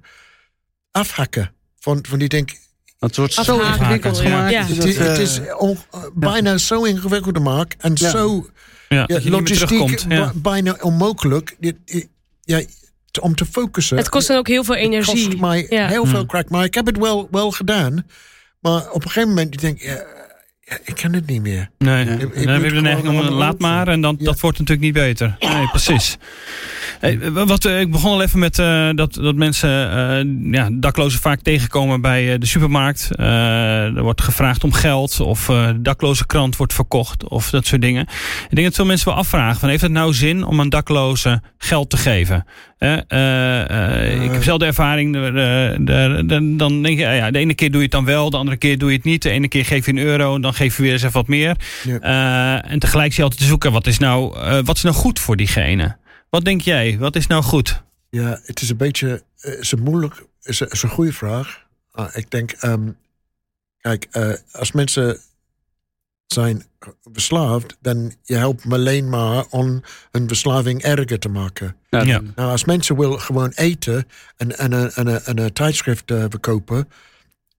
afhakken. 0.91 1.51
Van, 1.79 2.05
van 2.09 2.19
die 2.19 2.27
denk, 2.29 2.49
Het 2.99 3.15
wordt 3.15 3.33
zo 3.33 3.59
ingewikkeld 3.59 4.17
gemaakt. 4.17 4.51
Ja. 4.51 4.65
het, 4.65 4.83
is- 4.85 4.97
het 4.97 5.07
eh, 5.17 5.19
is 5.19 5.39
on- 5.57 5.77
bijna 6.13 6.57
zo 6.57 6.83
ingewikkeld 6.83 7.33
te 7.35 7.41
maken. 7.41 7.79
En 7.79 7.91
Ja. 7.95 8.09
zo 8.09 8.49
Ja, 8.89 9.05
logistiek 9.23 10.05
bijna 10.33 10.77
onmogelijk. 10.81 11.55
Ja, 12.41 12.61
om 13.21 13.35
te 13.35 13.45
focussen. 13.45 13.97
Het 13.97 14.09
kost 14.09 14.27
dan 14.27 14.37
ook 14.37 14.47
heel 14.47 14.63
veel 14.63 14.75
Het 14.75 14.83
energie. 14.83 15.25
kost 15.25 15.37
mij 15.39 15.65
Ja. 15.69 15.87
heel 15.87 16.05
veel 16.05 16.25
crack. 16.25 16.49
Maar 16.49 16.63
ik 16.63 16.73
heb 16.73 16.85
het 16.85 16.97
wel, 16.97 17.27
wel 17.31 17.51
gedaan. 17.51 18.05
Maar 18.59 18.91
op 18.91 19.03
een 19.03 19.09
gegeven 19.09 19.29
moment 19.29 19.59
denk 19.61 19.79
ik, 19.81 20.05
ja, 20.69 20.77
ik 20.83 20.95
kan 20.95 21.13
het 21.13 21.25
niet 21.27 21.41
meer. 21.41 21.69
Nee, 21.77 22.05
Ik- 22.05 22.07
dan 22.19 22.29
ik 22.33 22.47
heb 22.47 22.61
moet 22.61 22.71
je 22.71 23.09
om 23.09 23.17
allemaal 23.17 23.31
laat 23.37 23.59
maar 23.59 23.87
en 23.87 24.01
dan, 24.01 24.15
Ja. 24.19 24.25
dat 24.25 24.39
wordt 24.39 24.59
natuurlijk 24.59 24.85
niet 24.85 25.03
beter. 25.05 25.35
Nee, 25.39 25.67
precies. 25.67 26.17
Hey, 26.99 27.31
wat, 27.31 27.65
eh, 27.65 27.79
ik 27.79 27.91
begon 27.91 28.11
al 28.11 28.21
even 28.21 28.39
met 28.39 28.59
eh, 28.59 28.89
dat, 28.95 29.13
dat 29.13 29.35
mensen 29.35 29.91
eh, 29.91 30.51
ja, 30.53 30.69
daklozen 30.73 31.19
vaak 31.19 31.39
tegenkomen 31.41 32.01
bij 32.01 32.37
de 32.37 32.45
supermarkt. 32.45 33.09
Er 33.17 34.03
wordt 34.03 34.21
gevraagd 34.21 34.63
om 34.63 34.71
geld 34.73 35.19
of 35.19 35.45
de 35.45 35.77
dakloze 35.81 36.25
krant 36.25 36.55
wordt 36.55 36.73
verkocht 36.73 37.27
of 37.27 37.49
dat 37.49 37.65
soort 37.65 37.81
dingen. 37.81 38.01
Ik 38.49 38.55
denk 38.55 38.63
dat 38.67 38.75
veel 38.75 38.85
mensen 38.85 39.07
wel 39.07 39.17
afvragen 39.17 39.59
van 39.59 39.69
heeft 39.69 39.81
het 39.81 39.91
nou 39.91 40.13
zin 40.13 40.43
om 40.43 40.59
een 40.59 40.69
dakloze 40.69 41.41
geld 41.57 41.89
te 41.89 41.97
geven? 41.97 42.45
Eh, 42.79 42.97
eh, 43.07 44.23
ik 44.23 44.31
heb 44.31 44.43
zelf 44.43 44.59
de 44.59 44.65
ervaring, 44.65 45.15
eh, 45.15 45.21
de- 45.21 46.23
de- 46.25 46.53
dan 46.55 46.81
denk 46.83 46.97
je, 46.99 47.03
ja, 47.05 47.31
de 47.31 47.39
ene 47.39 47.53
keer 47.53 47.67
doe 47.69 47.77
je 47.77 47.83
het 47.83 47.91
dan 47.91 48.05
wel, 48.05 48.29
de 48.29 48.37
andere 48.37 48.57
keer 48.57 48.77
doe 48.77 48.89
je 48.89 48.95
het 48.95 49.05
niet. 49.05 49.21
De 49.21 49.29
ene 49.29 49.47
keer 49.47 49.65
geef 49.65 49.85
je 49.85 49.91
een 49.91 49.97
euro, 49.97 50.39
dan 50.39 50.53
geef 50.53 50.77
je 50.77 50.81
weer 50.83 50.91
eens 50.91 51.01
even 51.01 51.13
wat 51.13 51.27
meer. 51.27 51.55
Ja. 51.83 52.61
En 52.63 52.79
tegelijk 52.79 53.07
zie 53.09 53.17
je 53.17 53.23
altijd 53.23 53.41
te 53.41 53.47
zoeken, 53.47 53.71
wat 53.71 53.87
is, 53.87 53.97
nou, 53.97 54.35
wat 54.63 54.75
is 54.75 54.81
nou 54.83 54.95
goed 54.95 55.19
voor 55.19 55.35
diegene? 55.35 55.95
Wat 56.29 56.45
denk 56.45 56.61
jij? 56.61 56.97
Wat 56.99 57.15
is 57.15 57.27
nou 57.27 57.43
goed? 57.43 57.83
Ja, 58.09 58.39
het 58.43 58.61
is 58.61 58.69
een 58.69 58.77
beetje 58.77 59.23
is 59.59 59.71
een 59.71 59.83
moeilijk, 59.83 60.25
is 60.41 60.59
een, 60.59 60.67
is 60.69 60.83
een 60.83 60.89
goede 60.89 61.13
vraag. 61.13 61.65
Ah, 61.91 62.15
ik 62.15 62.31
denk, 62.31 62.51
ehm, 62.51 62.89
kijk, 63.81 64.07
als 64.51 64.71
mensen 64.71 65.17
zijn 66.33 66.63
verslaafd, 67.13 67.77
dan 67.81 68.13
je 68.23 68.35
helpt 68.35 68.63
hem 68.63 68.73
alleen 68.73 69.09
maar 69.09 69.45
om 69.49 69.81
een 70.11 70.27
verslaving 70.27 70.81
erger 70.81 71.19
te 71.19 71.29
maken. 71.29 71.75
ja, 71.89 72.01
Ja. 72.01 72.21
Nou, 72.35 72.51
als 72.51 72.65
mensen 72.65 72.97
wil 72.97 73.17
gewoon 73.17 73.51
eten 73.55 74.07
en, 74.37 74.57
en, 74.57 74.71
een- 74.71 74.91
en, 74.91 75.07
een- 75.07 75.21
en 75.21 75.37
een 75.39 75.53
tijdschrift 75.53 76.11
eh, 76.11 76.25
verkopen 76.29 76.87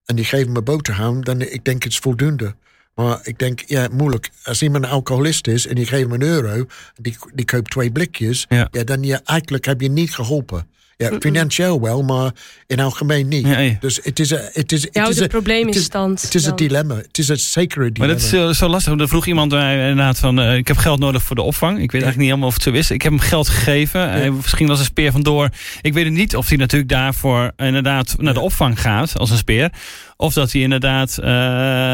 en 0.05 0.15
die 0.15 0.25
geven 0.25 0.51
me 0.51 0.61
boterham, 0.61 1.23
dan 1.23 1.41
ik 1.41 1.65
denk 1.65 1.83
het 1.83 1.91
is 1.91 1.97
voldoende. 1.99 2.55
Maar 2.95 3.19
ik 3.23 3.39
denk, 3.39 3.63
ja, 3.67 3.87
moeilijk. 3.91 4.29
Als 4.43 4.61
iemand 4.61 4.83
een 4.83 4.89
alcoholist 4.89 5.47
is 5.47 5.67
en 5.67 5.75
die 5.75 5.85
geeft 5.85 6.01
hem 6.01 6.11
een 6.21 6.27
euro, 6.27 6.65
die, 7.01 7.17
die 7.33 7.45
koopt 7.45 7.69
twee 7.71 7.91
blikjes, 7.91 8.45
Ja. 8.49 8.67
ja. 8.71 8.83
dan 8.83 9.03
je, 9.03 9.15
eigenlijk 9.23 9.65
heb 9.65 9.81
je 9.81 9.89
niet 9.89 10.13
geholpen. 10.15 10.67
Ja, 11.01 11.11
financieel 11.19 11.81
wel, 11.81 12.03
maar 12.03 12.31
in 12.67 12.79
algemeen 12.79 13.27
niet. 13.27 13.47
Ja, 13.47 13.59
ja. 13.59 13.75
Dus 13.79 13.99
het 14.03 14.19
is 14.19 14.29
een, 14.31 14.49
het 14.51 14.71
is, 14.71 14.81
het 14.83 14.95
houdt 14.95 15.09
is 15.09 15.15
het 15.15 15.23
een, 15.23 15.29
probleem 15.29 15.59
in 15.61 15.67
het 15.67 15.75
is- 15.75 15.83
stand. 15.83 16.21
het 16.21 16.35
is 16.35 16.45
een 16.45 16.55
dilemma. 16.55 16.95
Het 16.95 17.17
is 17.17 17.27
een 17.27 17.39
zekere 17.39 17.79
Maar 17.81 17.91
dilemma. 17.93 18.13
dat 18.13 18.49
is 18.51 18.57
zo, 18.57 18.67
lastig. 18.67 18.99
Er 18.99 19.07
vroeg 19.07 19.25
iemand 19.27 19.51
mij 19.51 19.89
inderdaad 19.89 20.19
van, 20.19 20.39
eh, 20.39 20.55
ik 20.55 20.67
heb 20.67 20.77
geld 20.77 20.99
nodig 20.99 21.23
voor 21.23 21.35
de 21.35 21.41
opvang. 21.41 21.71
Ik 21.73 21.91
weet 21.91 22.01
eigenlijk 22.01 22.17
niet 22.17 22.27
helemaal 22.27 22.47
of 22.47 22.53
het 22.53 22.63
zo 22.63 22.71
is. 22.71 22.91
Ik 22.91 23.01
heb 23.01 23.11
hem 23.11 23.21
geld 23.21 23.49
gegeven. 23.49 24.09
Hij 24.09 24.31
misschien 24.31 24.67
was 24.67 24.79
een 24.79 24.85
speer 24.85 25.11
vandoor. 25.11 25.49
Ik 25.81 25.93
weet 25.93 26.09
niet 26.11 26.35
of 26.35 26.47
hij 26.47 26.57
natuurlijk 26.57 26.91
daarvoor 26.91 27.51
inderdaad 27.57 28.15
naar 28.17 28.33
de 28.33 28.39
opvang 28.39 28.81
gaat 28.81 29.17
als 29.17 29.29
een 29.29 29.37
speer. 29.37 29.69
Of 30.17 30.33
dat 30.33 30.51
hij 30.51 30.61
inderdaad 30.61 31.17
eh, 31.17 31.25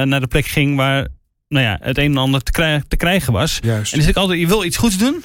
naar 0.02 0.20
de 0.20 0.28
plek 0.28 0.46
ging 0.46 0.76
waar 0.76 1.08
nou 1.48 1.66
ja, 1.66 1.78
het 1.82 1.98
een 1.98 2.12
en 2.12 2.18
ander 2.18 2.42
te, 2.44 2.52
krij- 2.52 2.84
te 2.88 2.98
krijgen 2.98 3.34
was. 3.34 3.60
Juist. 3.62 3.94
En 3.94 4.00
is 4.00 4.06
het 4.06 4.18
altijd, 4.18 4.40
je 4.40 4.48
wil 4.48 4.64
iets 4.64 4.78
goeds 4.78 4.98
doen. 4.98 5.24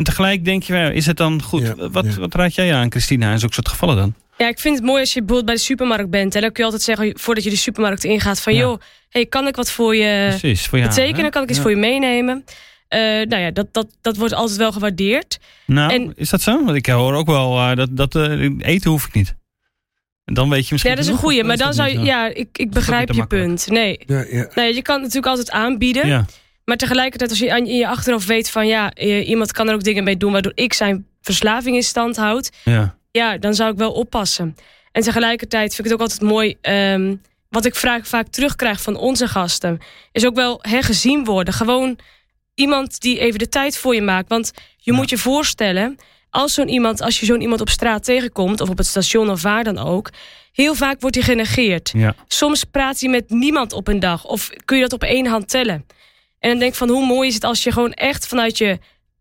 En 0.00 0.06
tegelijk 0.06 0.44
denk 0.44 0.62
je, 0.62 0.72
wel, 0.72 0.90
is 0.90 1.06
het 1.06 1.16
dan 1.16 1.42
goed? 1.42 1.62
Ja, 1.62 1.88
wat, 1.90 2.04
ja. 2.04 2.14
wat 2.20 2.34
raad 2.34 2.54
jij 2.54 2.74
aan, 2.74 2.90
Christina, 2.90 3.32
in 3.32 3.38
zulke 3.38 3.54
soort 3.54 3.68
gevallen 3.68 3.96
dan? 3.96 4.14
Ja, 4.36 4.48
ik 4.48 4.58
vind 4.58 4.76
het 4.76 4.84
mooi 4.84 5.00
als 5.00 5.12
je 5.12 5.18
bijvoorbeeld 5.18 5.46
bij 5.46 5.54
de 5.54 5.60
supermarkt 5.60 6.10
bent. 6.10 6.34
En 6.34 6.40
dan 6.40 6.52
kun 6.52 6.64
je 6.64 6.70
altijd 6.70 6.82
zeggen, 6.82 7.18
voordat 7.18 7.44
je 7.44 7.50
de 7.50 7.56
supermarkt 7.56 8.04
ingaat, 8.04 8.40
van 8.40 8.52
Ja. 8.54 8.58
joh, 8.58 8.80
hey, 9.08 9.26
kan 9.26 9.46
ik 9.46 9.56
wat 9.56 9.70
voor 9.70 9.96
je 9.96 10.26
Precies, 10.28 10.66
voor 10.66 10.78
jou. 10.78 10.90
betekenen? 10.90 11.24
hè? 11.24 11.30
Kan 11.30 11.42
ik 11.42 11.48
iets 11.48 11.56
Ja. 11.58 11.62
voor 11.64 11.72
je 11.72 11.76
meenemen? 11.80 12.44
Eh, 12.88 13.00
nou 13.00 13.36
ja, 13.36 13.50
dat, 13.50 13.66
dat, 13.72 13.86
dat 14.00 14.16
wordt 14.16 14.34
altijd 14.34 14.58
wel 14.58 14.72
gewaardeerd. 14.72 15.38
Nou, 15.66 15.92
En- 15.92 16.12
is 16.16 16.30
dat 16.30 16.40
zo? 16.40 16.64
Want 16.64 16.76
ik 16.76 16.86
hoor 16.86 17.14
ook 17.14 17.26
wel 17.26 17.58
eh, 17.58 17.76
dat, 17.76 17.96
dat 17.96 18.14
eh, 18.14 18.50
eten 18.58 18.90
hoef 18.90 19.06
ik 19.06 19.14
niet. 19.14 19.34
En 20.24 20.34
dan 20.34 20.48
weet 20.48 20.62
je 20.64 20.68
misschien. 20.70 20.90
Ja, 20.90 20.96
dat 20.96 21.04
is 21.06 21.10
een 21.22 21.40
of 21.40 21.46
Maar 21.46 21.56
dan 21.56 21.74
zou 21.74 21.88
je, 21.88 21.98
ja, 21.98 22.26
ik, 22.34 22.48
ik 22.52 22.70
begrijp 22.70 23.12
je 23.12 23.26
punt. 23.26 23.66
Nee. 23.70 24.00
Ja, 24.06 24.24
ja. 24.30 24.48
Nou 24.54 24.68
ja, 24.68 24.74
je 24.74 24.82
kan 24.82 24.94
het 24.94 25.02
natuurlijk 25.04 25.26
altijd 25.26 25.50
aanbieden. 25.50 26.06
Ja, 26.06 26.26
Maar 26.70 26.78
tegelijkertijd, 26.78 27.30
als 27.30 27.38
je 27.38 27.46
in 27.46 27.66
je 27.66 27.88
achterhoofd 27.88 28.26
weet 28.26 28.50
van 28.50 28.66
ja, 28.66 28.90
eh, 28.92 29.28
iemand 29.28 29.52
kan 29.52 29.68
er 29.68 29.74
ook 29.74 29.82
dingen 29.82 30.04
mee 30.04 30.16
doen 30.16 30.32
waardoor 30.32 30.52
ik 30.54 30.72
zijn 30.72 31.06
verslaving 31.20 31.76
in 31.76 31.82
stand 31.82 32.16
houd. 32.16 32.50
ja. 32.64 32.98
Ja, 33.12 33.38
dan 33.38 33.54
zou 33.54 33.72
ik 33.72 33.78
wel 33.78 33.92
oppassen. 33.92 34.56
En 34.92 35.02
tegelijkertijd 35.02 35.74
vind 35.74 35.78
ik 35.78 35.84
het 35.84 35.92
ook 35.92 36.00
altijd 36.00 36.20
mooi. 36.30 36.56
ehm, 36.60 37.16
wat 37.48 37.64
ik 37.64 37.74
vaak, 37.74 38.06
vaak 38.06 38.28
terugkrijg 38.28 38.82
van 38.82 38.96
onze 38.96 39.28
gasten. 39.28 39.78
Is 40.12 40.26
ook 40.26 40.34
wel 40.34 40.58
hè, 40.62 40.82
gezien 40.82 41.24
worden. 41.24 41.54
Gewoon 41.54 41.98
iemand 42.54 43.00
die 43.00 43.18
even 43.18 43.38
de 43.38 43.48
tijd 43.48 43.78
voor 43.78 43.94
je 43.94 44.02
maakt. 44.02 44.28
Want 44.28 44.52
je 44.76 44.92
moet 44.92 45.10
je 45.10 45.18
voorstellen. 45.18 45.96
Als, 46.30 46.54
zo'n 46.54 46.68
iemand, 46.68 47.00
als 47.00 47.20
je 47.20 47.26
zo'n 47.26 47.40
iemand 47.40 47.60
op 47.60 47.68
straat 47.68 48.04
tegenkomt. 48.04 48.60
Of 48.60 48.68
op 48.68 48.78
het 48.78 48.86
station 48.86 49.30
of 49.30 49.42
waar 49.42 49.64
dan 49.64 49.78
ook. 49.78 50.10
Heel 50.52 50.74
vaak 50.74 51.00
wordt 51.00 51.16
hij 51.16 51.24
genegeerd. 51.24 51.90
ja. 51.92 52.14
Soms 52.26 52.64
praat 52.64 53.00
hij 53.00 53.10
met 53.10 53.30
niemand 53.30 53.72
op 53.72 53.88
een 53.88 54.00
dag. 54.00 54.24
Of 54.24 54.50
kun 54.64 54.76
je 54.76 54.82
dat 54.82 54.92
op 54.92 55.02
één 55.02 55.26
hand 55.26 55.48
tellen. 55.48 55.86
En 56.40 56.50
dan 56.50 56.58
denk 56.58 56.70
ik 56.70 56.78
van 56.78 56.88
hoe 56.88 57.06
mooi 57.06 57.28
is 57.28 57.34
het 57.34 57.44
als 57.44 57.62
je 57.62 57.72
gewoon 57.72 57.92
echt 57.92 58.26
vanuit 58.26 58.58
je 58.58 58.78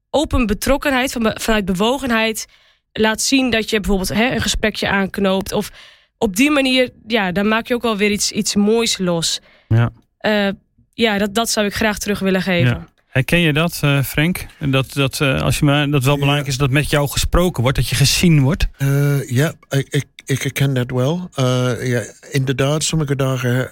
open 0.10 0.46
betrokkenheid, 0.46 1.12
van, 1.12 1.32
vanuit 1.40 1.66
bewogenheid, 1.66 2.46
laat 2.92 3.22
zien 3.22 3.50
dat 3.50 3.70
je 3.70 3.80
bijvoorbeeld 3.80 4.10
hè, 4.14 4.32
een 4.34 4.42
gesprekje 4.42 4.90
aanknoopt. 4.90 5.52
Of 5.54 5.72
op 6.18 6.36
die 6.36 6.52
manier, 6.52 6.90
ja, 7.08 7.32
dan 7.32 7.48
maak 7.48 7.68
je 7.68 7.74
ook 7.74 7.82
wel 7.82 7.98
weer 7.98 8.12
iets, 8.12 8.32
iets 8.32 8.56
moois 8.56 8.98
los. 8.98 9.40
Ja. 9.68 9.90
Eh, 10.18 10.48
ja, 10.94 11.18
dat, 11.18 11.36
dat 11.36 11.50
zou 11.50 11.66
ik 11.66 11.74
graag 11.74 11.98
terug 12.00 12.20
willen 12.20 12.42
geven. 12.42 12.70
Ja. 12.70 12.88
Herken 13.10 13.40
je 13.40 13.54
dat, 13.54 13.80
eh, 13.82 14.04
Frank? 14.04 14.46
Dat, 14.60 14.94
dat, 14.94 15.22
eh, 15.22 15.42
als 15.42 15.60
je 15.60 15.66
maar, 15.66 15.86
dat 15.86 15.94
het 15.94 16.04
wel 16.04 16.14
Ja. 16.14 16.20
belangrijk 16.20 16.48
is 16.48 16.58
dat 16.58 16.70
met 16.70 16.90
jou 16.90 17.08
gesproken 17.10 17.62
wordt, 17.62 17.78
dat 17.78 17.88
je 17.90 17.96
gezien 17.96 18.42
wordt. 18.42 18.68
Eh, 18.78 19.30
ja, 19.30 19.54
ik, 19.70 19.88
ik, 19.90 20.06
ik 20.26 20.42
herken 20.42 20.74
dat 20.74 20.92
wel. 20.92 21.30
Eh, 21.34 21.72
ja, 21.88 22.04
inderdaad, 22.32 22.84
sommige 22.84 23.16
dagen 23.16 23.72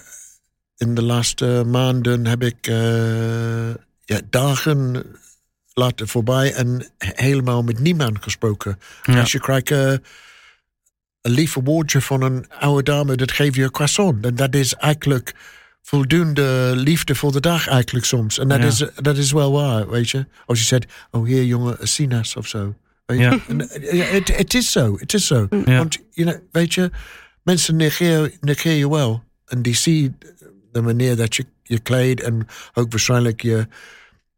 in 0.78 0.94
de 0.94 1.02
laatste 1.02 1.64
maanden 1.66 2.26
heb 2.26 2.42
ik 2.42 2.66
eh, 2.66 3.68
ja, 4.04 4.20
dagen 4.30 5.04
laten 5.72 6.08
voorbij 6.08 6.52
en 6.54 6.86
helemaal 6.98 7.62
met 7.62 7.78
niemand 7.80 8.22
gesproken. 8.22 8.78
Ja. 9.02 9.20
Als 9.20 9.32
je 9.32 9.40
krijgt 9.40 9.70
eh, 9.70 9.90
een 11.20 11.30
lieve 11.32 11.62
woordje 11.62 12.00
van 12.00 12.22
een 12.22 12.46
oude 12.58 12.82
dame, 12.82 13.16
dat 13.16 13.32
geeft 13.32 13.54
je 13.54 13.62
een 13.62 13.70
croissant. 13.70 14.24
En 14.24 14.34
dat 14.34 14.54
is 14.54 14.74
eigenlijk 14.74 15.34
voldoende 15.82 16.72
liefde 16.74 17.14
voor 17.14 17.32
de 17.32 17.40
dag 17.40 17.68
eigenlijk 17.68 18.06
soms. 18.06 18.38
En 18.38 18.48
dat, 18.48 18.58
Ja. 18.60 18.66
is, 18.66 18.84
dat 18.94 19.16
is 19.16 19.32
wel 19.32 19.52
waar, 19.52 19.88
weet 19.90 20.10
je. 20.10 20.26
Als 20.46 20.58
je 20.58 20.64
zegt, 20.64 20.86
oh 21.10 21.26
hier 21.26 21.44
jongen, 21.44 21.76
sinaas 21.80 22.36
of 22.36 22.46
zo. 22.46 22.74
Weet? 23.06 23.18
Ja. 23.18 23.38
Het 23.48 24.36
het 24.36 24.54
is 24.54 24.72
zo, 24.72 24.96
het 24.98 25.14
is 25.14 25.26
zo. 25.26 25.46
Ja. 25.64 25.76
Want, 25.78 25.98
you 26.10 26.30
know, 26.30 26.42
weet 26.52 26.74
je, 26.74 26.90
mensen 27.42 27.76
negeer 27.76 28.72
je 28.72 28.90
wel. 28.90 29.22
En 29.46 29.62
die 29.62 29.74
zien 29.76 30.18
de 30.80 30.86
manier 30.94 31.16
dat 31.16 31.36
je 31.36 31.46
je 31.62 31.78
kleedt 31.78 32.20
en 32.22 32.46
ook 32.74 32.90
waarschijnlijk 32.90 33.42
je, 33.42 33.66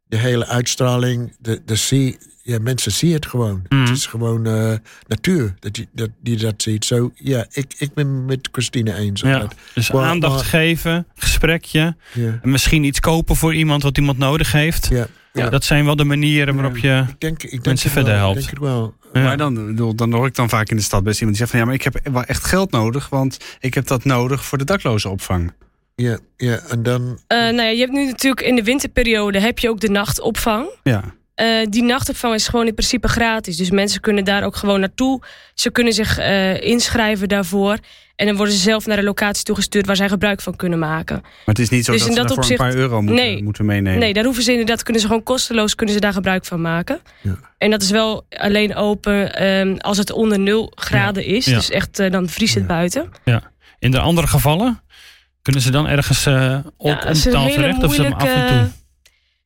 je 0.07 0.17
hele 0.17 0.47
uitstraling. 0.47 1.35
De, 1.39 1.61
de 1.65 1.75
zie, 1.75 2.17
ja, 2.43 2.59
mensen 2.61 2.91
zien 2.91 3.13
het 3.13 3.25
gewoon. 3.25 3.61
Mhm. 3.69 3.81
Het 3.81 3.89
is 3.97 4.05
gewoon 4.05 4.45
eh, 4.45 4.73
natuur 5.07 5.53
dat 5.59 5.77
je 5.77 5.87
dat, 5.93 6.09
die 6.23 6.37
dat 6.37 6.61
ziet. 6.61 6.85
Zo, 6.85 7.11
ja, 7.15 7.45
ik, 7.51 7.73
ik 7.77 7.93
ben 7.93 8.25
met 8.25 8.49
Christine 8.51 8.95
eens. 8.95 9.21
Ja. 9.21 9.39
dat. 9.39 9.55
Dus 9.73 9.91
Maar- 9.91 10.03
aandacht 10.05 10.35
maar- 10.35 10.43
geven, 10.45 11.07
gesprekje. 11.15 11.95
En 12.15 12.39
misschien 12.49 12.83
iets 12.83 12.99
kopen 12.99 13.35
voor 13.35 13.53
iemand 13.55 13.83
wat 13.83 13.97
iemand 13.97 14.17
nodig 14.17 14.51
heeft. 14.51 14.87
ja, 14.87 15.07
ja. 15.33 15.49
Dat 15.49 15.63
zijn 15.63 15.85
wel 15.85 15.95
de 15.95 16.03
manieren 16.03 16.55
waarop 16.55 16.77
je. 16.77 17.05
Ik 17.09 17.19
denk, 17.19 17.43
ik 17.43 17.49
denk 17.51 17.65
Mensen 17.65 17.89
het 17.89 17.95
wel, 17.95 18.03
verder 18.05 18.13
ik 18.13 18.19
helpt. 18.19 18.37
denk 18.39 18.49
het 18.49 18.59
wel. 18.59 18.93
Ja. 19.13 19.21
Maar 19.23 19.37
dan, 19.37 19.65
bedoel, 19.65 19.95
dan 19.95 20.13
hoor 20.13 20.25
ik 20.27 20.35
dan 20.35 20.49
vaak 20.49 20.69
in 20.69 20.75
de 20.77 20.81
stad 20.83 21.03
best 21.03 21.19
iemand 21.19 21.37
die 21.37 21.47
zegt 21.47 21.49
van 21.49 21.59
ja, 21.59 21.65
maar 21.65 21.73
ik 21.75 21.81
heb 22.03 22.09
wel 22.13 22.23
echt 22.23 22.43
geld 22.45 22.71
nodig, 22.71 23.09
want 23.09 23.37
ik 23.59 23.73
heb 23.73 23.87
dat 23.87 24.03
nodig 24.03 24.45
voor 24.45 24.57
de 24.57 24.63
daklozenopvang. 24.63 25.53
Ja, 26.01 26.17
ja, 26.37 26.59
en 26.69 26.83
dan... 26.83 27.19
Eh, 27.27 27.37
nou 27.37 27.55
ja, 27.61 27.67
je 27.69 27.79
hebt 27.79 27.91
nu 27.91 28.05
natuurlijk 28.05 28.41
in 28.41 28.55
de 28.55 28.63
winterperiode 28.63 29.39
heb 29.39 29.59
je 29.59 29.69
ook 29.69 29.79
de 29.79 29.89
nachtopvang. 29.89 30.69
Ja. 30.83 31.03
Eh, 31.35 31.47
die 31.69 31.83
nachtopvang 31.83 32.33
is 32.33 32.47
gewoon 32.47 32.67
in 32.67 32.73
principe 32.73 33.07
gratis. 33.07 33.57
Dus 33.57 33.71
mensen 33.71 34.01
kunnen 34.01 34.23
daar 34.25 34.43
ook 34.43 34.55
gewoon 34.55 34.79
naartoe. 34.79 35.21
Ze 35.53 35.71
kunnen 35.71 35.93
zich 35.93 36.17
eh, 36.17 36.61
inschrijven 36.61 37.27
daarvoor. 37.29 37.77
En 38.15 38.27
dan 38.27 38.35
worden 38.35 38.53
ze 38.55 38.59
zelf 38.61 38.85
naar 38.85 38.97
de 38.97 39.03
locatie 39.03 39.43
toegestuurd 39.43 39.85
waar 39.85 39.95
zij 39.95 40.09
gebruik 40.09 40.41
van 40.41 40.55
kunnen 40.55 40.79
maken. 40.79 41.19
Maar 41.21 41.31
het 41.45 41.59
is 41.59 41.69
niet 41.69 41.85
zo 41.85 41.91
Dus 41.91 42.01
dat 42.01 42.09
ze 42.09 42.15
dat 42.15 42.23
daarvoor 42.27 42.43
opzicht- 42.43 42.59
een 42.61 42.67
paar 42.67 42.75
euro 42.75 43.01
moeten, 43.01 43.25
Nee. 43.25 43.43
moeten 43.43 43.65
meenemen. 43.65 43.99
Nee, 43.99 44.13
daar 44.13 44.23
hoeven 44.23 44.43
ze 44.43 44.51
inderdaad, 44.51 44.83
kunnen 44.83 45.01
ze 45.01 45.07
gewoon 45.07 45.23
kosteloos 45.23 45.75
kunnen 45.75 45.95
ze 45.95 46.01
daar 46.01 46.13
gebruik 46.13 46.45
van 46.45 46.61
maken. 46.61 46.99
Ja. 47.21 47.35
En 47.57 47.71
dat 47.71 47.81
is 47.81 47.89
wel 47.89 48.25
alleen 48.29 48.75
open 48.75 49.35
ehm, 49.35 49.75
als 49.77 49.97
het 49.97 50.11
onder 50.11 50.39
0 50.39 50.71
graden 50.75 51.25
is. 51.25 51.45
Ja. 51.45 51.55
Dus 51.55 51.69
echt, 51.69 52.11
dan 52.11 52.29
vriest 52.29 52.53
het 52.53 52.63
Ja. 52.63 52.69
buiten. 52.69 53.11
In 53.79 53.91
de 53.91 53.99
andere 53.99 54.27
gevallen 54.27 54.81
kunnen 55.41 55.61
ze 55.61 55.71
dan 55.71 55.87
ergens 55.87 56.25
uh, 56.27 56.57
op 56.77 56.87
Ja, 56.87 57.05
is 57.05 57.25
een 57.25 57.31
omtaal 57.31 57.45
hele 57.45 57.55
terecht 57.55 57.83
of 57.83 57.99
af 57.99 58.23
en 58.23 58.47
toe. 58.47 58.69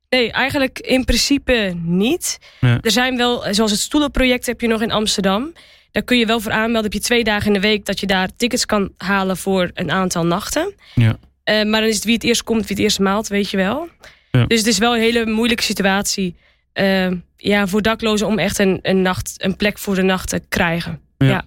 Nee, 0.09 0.31
eigenlijk 0.31 0.79
in 0.79 1.05
principe 1.05 1.73
niet. 1.83 2.37
Ja. 2.59 2.77
Er 2.81 2.91
zijn 2.91 3.17
wel, 3.17 3.53
zoals 3.53 3.71
het 3.71 3.79
stoelenproject 3.79 4.45
heb 4.45 4.61
je 4.61 4.67
nog 4.67 4.81
in 4.81 4.91
Amsterdam. 4.91 5.53
Daar 5.91 6.03
kun 6.03 6.17
je 6.17 6.25
wel 6.25 6.39
voor 6.39 6.51
aanmelden. 6.51 6.83
Heb 6.83 6.93
je 6.93 6.99
twee 6.99 7.23
dagen 7.23 7.47
in 7.47 7.53
de 7.53 7.59
week 7.67 7.85
dat 7.85 7.99
je 7.99 8.07
daar 8.07 8.29
tickets 8.37 8.65
kan 8.65 8.91
halen 8.97 9.37
voor 9.37 9.71
een 9.73 9.91
aantal 9.91 10.25
nachten. 10.25 10.73
Ja. 10.95 11.17
Eh, 11.43 11.55
maar 11.63 11.79
dan 11.79 11.89
is 11.89 11.95
het 11.95 12.03
wie 12.03 12.13
het 12.13 12.23
eerst 12.23 12.43
komt, 12.43 12.61
wie 12.61 12.75
het 12.75 12.79
eerst 12.79 12.99
maalt, 12.99 13.27
weet 13.27 13.49
je 13.49 13.57
wel. 13.57 13.89
Ja. 14.31 14.45
Dus 14.45 14.57
het 14.57 14.67
is 14.67 14.77
wel 14.77 14.95
een 14.95 15.01
hele 15.01 15.25
moeilijke 15.25 15.63
situatie. 15.63 16.35
eh, 16.73 17.11
ja, 17.37 17.67
voor 17.67 17.81
daklozen 17.81 18.27
om 18.27 18.39
echt 18.39 18.59
een, 18.59 18.79
een, 18.81 19.01
nacht, 19.01 19.33
een 19.37 19.55
plek 19.55 19.77
voor 19.77 19.95
de 19.95 20.01
nacht 20.01 20.29
te 20.29 20.41
krijgen. 20.49 21.01
Ja. 21.17 21.45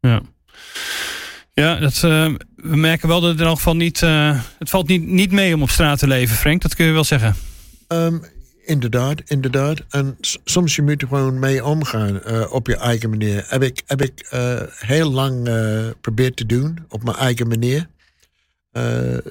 Ja. 0.00 0.20
Ja, 1.54 1.78
dat, 1.78 1.94
eh, 1.94 2.34
we 2.56 2.76
merken 2.76 3.08
wel 3.08 3.20
dat 3.20 3.30
het 3.30 3.40
in 3.40 3.46
elk 3.46 3.56
geval 3.56 3.76
niet... 3.76 4.02
eh, 4.02 4.40
het 4.58 4.70
valt 4.70 4.88
niet, 4.88 5.06
niet 5.06 5.32
mee 5.32 5.54
om 5.54 5.62
op 5.62 5.70
straat 5.70 5.98
te 5.98 6.06
leven, 6.06 6.36
Frank. 6.36 6.62
Dat 6.62 6.74
kun 6.74 6.86
je 6.86 6.92
wel 6.92 7.04
zeggen. 7.04 7.34
Ehm, 7.86 8.18
inderdaad, 8.64 9.20
inderdaad. 9.24 9.80
En 9.88 10.16
soms 10.44 10.76
je 10.76 10.82
moet 10.82 11.02
er 11.02 11.08
gewoon 11.08 11.38
mee 11.38 11.64
omgaan 11.64 12.22
eh, 12.22 12.52
op 12.52 12.66
je 12.66 12.76
eigen 12.76 13.10
manier. 13.10 13.44
Heb 13.48 13.62
ik, 13.62 13.82
heb 13.86 14.02
ik 14.02 14.26
heel 14.78 15.10
lang 15.10 15.48
geprobeerd 15.88 16.36
te 16.36 16.46
doen 16.46 16.78
op 16.88 17.02
mijn 17.04 17.16
eigen 17.16 17.48
manier. 17.48 17.86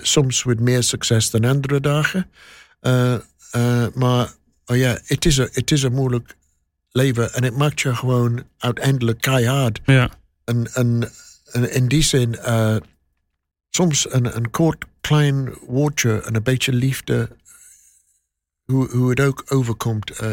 Soms 0.01 0.43
met 0.43 0.59
meer 0.59 0.84
succes 0.84 1.30
dan 1.30 1.45
andere 1.45 1.80
dagen. 1.80 2.30
Maar 3.93 4.32
oh 4.65 4.78
ja, 4.78 4.99
het 5.05 5.26
is 5.26 5.38
een- 5.38 5.49
het 5.51 5.72
is 5.72 5.84
een 5.84 5.93
moeilijk 5.93 6.36
leven 6.91 7.34
en 7.34 7.43
het 7.43 7.57
maakt 7.57 7.82
je 7.82 7.95
gewoon 7.95 8.43
uiteindelijk 8.57 9.22
keihard. 9.22 9.80
Ja, 9.86 10.09
en, 10.45 10.74
en 10.74 11.11
in 11.51 11.87
die 11.87 12.01
zin, 12.03 12.35
eh, 12.37 12.75
soms 13.69 14.13
een, 14.13 14.35
een 14.35 14.49
kort 14.51 14.85
klein 15.01 15.53
woordje 15.67 16.21
en 16.21 16.35
een 16.35 16.43
beetje 16.43 16.73
liefde, 16.73 17.29
hoe, 18.65 18.89
hoe 18.89 19.09
het 19.09 19.19
ook 19.19 19.43
overkomt, 19.47 20.09
eh, 20.11 20.29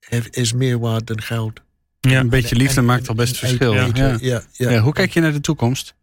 heeft- 0.00 0.36
is 0.36 0.52
meer 0.52 0.78
waard 0.78 1.06
dan 1.06 1.22
geld. 1.22 1.60
ja. 2.00 2.20
Een 2.20 2.28
beetje 2.28 2.56
liefde 2.56 2.76
En- 2.80 2.84
maakt 2.84 3.02
en- 3.02 3.08
al 3.08 3.14
best 3.14 3.32
en 3.32 3.38
verschil. 3.48 3.74
eten, 3.74 3.96
Ja. 3.96 4.16
ja, 4.20 4.42
ja. 4.52 4.70
Ja, 4.70 4.80
hoe 4.80 4.92
kijk 4.92 5.12
je 5.12 5.20
naar 5.20 5.32
de 5.32 5.40
toekomst? 5.40 5.94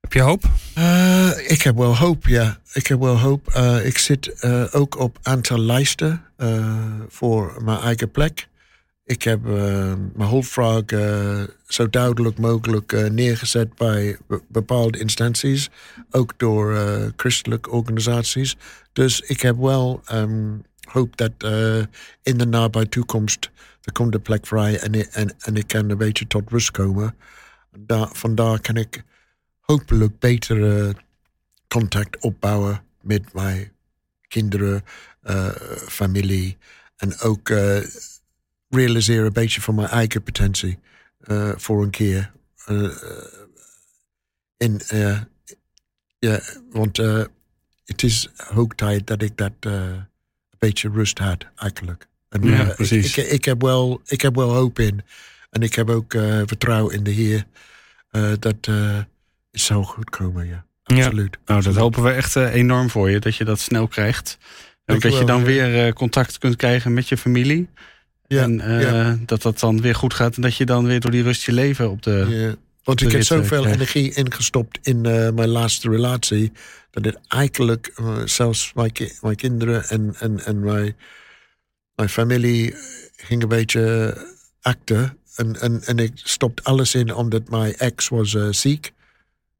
Heb 0.00 0.12
je 0.12 0.20
hoop? 0.20 0.44
Eh, 0.74 1.50
ik 1.50 1.62
heb 1.62 1.76
wel 1.76 1.96
hoop, 1.96 2.26
ja. 2.26 2.60
Ik 2.72 2.86
heb 2.86 2.98
wel 3.00 3.18
hoop. 3.18 3.48
Eh, 3.48 3.86
ik 3.86 3.98
zit 3.98 4.28
eh, 4.28 4.64
ook 4.70 4.98
op 4.98 5.18
aantal 5.22 5.58
lijsten 5.58 6.24
eh, 6.36 6.84
voor 7.08 7.62
mijn 7.64 7.78
eigen 7.78 8.10
plek. 8.10 8.48
Ik 9.10 9.22
heb 9.22 9.46
eh, 9.46 9.52
mijn 10.14 10.28
hulpvraag 10.28 10.84
eh, 10.84 11.42
zo 11.66 11.90
duidelijk 11.90 12.38
mogelijk 12.38 12.92
eh, 12.92 13.10
neergezet 13.10 13.74
bij 13.74 14.18
be- 14.26 14.42
bepaalde 14.48 14.98
instanties, 14.98 15.70
ook 16.10 16.32
door 16.36 16.76
christelijke 17.16 17.70
organisaties. 17.70 18.56
Dus 18.92 19.20
ik 19.20 19.40
heb 19.40 19.56
wel 19.56 20.00
ehm, 20.04 20.58
hoop 20.80 21.16
dat 21.16 21.32
in 22.22 22.38
de 22.38 22.46
nabije 22.46 22.88
toekomst 22.88 23.50
er 23.82 23.92
komt 23.92 24.14
een 24.14 24.22
plek 24.22 24.46
vrij 24.46 24.78
en, 24.78 25.12
en, 25.12 25.34
en 25.38 25.56
ik 25.56 25.66
kan 25.66 25.90
een 25.90 25.98
beetje 25.98 26.26
tot 26.26 26.50
rust 26.50 26.70
komen. 26.70 27.14
Daar, 27.78 28.08
vandaar 28.12 28.60
kan 28.60 28.76
ik 28.76 29.02
hopelijk 29.60 30.18
betere 30.18 30.94
contact 31.68 32.20
opbouwen 32.20 32.82
met 33.00 33.32
mijn 33.32 33.72
kinderen, 34.28 34.82
familie. 35.88 36.56
En 36.96 37.20
ook 37.20 37.50
realiseren 38.70 39.26
een 39.26 39.32
beetje 39.32 39.60
van 39.60 39.74
mijn 39.74 39.88
eigen 39.88 40.22
potentie 40.22 40.78
eh, 41.20 41.52
voor 41.56 41.82
een 41.82 41.90
keer. 41.90 42.32
Eh, 42.64 42.84
eh, 44.56 45.10
eh, 45.12 45.20
ja, 46.18 46.40
want 46.70 46.96
het 47.84 48.02
is 48.02 48.28
hoog 48.36 48.74
tijd 48.74 49.06
dat 49.06 49.22
ik 49.22 49.36
dat 49.36 49.52
een 49.60 50.06
beetje 50.58 50.90
rust 50.90 51.18
had, 51.18 51.46
eigenlijk. 51.56 52.08
En, 52.28 52.42
Ja, 52.42 52.68
ik- 52.68 52.74
precies. 52.74 53.16
Ik, 53.16 53.26
ik, 53.26 53.44
heb 53.44 53.62
wel, 53.62 54.00
ik 54.06 54.20
heb 54.20 54.34
wel 54.34 54.54
hoop 54.54 54.78
in. 54.78 55.00
En 55.50 55.62
ik 55.62 55.74
heb 55.74 55.90
ook 55.90 56.12
vertrouwen 56.46 56.94
in 56.94 57.02
de 57.02 57.10
Heer 57.10 57.44
dat 58.38 58.66
het 58.66 59.06
zal 59.50 59.82
goed 59.82 60.10
komen, 60.10 60.46
ja. 60.46 60.64
Ja. 60.84 60.96
Absoluut. 61.04 61.38
Nou, 61.44 61.62
dat 61.62 61.74
hopen 61.76 62.02
we 62.02 62.10
echt 62.10 62.36
enorm 62.36 62.90
voor 62.90 63.10
je, 63.10 63.18
dat 63.18 63.36
je 63.36 63.44
dat 63.44 63.60
snel 63.60 63.88
krijgt. 63.88 64.38
En 64.84 64.98
dat 64.98 65.18
je 65.18 65.24
dan 65.24 65.44
weer 65.44 65.92
contact 65.92 66.38
kunt 66.38 66.56
krijgen 66.56 66.94
met 66.94 67.08
je 67.08 67.16
familie. 67.16 67.68
Ja, 68.36 68.42
en 68.42 68.60
eh, 68.60 68.82
ja. 68.82 69.18
dat 69.26 69.42
dat 69.42 69.58
dan 69.58 69.80
weer 69.80 69.94
goed 69.94 70.14
gaat. 70.14 70.36
En 70.36 70.42
dat 70.42 70.56
je 70.56 70.64
dan 70.66 70.84
weer 70.86 71.00
door 71.00 71.10
die 71.10 71.22
rust 71.22 71.42
je 71.42 71.52
leven 71.52 71.90
op 71.90 72.02
de... 72.02 72.26
Ja, 72.28 72.54
want 72.84 73.00
ik 73.00 73.10
heb 73.12 73.20
eh, 73.20 73.26
zoveel 73.26 73.60
krijgt. 73.60 73.76
energie 73.76 74.12
ingestopt 74.14 74.78
in 74.82 75.06
eh, 75.06 75.30
mijn 75.30 75.48
laatste 75.48 75.90
relatie. 75.90 76.52
Dat 76.90 77.04
het 77.04 77.18
eigenlijk 77.28 77.92
zelfs 78.24 78.72
mijn, 78.74 78.92
ki- 78.92 79.12
mijn 79.22 79.36
kinderen 79.36 79.88
en, 79.88 80.14
en, 80.18 80.44
en 80.44 80.60
mijn, 80.60 80.96
mijn 81.94 82.08
familie 82.08 82.74
ging 83.16 83.42
een 83.42 83.48
beetje 83.48 84.16
acten. 84.60 85.16
En, 85.36 85.60
en, 85.60 85.82
en 85.84 85.98
ik 85.98 86.12
stopte 86.14 86.62
alles 86.62 86.94
in 86.94 87.14
omdat 87.14 87.48
mijn 87.48 87.74
ex 87.76 88.08
was 88.08 88.34
eh, 88.34 88.48
ziek. 88.50 88.92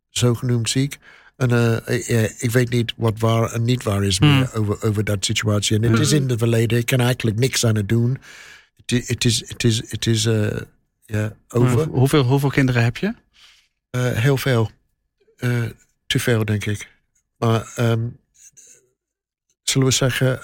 Zogenoemd 0.08 0.70
ziek. 0.70 0.98
En 1.36 1.50
eh, 1.50 1.96
ik- 1.96 2.06
ja, 2.06 2.28
ik 2.38 2.50
weet 2.50 2.70
niet 2.70 2.92
wat 2.96 3.14
waar 3.18 3.52
en 3.52 3.62
niet 3.62 3.82
waar 3.82 4.04
is 4.04 4.20
meer 4.20 4.50
over, 4.54 4.82
over 4.82 5.04
dat 5.04 5.24
situatie. 5.24 5.76
En 5.76 5.82
het 5.82 6.00
is 6.00 6.12
in 6.12 6.28
het 6.28 6.38
verleden. 6.38 6.78
Ik 6.78 6.86
kan 6.86 7.00
eigenlijk 7.00 7.38
niks 7.38 7.66
aan 7.66 7.76
het 7.76 7.88
doen. 7.88 8.18
Het 8.90 9.24
is, 9.24 9.48
het 9.48 9.64
is, 9.64 9.90
het 9.90 10.06
is 10.06 10.26
eh, 10.26 10.60
ja, 11.04 11.36
over. 11.48 11.86
Hoeveel, 11.86 12.22
hoeveel 12.22 12.50
kinderen 12.50 12.84
heb 12.84 12.96
je? 12.96 13.14
Eh, 13.90 14.12
heel 14.12 14.36
veel. 14.36 14.70
Eh, 15.36 15.64
te 16.06 16.18
veel, 16.18 16.44
denk 16.44 16.64
ik. 16.64 16.88
Maar 17.36 17.72
ehm, 17.76 18.08
zullen 19.62 19.86
we 19.86 19.92
zeggen, 19.92 20.40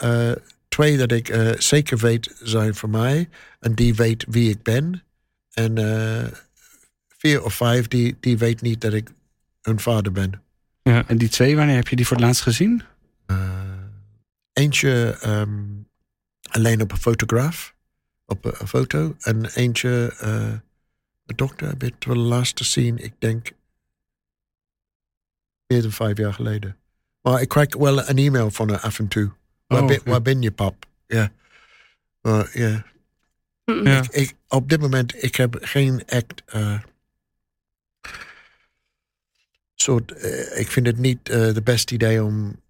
twee 0.68 0.96
dat 0.96 1.12
ik 1.12 1.54
zeker 1.58 1.98
weet 1.98 2.34
zijn 2.42 2.74
voor 2.74 2.90
mij. 2.90 3.28
En 3.60 3.74
die 3.74 3.94
weet 3.94 4.24
wie 4.28 4.50
ik 4.50 4.62
ben. 4.62 5.02
En 5.52 5.74
vier 7.08 7.42
of 7.42 7.54
vijf 7.54 7.88
die, 7.88 8.16
die 8.20 8.38
weet 8.38 8.60
niet 8.60 8.80
dat 8.80 8.92
ik 8.92 9.10
hun 9.62 9.80
vader 9.80 10.12
ben. 10.12 10.42
Ja. 10.82 11.08
En 11.08 11.18
die 11.18 11.28
twee, 11.28 11.56
wanneer 11.56 11.76
heb 11.76 11.88
je 11.88 11.96
die 11.96 12.06
voor 12.06 12.16
het 12.16 12.26
laatst 12.26 12.42
gezien? 12.42 12.82
Eentje 14.52 15.18
ehm, 15.20 15.64
alleen 16.50 16.80
op 16.80 16.92
een 16.92 16.98
fotograaf. 16.98 17.75
Op 18.26 18.44
een, 18.44 18.54
een 18.58 18.68
foto. 18.68 19.16
En 19.20 19.44
eentje, 19.44 20.14
eh 20.18 20.58
mijn 21.22 21.36
dochter 21.38 21.68
heb 21.68 21.82
ik 21.82 21.94
voor 21.98 22.14
de 22.14 22.20
laatste 22.20 22.64
zien, 22.64 22.98
ik 22.98 23.14
denk 23.18 23.50
meer 25.66 25.82
dan 25.82 25.92
vijf 25.92 26.16
jaar 26.18 26.34
geleden. 26.34 26.76
Maar 27.20 27.40
ik 27.40 27.48
krijg 27.48 27.76
wel 27.76 28.08
een 28.08 28.18
e-mail 28.18 28.50
van 28.50 28.68
haar 28.70 28.80
af 28.80 28.98
en 28.98 29.08
toe. 29.08 29.32
Waar, 29.66 29.80
Oh, 29.82 29.86
ben, 29.88 30.00
oké. 30.00 30.10
waar 30.10 30.22
ben 30.22 30.42
je, 30.42 30.52
pap? 30.52 30.86
Ja. 31.06 31.32
Maar 32.20 32.58
ja, 32.58 32.84
ik, 33.64 34.06
ik, 34.10 34.34
op 34.48 34.68
dit 34.68 34.80
moment, 34.80 35.22
ik 35.22 35.34
heb 35.34 35.56
geen 35.60 36.04
echt... 36.06 36.42
eh, 36.46 36.82
soort, 39.74 40.12
eh, 40.12 40.58
ik 40.60 40.70
vind 40.70 40.86
het 40.86 40.98
niet 40.98 41.28
eh 41.28 41.54
de 41.54 41.62
beste 41.62 41.94
idee 41.94 42.24
om 42.24 42.60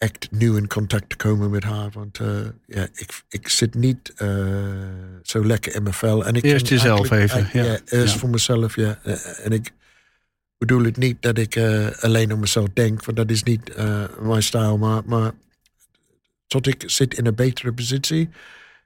echt 0.00 0.28
nieuw 0.30 0.56
in 0.56 0.66
contact 0.68 1.08
te 1.08 1.16
komen 1.16 1.50
met 1.50 1.64
haar. 1.64 1.90
Want 1.92 2.18
eh, 2.18 2.28
ja, 2.66 2.88
ik, 2.94 3.22
ik 3.28 3.48
zit 3.48 3.74
niet 3.74 4.12
eh, 4.16 4.28
zo 5.22 5.46
lekker 5.46 5.74
in 5.74 5.82
mijn 5.82 5.94
vel. 5.94 6.26
En 6.26 6.34
ik 6.34 6.42
Eerst 6.44 6.68
jezelf 6.68 7.10
even, 7.10 7.48
ja. 7.52 7.78
eerst 7.86 8.12
Ja. 8.14 8.18
voor 8.18 8.28
mezelf, 8.28 8.76
ja. 8.76 8.98
Eh, 9.02 9.44
En 9.46 9.52
ik 9.52 9.70
bedoel 10.58 10.84
het 10.84 10.96
niet 10.96 11.22
dat 11.22 11.38
ik 11.38 11.56
eh, 11.56 11.88
alleen 12.00 12.30
aan 12.32 12.40
mezelf 12.40 12.68
denk. 12.72 13.04
Want 13.04 13.16
dat 13.16 13.30
is 13.30 13.42
niet 13.42 13.70
eh, 13.70 14.04
mijn 14.20 14.42
stijl. 14.42 14.78
Maar, 14.78 15.02
maar 15.06 15.32
tot 16.46 16.66
ik 16.66 16.82
zit 16.86 17.18
in 17.18 17.26
een 17.26 17.34
betere 17.34 17.72
positie. 17.72 18.28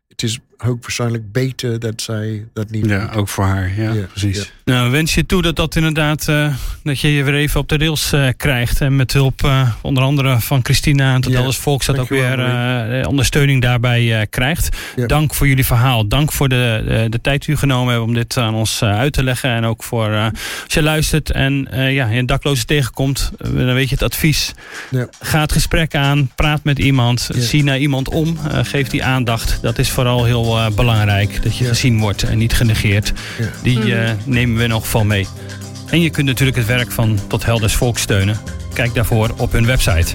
Het 0.08 0.22
is 0.22 0.38
hoogwaarschijnlijk 0.56 1.32
beter 1.32 1.78
dat 1.78 2.02
zij 2.02 2.46
dat 2.52 2.70
niet 2.70 2.86
Ja, 2.86 3.06
doet. 3.06 3.14
ook 3.16 3.28
voor 3.28 3.44
haar. 3.44 3.72
Ja, 3.76 3.92
Ja, 3.92 4.04
precies. 4.10 4.36
ja. 4.36 4.44
Nou, 4.64 4.90
wens 4.90 5.14
je 5.14 5.26
toe 5.26 5.42
dat 5.42 5.56
dat 5.56 5.76
inderdaad, 5.76 6.28
eh, 6.28 6.54
dat 6.82 7.00
je 7.00 7.12
je 7.12 7.22
weer 7.24 7.34
even 7.34 7.60
op 7.60 7.68
de 7.68 7.76
rails 7.76 8.12
eh, 8.12 8.28
krijgt. 8.36 8.80
En 8.80 8.96
met 8.96 9.12
hulp 9.12 9.44
eh, 9.44 9.68
onder 9.82 10.02
andere 10.02 10.40
van 10.40 10.60
Christina 10.64 11.14
en 11.14 11.20
tot 11.20 11.32
Ja, 11.32 11.38
alles 11.40 11.56
Volks 11.56 11.86
dat 11.86 11.98
ook 11.98 12.08
weer 12.08 12.38
eh, 12.40 13.08
ondersteuning 13.08 13.62
daarbij 13.62 14.20
eh, 14.20 14.26
krijgt. 14.30 14.76
Ja. 14.96 15.06
Dank 15.06 15.34
voor 15.34 15.48
jullie 15.48 15.64
verhaal. 15.66 16.08
Dank 16.08 16.32
voor 16.32 16.48
de, 16.48 16.82
de, 16.86 17.06
de 17.08 17.20
tijd 17.20 17.44
die 17.44 17.54
u 17.54 17.58
genomen 17.58 17.88
hebben 17.88 18.08
om 18.08 18.14
dit 18.14 18.36
aan 18.36 18.54
ons 18.54 18.82
uit 18.82 19.12
te 19.12 19.22
leggen. 19.24 19.50
En 19.50 19.64
ook 19.64 19.82
voor 19.82 20.10
eh, 20.12 20.24
als 20.64 20.74
je 20.74 20.82
luistert 20.82 21.30
en 21.30 21.66
eh, 21.70 21.92
ja, 21.94 22.06
je 22.08 22.18
een 22.18 22.26
dakloze 22.26 22.64
tegenkomt, 22.64 23.30
dan 23.38 23.74
weet 23.74 23.88
je 23.88 23.94
het 23.94 24.04
advies. 24.04 24.52
Ja. 24.90 25.06
Ga 25.20 25.40
het 25.40 25.52
gesprek 25.52 25.94
aan, 25.94 26.30
praat 26.34 26.64
met 26.64 26.78
iemand, 26.78 27.28
Ja. 27.34 27.40
zie 27.40 27.64
naar 27.64 27.78
iemand 27.78 28.08
om, 28.08 28.38
eh, 28.50 28.58
geef 28.62 28.88
die 28.88 29.04
aandacht. 29.04 29.58
Dat 29.62 29.78
is 29.78 29.90
vooral 29.94 30.24
heel 30.24 30.58
eh, 30.58 30.66
belangrijk, 30.70 31.42
dat 31.42 31.56
je 31.56 31.64
Ja. 31.64 31.70
gezien 31.70 31.98
wordt 31.98 32.22
en 32.22 32.38
niet 32.38 32.52
genegeerd. 32.52 33.12
Ja. 33.38 33.44
Die 33.62 33.94
eh, 33.96 34.10
nemen 34.24 34.56
we 34.58 34.66
nog 34.66 34.88
van 34.88 35.06
mee. 35.06 35.26
En 35.90 36.00
je 36.00 36.10
kunt 36.10 36.26
natuurlijk 36.26 36.56
het 36.56 36.66
werk 36.66 36.92
van 36.92 37.18
Tot 37.26 37.44
Helders 37.44 37.74
Volk 37.74 37.98
steunen. 37.98 38.36
Kijk 38.72 38.94
daarvoor 38.94 39.30
op 39.36 39.52
hun 39.52 39.66
website. 39.66 40.14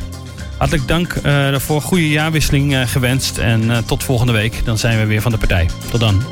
Hartelijk 0.58 0.88
dank 0.88 1.14
eh, 1.14 1.24
daarvoor. 1.24 1.82
Goede 1.82 2.10
jaarwisseling 2.10 2.76
eh, 2.76 2.82
gewenst. 2.88 3.38
En 3.38 3.72
eh, 3.72 3.78
tot 3.78 4.04
volgende 4.04 4.34
week. 4.34 4.62
Dan 4.66 4.78
zijn 4.78 5.00
we 5.00 5.06
weer 5.06 5.22
van 5.22 5.32
de 5.32 5.38
partij. 5.38 5.70
Tot 5.92 6.00
dan. 6.00 6.24